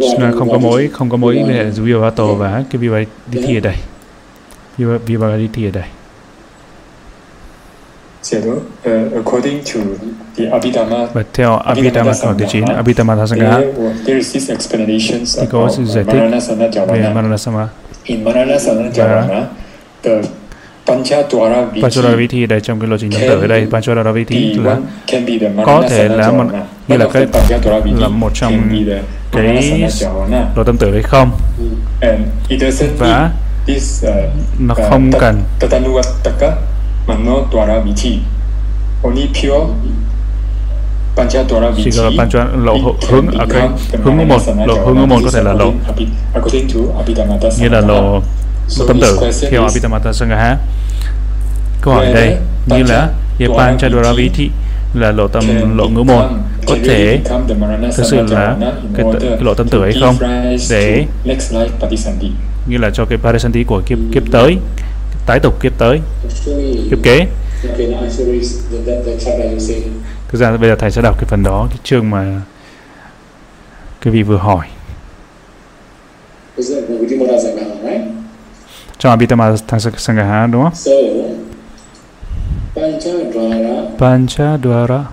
[0.00, 3.56] Chúng ta không có mối không có mối liên hệ giữa Vibhavato và cái Vibhagaditi
[3.56, 3.74] ở đây.
[5.06, 5.84] Vibhagaditi ở đây.
[8.38, 9.80] Uh, according to
[10.36, 13.60] the Abhidhamma, và theo Abhidhamma khoảng thứ 9, Abhidhamma Thasanga,
[14.06, 16.20] thì có sự giải thích
[16.88, 17.68] về Maranasama.
[20.02, 20.22] The
[20.86, 24.76] Panchadwara Vithi đây trong cái lộ trình nhóm tử ở đây Panchadwara Vithi là
[25.66, 26.44] có thể là một
[26.88, 27.26] như là cái
[27.98, 28.52] là một trong
[29.32, 29.42] cái
[30.56, 31.30] lộ tâm tử hay không?
[32.98, 33.30] Và
[34.58, 35.42] nó không cần
[41.84, 42.76] Chỉ là Pancha lộ
[43.08, 43.68] hướng ở cái
[44.04, 45.72] hướng ngũ môn, lộ hướng ngũ môn có thể là lộ
[47.60, 48.20] như là lộ
[48.88, 49.18] tâm tử
[49.50, 50.56] theo Abhidhamata Sangaha.
[51.82, 52.36] Câu hỏi đây
[52.66, 54.50] như là Panchadwara Vithi
[54.94, 55.44] là lộ tâm
[55.76, 56.24] lộ ngũ môn
[56.66, 57.18] có thể
[57.96, 58.56] thực sự là
[58.96, 60.16] cái, cái lộ tâm tử hay không?
[60.70, 61.04] để
[62.66, 64.56] như là cho cái parisanti của kiếp kiếp tới
[65.26, 66.00] tái tục kiếp tới.
[66.90, 67.26] Kiếp kế
[70.30, 72.40] thực ra bây giờ thầy sẽ đọc cái phần đó cái chương mà
[74.00, 74.66] cái vị vừa hỏi.
[78.98, 79.56] Trong Abhidhamma
[79.96, 80.72] Sangaha đúng không?
[83.98, 85.04] Panchadwara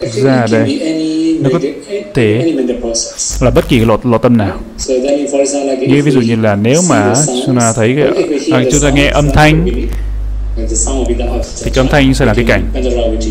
[0.00, 0.80] ra đây.
[1.42, 1.58] nó có
[2.14, 2.54] thể
[3.40, 4.58] là bất kỳ lộ lộ tâm nào.
[5.80, 7.14] Như ví dụ như là nếu mà
[7.46, 7.96] chúng ta thấy
[8.52, 9.68] à, chúng ta nghe âm thanh
[11.64, 12.64] thì cái âm thanh sẽ là cái cảnh.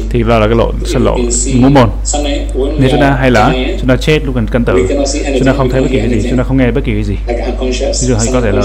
[0.09, 1.17] thì đó là cái lộ sẽ lộ
[1.55, 1.89] ngũ môn.
[2.79, 4.87] nếu chúng ta hay là chúng ta chết lúc gần cân tử
[5.37, 7.03] chúng ta không thấy bất kỳ cái gì chúng ta không nghe bất kỳ cái
[7.03, 7.15] gì.
[7.79, 8.61] Ví dụ hay có thể là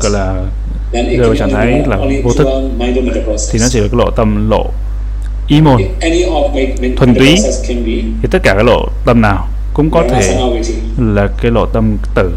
[0.00, 0.44] gọi là
[0.92, 2.46] rơi vào trạng thái là vô thức.
[3.52, 4.70] thì nó chỉ là cái lộ tâm lộ
[5.50, 5.82] ý môn
[6.96, 7.36] thuần túy
[8.22, 10.36] thì tất cả các lộ tâm nào cũng có thể
[10.98, 12.30] là cái lộ tâm tử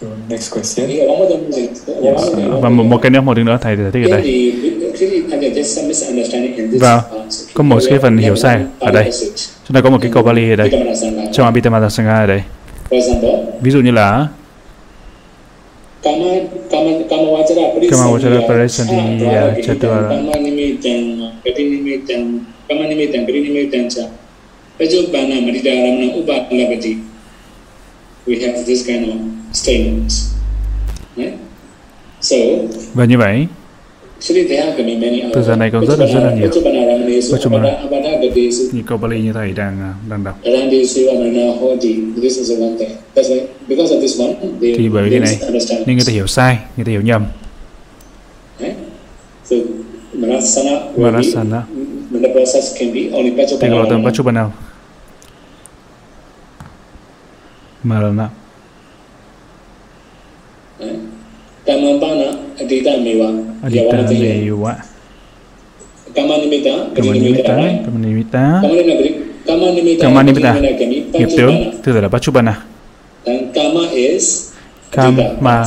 [0.00, 0.88] So next question.
[0.88, 2.34] Yes.
[2.62, 4.52] Và một, một cái nữa, một tiếng nữa thầy giải thích ở đây.
[6.80, 7.02] Và
[7.54, 9.10] có một cái phần hiểu sai ở đây.
[9.68, 10.70] Chúng ta có một cái câu Bali ở đây.
[11.32, 12.42] Trong Abhidhamma Sangha ở đây.
[13.60, 14.28] Ví dụ như là
[17.10, 20.08] Kamawachara Parisandhiya Chattvara
[22.68, 24.02] Kamanimitan Karinimitan cha
[24.78, 27.02] Pajopana Madita Ramana Upalapati
[28.26, 29.16] We have this kind of
[29.52, 30.34] statements
[31.16, 31.34] right?
[32.20, 32.36] So
[32.94, 33.46] Và như vậy
[35.34, 36.50] Thực ra này còn rất là rất là nhiều
[37.30, 37.82] Nói chung là
[38.72, 40.38] những câu Bali như thầy đang đang đọc.
[40.44, 40.50] Thì
[44.88, 45.38] bởi vì cái này
[45.86, 47.24] nên người ta hiểu sai, người ta hiểu nhầm.
[50.12, 51.62] Marasana
[53.60, 54.50] Thì gọi là Vachubana
[57.82, 58.28] Marana
[61.66, 64.74] Kamapana Adita Mewa Adita Mewa
[66.18, 68.60] Kamanimita Kamanimita
[70.00, 70.54] Kamanimita
[71.12, 72.54] Nghiệp tướng Thứ là Vachubana
[74.92, 75.64] Kama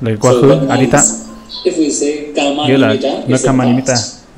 [0.00, 1.02] là quá khứ Adita
[2.68, 2.96] nghĩa là
[3.28, 3.94] nó Kamanimita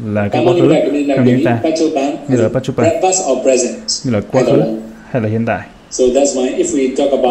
[0.06, 0.74] là cái quá khứ
[1.08, 1.60] Kamanimita
[2.28, 2.86] như là Pachupan
[4.04, 4.62] như là quá khứ
[5.10, 5.60] hay là hiện tại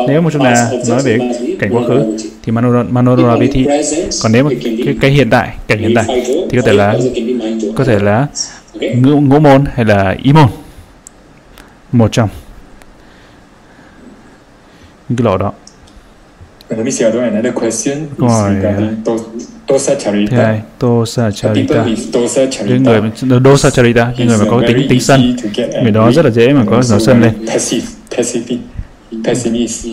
[0.08, 1.18] nếu mà chúng ta nói về
[1.60, 2.52] cảnh quá khứ thì
[2.90, 3.66] Manorodhara Vithi
[4.24, 6.96] còn nếu mà cái, cái hiện tại cảnh hiện tại thì có thể là
[7.76, 8.28] có thể là
[8.74, 10.48] ngũ, ngũ môn hay là ý môn.
[11.92, 12.30] Một trong.
[15.10, 15.54] Những cái lỗ đó.
[16.70, 17.98] Let me see another question.
[18.20, 18.56] Câu hỏi
[19.70, 20.32] Dosa Charita.
[20.32, 21.86] Thứ hai, Dosa Charita.
[22.66, 23.02] Những người
[23.46, 25.36] Dosa Charita, những người mà có tính tính sân,
[25.84, 27.34] người đó rất là dễ mà có nổi sân lên.
[28.16, 28.60] Passive,
[29.24, 29.88] pessimist.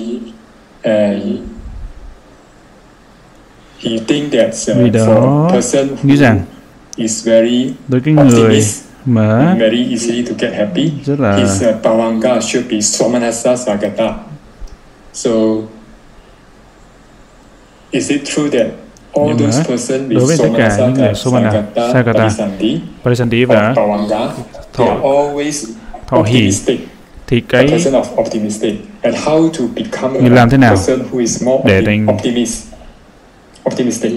[0.84, 1.48] And
[3.78, 5.50] he think that uh, Vì đó
[6.02, 6.40] nghĩ rằng
[6.96, 8.64] is very đối người
[9.04, 10.90] mà very easily to get happy.
[11.04, 14.14] rất là His uh, Pavanga should be Somanasa Sagata.
[15.12, 15.30] So
[17.90, 18.66] is it true that
[19.14, 19.64] nhưng mà
[20.10, 22.30] đối với tất cả những người Somana, Sagata,
[23.04, 23.74] Parisanti và
[24.72, 24.96] thọ,
[26.06, 26.50] thọ hỷ
[27.32, 27.66] thì cái
[30.20, 30.76] như làm thế nào
[31.64, 32.06] để thành
[33.70, 34.12] optimistic.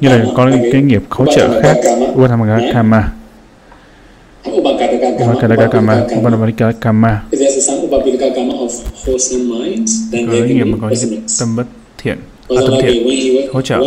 [0.00, 1.76] Như là có những cái nghiệp hỗ trợ khác.
[2.12, 3.12] Upatamaka Kama
[4.50, 5.10] Upakamaka
[5.72, 7.22] Kama Upakamaka Kama
[10.12, 11.64] có những nghiệp mà có những tâm bất
[11.98, 12.18] thiện
[12.56, 13.06] à, tâm thiện.
[13.52, 13.78] hỗ trợ.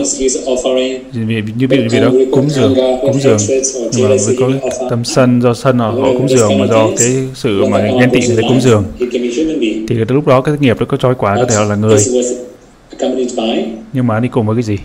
[1.13, 3.37] vì như ví dụ đó cúng dường cúng dường.
[3.91, 4.49] nhưng mà với có
[4.89, 8.35] tâm sân do sân họ cúng dường mà do cái sự mà ghen tị thì
[8.47, 8.83] cúng dường.
[9.89, 11.97] thì lúc đó cái nghiệp đó có trói quả có thể là người.
[13.93, 14.77] nhưng mà đi cùng với cái gì?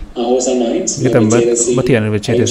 [1.03, 1.39] Cái tâm bất,
[1.77, 2.45] bất thiện về trên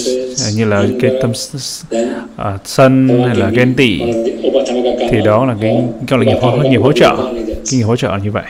[0.56, 4.00] như là cái tâm uh, sân hay là ghen tị.
[5.10, 7.16] thì đó là cái gọi là nghiệp hỗ, nghiệp hỗ trợ.
[7.46, 8.44] cái nghiệp hỗ trợ như vậy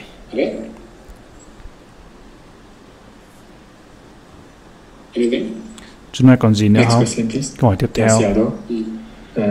[6.12, 7.04] chúng ta còn gì nữa không?
[7.58, 8.18] câu hỏi tiếp theo.
[9.36, 9.44] Uh,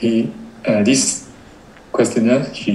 [0.00, 0.10] he,
[0.68, 1.24] uh, this
[1.92, 2.74] questioner he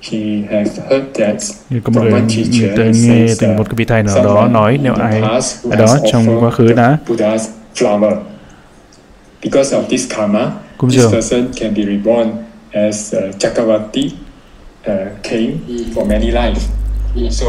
[0.00, 1.36] he has heard that
[1.84, 2.22] có một người,
[2.60, 5.20] người ta nghe từ một cái vị thầy nào đó nói nếu ai
[5.70, 6.98] ở đó trong quá khứ đã.
[9.42, 11.12] Because of this karma Cúng this dường.
[11.12, 12.30] person can be reborn
[12.72, 14.10] as uh, Chakravati
[14.86, 15.58] uh, king
[15.94, 16.68] for many lives.
[17.30, 17.46] So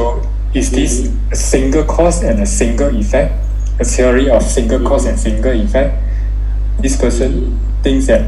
[0.54, 3.32] is this a single cause and a single effect?
[3.80, 5.92] A theory of single cause and single effect?
[6.82, 8.22] This person thinks that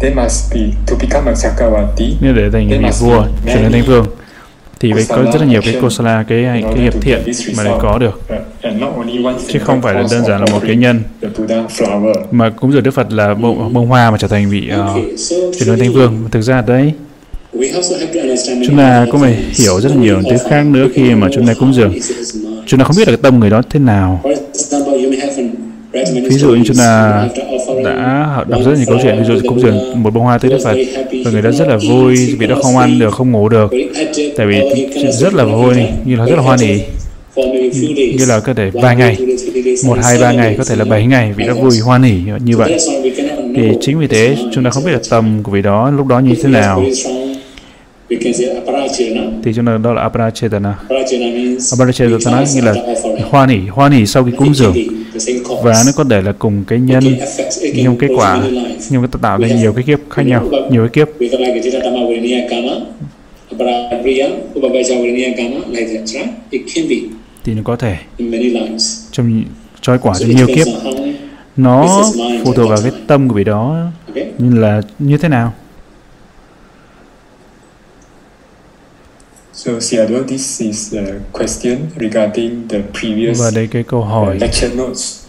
[0.00, 3.84] they must be to become a Chakravati nếu để thành vị vua trở nên thanh
[3.84, 4.06] vương
[4.80, 7.22] thì phải có rất là nhiều cái kosala cái cái nghiệp thiện
[7.56, 8.20] mà để có được.
[9.48, 11.02] Chứ không phải là đơn giản là một cái nhân.
[12.30, 15.02] mà cúng dường Đức Phật là bông, bông hoa mà trở thành vị uh,
[15.58, 16.28] chuyển lên thanh vương.
[16.30, 16.92] Thực ra đấy
[18.66, 21.54] chúng ta cũng phải hiểu rất là nhiều thứ khác nữa khi mà chúng ta
[21.54, 21.92] cúng dường.
[22.66, 24.22] Chúng ta không biết cái tâm người đó thế nào.
[26.14, 27.28] Ví dụ như chúng ta
[27.84, 30.58] đã đọc rất nhiều câu chuyện ví dụ cúng dường một bông hoa tới Đức
[30.64, 30.76] Phật
[31.24, 33.72] và người đó rất là vui vì đó không ăn được không ngủ được.
[34.36, 34.60] Tại vì
[35.12, 35.74] rất là vui
[36.04, 36.80] như là rất là hoan hỉ.
[38.18, 39.16] như là có thể vài ngày
[39.86, 42.56] một hai ba ngày có thể là bảy ngày vì đó vui hoan hỉ như
[42.56, 42.78] vậy.
[43.56, 46.18] Thì chính vì thế chúng ta không biết là tầm của vị đó lúc đó
[46.18, 46.84] như thế nào
[49.44, 50.78] thì chúng ta đó là aparachetana
[51.70, 52.74] aparachetana nghĩa là
[53.30, 54.74] hoan hỉ hoan hỉ sau khi cúng dường.
[55.62, 57.04] và nó có thể là cùng cái nhân
[57.74, 58.42] nhưng kết quả
[58.90, 61.08] nhưng nó tạo ra nhiều cái kiếp khác nhau nhiều cái kiếp.
[67.44, 67.96] thì nó có thể.
[69.10, 69.42] trong
[69.80, 70.66] trói quả trong nhiều kiếp.
[71.56, 72.04] nó
[72.44, 73.86] phụ thuộc vào cái tâm của vị đó.
[74.38, 75.52] Như là như thế nào
[79.64, 84.74] So Siado, this is a question regarding the previous Và đây cái câu hỏi lecture
[84.76, 85.24] notes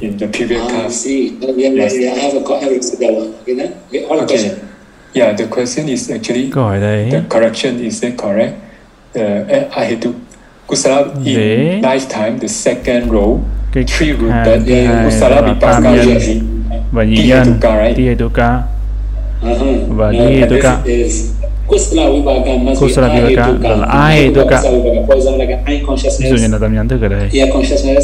[0.00, 1.04] in the previous Ah, I class.
[1.04, 1.30] see.
[1.56, 1.92] Yes.
[1.92, 2.40] I have a
[3.00, 3.32] that one.
[3.42, 3.70] Okay, then?
[3.88, 4.26] Okay, all the Okay.
[4.26, 4.58] question.
[5.14, 8.52] Yeah, the question is actually câu hỏi đấy the correction is that correct?
[9.16, 9.22] Uh,
[9.76, 10.10] I had to
[10.66, 13.38] Kusala in Để- lifetime the second row
[13.72, 15.36] cái three hai rooted hai Kusala
[15.96, 16.40] Yogi.
[16.92, 17.60] và nhị nhân?
[17.96, 18.62] Tihetuka
[19.42, 19.96] Uh-huh.
[19.96, 21.30] và Nihetuka this is
[24.08, 24.44] Eye ví dụ
[25.86, 27.28] consciousness, như là tâm nhãn thức ở đây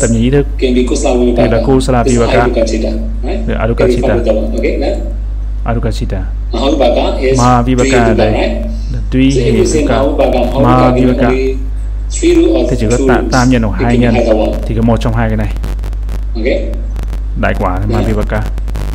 [0.01, 2.05] tâm nhĩ thức thì là Kusala
[4.81, 5.01] then?
[5.65, 6.19] Adukachita
[6.53, 8.33] Mahavibhaka is Mahavibhaka ở three đây
[8.93, 9.31] là tuy
[10.53, 11.57] only
[12.11, 14.15] three root or thì chỉ có tạ, tam nhân hoặc hai nhân
[14.67, 15.53] thì có một trong hai cái này
[17.41, 18.43] đại quả là Mahavibhaka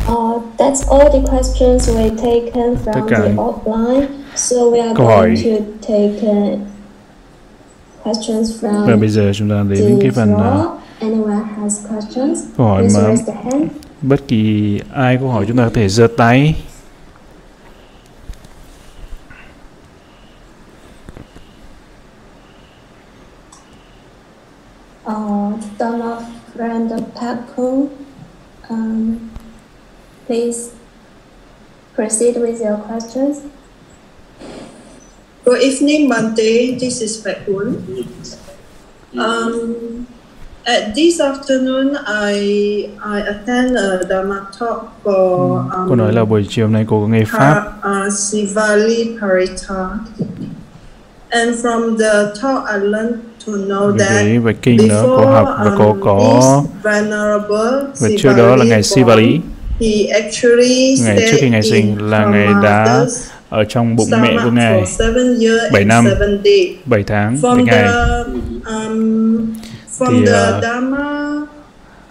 [0.08, 4.19] Uh, that's all the questions we've taken from the offline.
[4.40, 5.34] So we are câu hỏi.
[8.66, 10.40] uh, Và bây giờ chúng ta đến cái phần uh,
[12.56, 13.14] câu hỏi mà
[14.02, 16.54] bất kỳ ai có hỏi chúng ta có thể giơ tay.
[25.06, 25.54] Uh,
[26.58, 27.88] Donald Pakun,
[28.68, 29.18] um,
[30.26, 30.70] please
[31.96, 33.38] proceed with your questions.
[35.44, 36.74] Good evening, Monday.
[36.78, 37.74] This is Pakun.
[39.18, 40.06] Um,
[40.66, 46.46] at this afternoon, I I attend a Dharma talk for um, Cô nói là buổi
[46.48, 49.98] chiều nay cô có nghe pháp Pa- uh, Sivali Parita.
[51.30, 55.48] And from the talk, I learned to know that thế về kinh nữa cô học
[55.58, 56.18] và cô um, có
[56.62, 59.40] this venerable và trước đó là ngài Sivali
[61.00, 63.06] ngày trước khi ngài sinh in là ngài đã
[63.50, 66.04] ở trong bụng mẹ của ngài for seven years bảy and năm.
[66.04, 66.68] seven days.
[66.86, 68.24] 7 tháng với From ngài the
[68.64, 69.54] um,
[69.98, 71.36] from Thì, the Dharma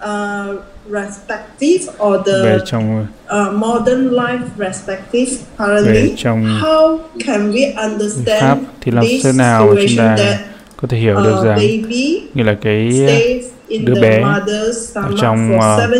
[0.04, 0.62] uh,
[0.92, 7.74] perspective or về the trong uh, modern life perspective về currently, trong how can we
[7.74, 10.36] pháp understand thì làm thế nào chúng ta that
[10.76, 14.72] có thể hiểu được rằng baby như là cái stays in đứa the bé mother's
[14.72, 15.90] stomach trong, for uh,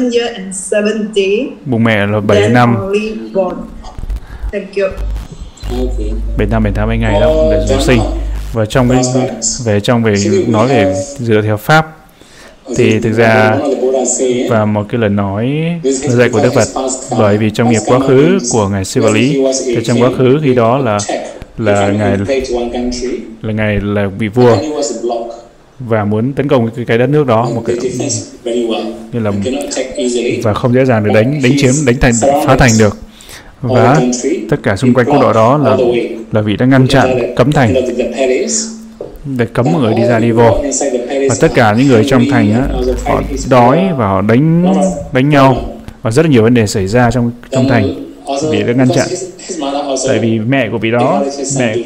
[1.65, 2.77] bụng mẹ là 7 then năm.
[4.53, 4.89] Thank you
[6.39, 8.01] bảy năm bảy tháng mấy ngày đó để du sinh.
[8.53, 9.03] Và trong cái
[9.65, 10.15] về trong về
[10.49, 11.97] nói về dựa theo pháp
[12.77, 13.59] thì thực ra
[14.51, 15.47] và một cái lời nói
[15.83, 16.69] lời dạy của Đức Phật
[17.19, 20.79] bởi vì trong nghiệp quá khứ của ngài Sivali thì trong quá khứ khi đó
[20.79, 20.99] là
[21.59, 22.17] là ngài
[23.43, 24.57] là ngài là vị vua
[25.79, 27.77] và muốn tấn công cái, cái đất nước đó một cái
[29.13, 29.33] như là
[30.43, 32.13] và không dễ dàng để đánh đánh chiếm đánh thành
[32.47, 32.97] phá thành được
[33.63, 34.01] và
[34.51, 35.77] tất cả xung quanh quốc độ đó là
[36.33, 37.75] là vị đã ngăn chặn cấm thành.
[39.25, 40.59] để cấm mọi người đi ra đi vô
[41.29, 42.69] và tất cả những người trong thành á,
[43.05, 44.75] họ đói và họ đánh
[45.13, 45.57] đánh nhau.
[46.03, 47.95] Và rất là nhiều vấn đề xảy ra trong trong thành
[48.51, 49.07] vị đã ngăn chặn.
[50.09, 51.25] tại vì mẹ của vị đó
[51.59, 51.77] mẹ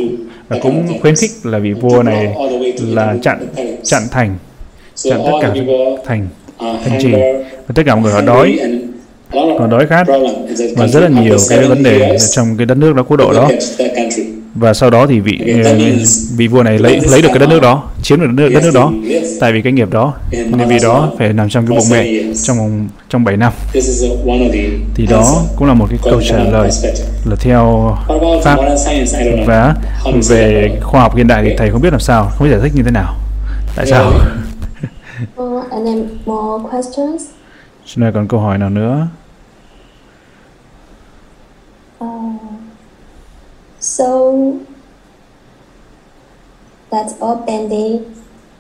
[0.49, 2.35] và cũng khuyến khích là vị vua này
[2.79, 3.47] là chặn
[3.83, 4.37] chặn thành
[4.95, 5.55] chặn tất cả
[6.05, 6.29] thành
[6.59, 7.13] thành trì.
[7.67, 8.59] và tất cả mọi người họ đói
[9.59, 10.07] họ đói khát.
[10.77, 13.51] Và rất là nhiều cái vấn đề trong cái đất nước đó quốc độ đó.
[14.55, 15.79] và sau đó thì vị ờ,
[16.37, 18.63] vị vua này lấy lấy được cái đất nước đó chiếm được đất nước, đất
[18.63, 18.93] nước đó.
[19.41, 22.07] tại vì cái nghiệp đó nên vì đó phải nằm trong cái bụng mẹ
[22.43, 23.53] trong vòng trong 7 năm.
[24.95, 26.71] Thì đó cũng là một cái câu trả lời
[27.25, 27.97] là theo
[28.45, 28.59] pháp
[29.47, 29.75] và
[30.29, 32.73] về khoa học hiện đại thì thầy không biết làm sao không biết giải thích
[32.75, 33.15] như thế nào.
[33.77, 34.13] Tại sao?
[35.71, 37.23] And then more questions.
[37.87, 39.07] Chúng ta còn câu hỏi nào nữa
[42.05, 42.57] Uh,
[43.81, 44.09] so
[46.91, 48.01] that's all, Bendy.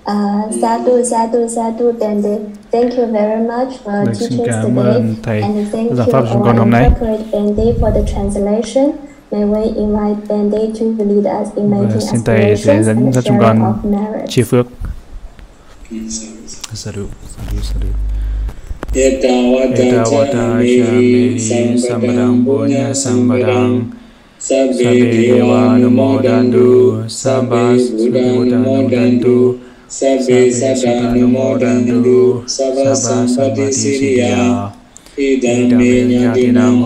[0.06, 2.52] Uh, sadhu, sadhu, sadhu, Bendy.
[2.70, 6.06] Thank you very much for Vâng, xin teaching cảm today, ơn thầy and thank giảng
[6.06, 6.90] you pháp chúng con hôm nay.
[7.80, 8.92] for the translation.
[9.30, 12.96] May we invite Bendy to lead us in Và making xin thầy sẽ aspirations dẫn
[12.96, 14.28] and dắt chúng sharing con of merit.
[14.28, 14.66] chia phước
[16.74, 17.06] sadhu
[17.36, 17.88] sadhu sadhu
[18.94, 21.34] Eka wata chamehi
[21.74, 23.90] sambadang punya sambadang.
[24.38, 29.58] Sabe dewa numodandu Sabas buddha numodandu
[29.88, 34.70] Sabe sada numodandu Sabas sampati siriya
[35.18, 36.84] Idam me nyatinang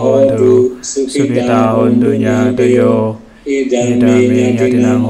[0.81, 5.05] Sukita hondunya tuyo Idam me nyatinang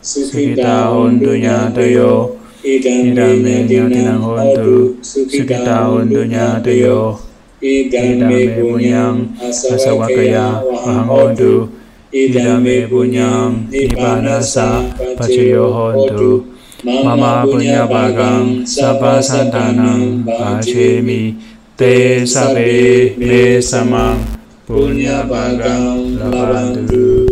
[0.00, 7.16] Sukita hondunya doyo idame nyatinan hontu sukita hontunya tuyo
[7.60, 11.72] idame punyang asawakaya wahang hontu
[12.12, 14.84] idame punyang nipanasa
[15.16, 16.44] pacuyo hontu
[16.84, 21.36] mama punya bagang sapa santanang pacemi
[21.80, 24.20] te sabe me samang
[24.68, 27.24] punya bagang labantu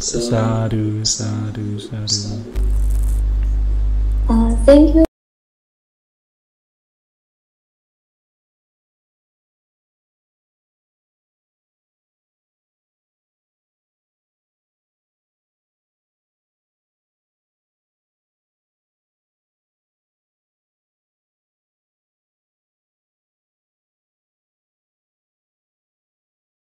[0.00, 2.69] sadu sadu sadu, sadu.
[4.66, 5.09] Thank you.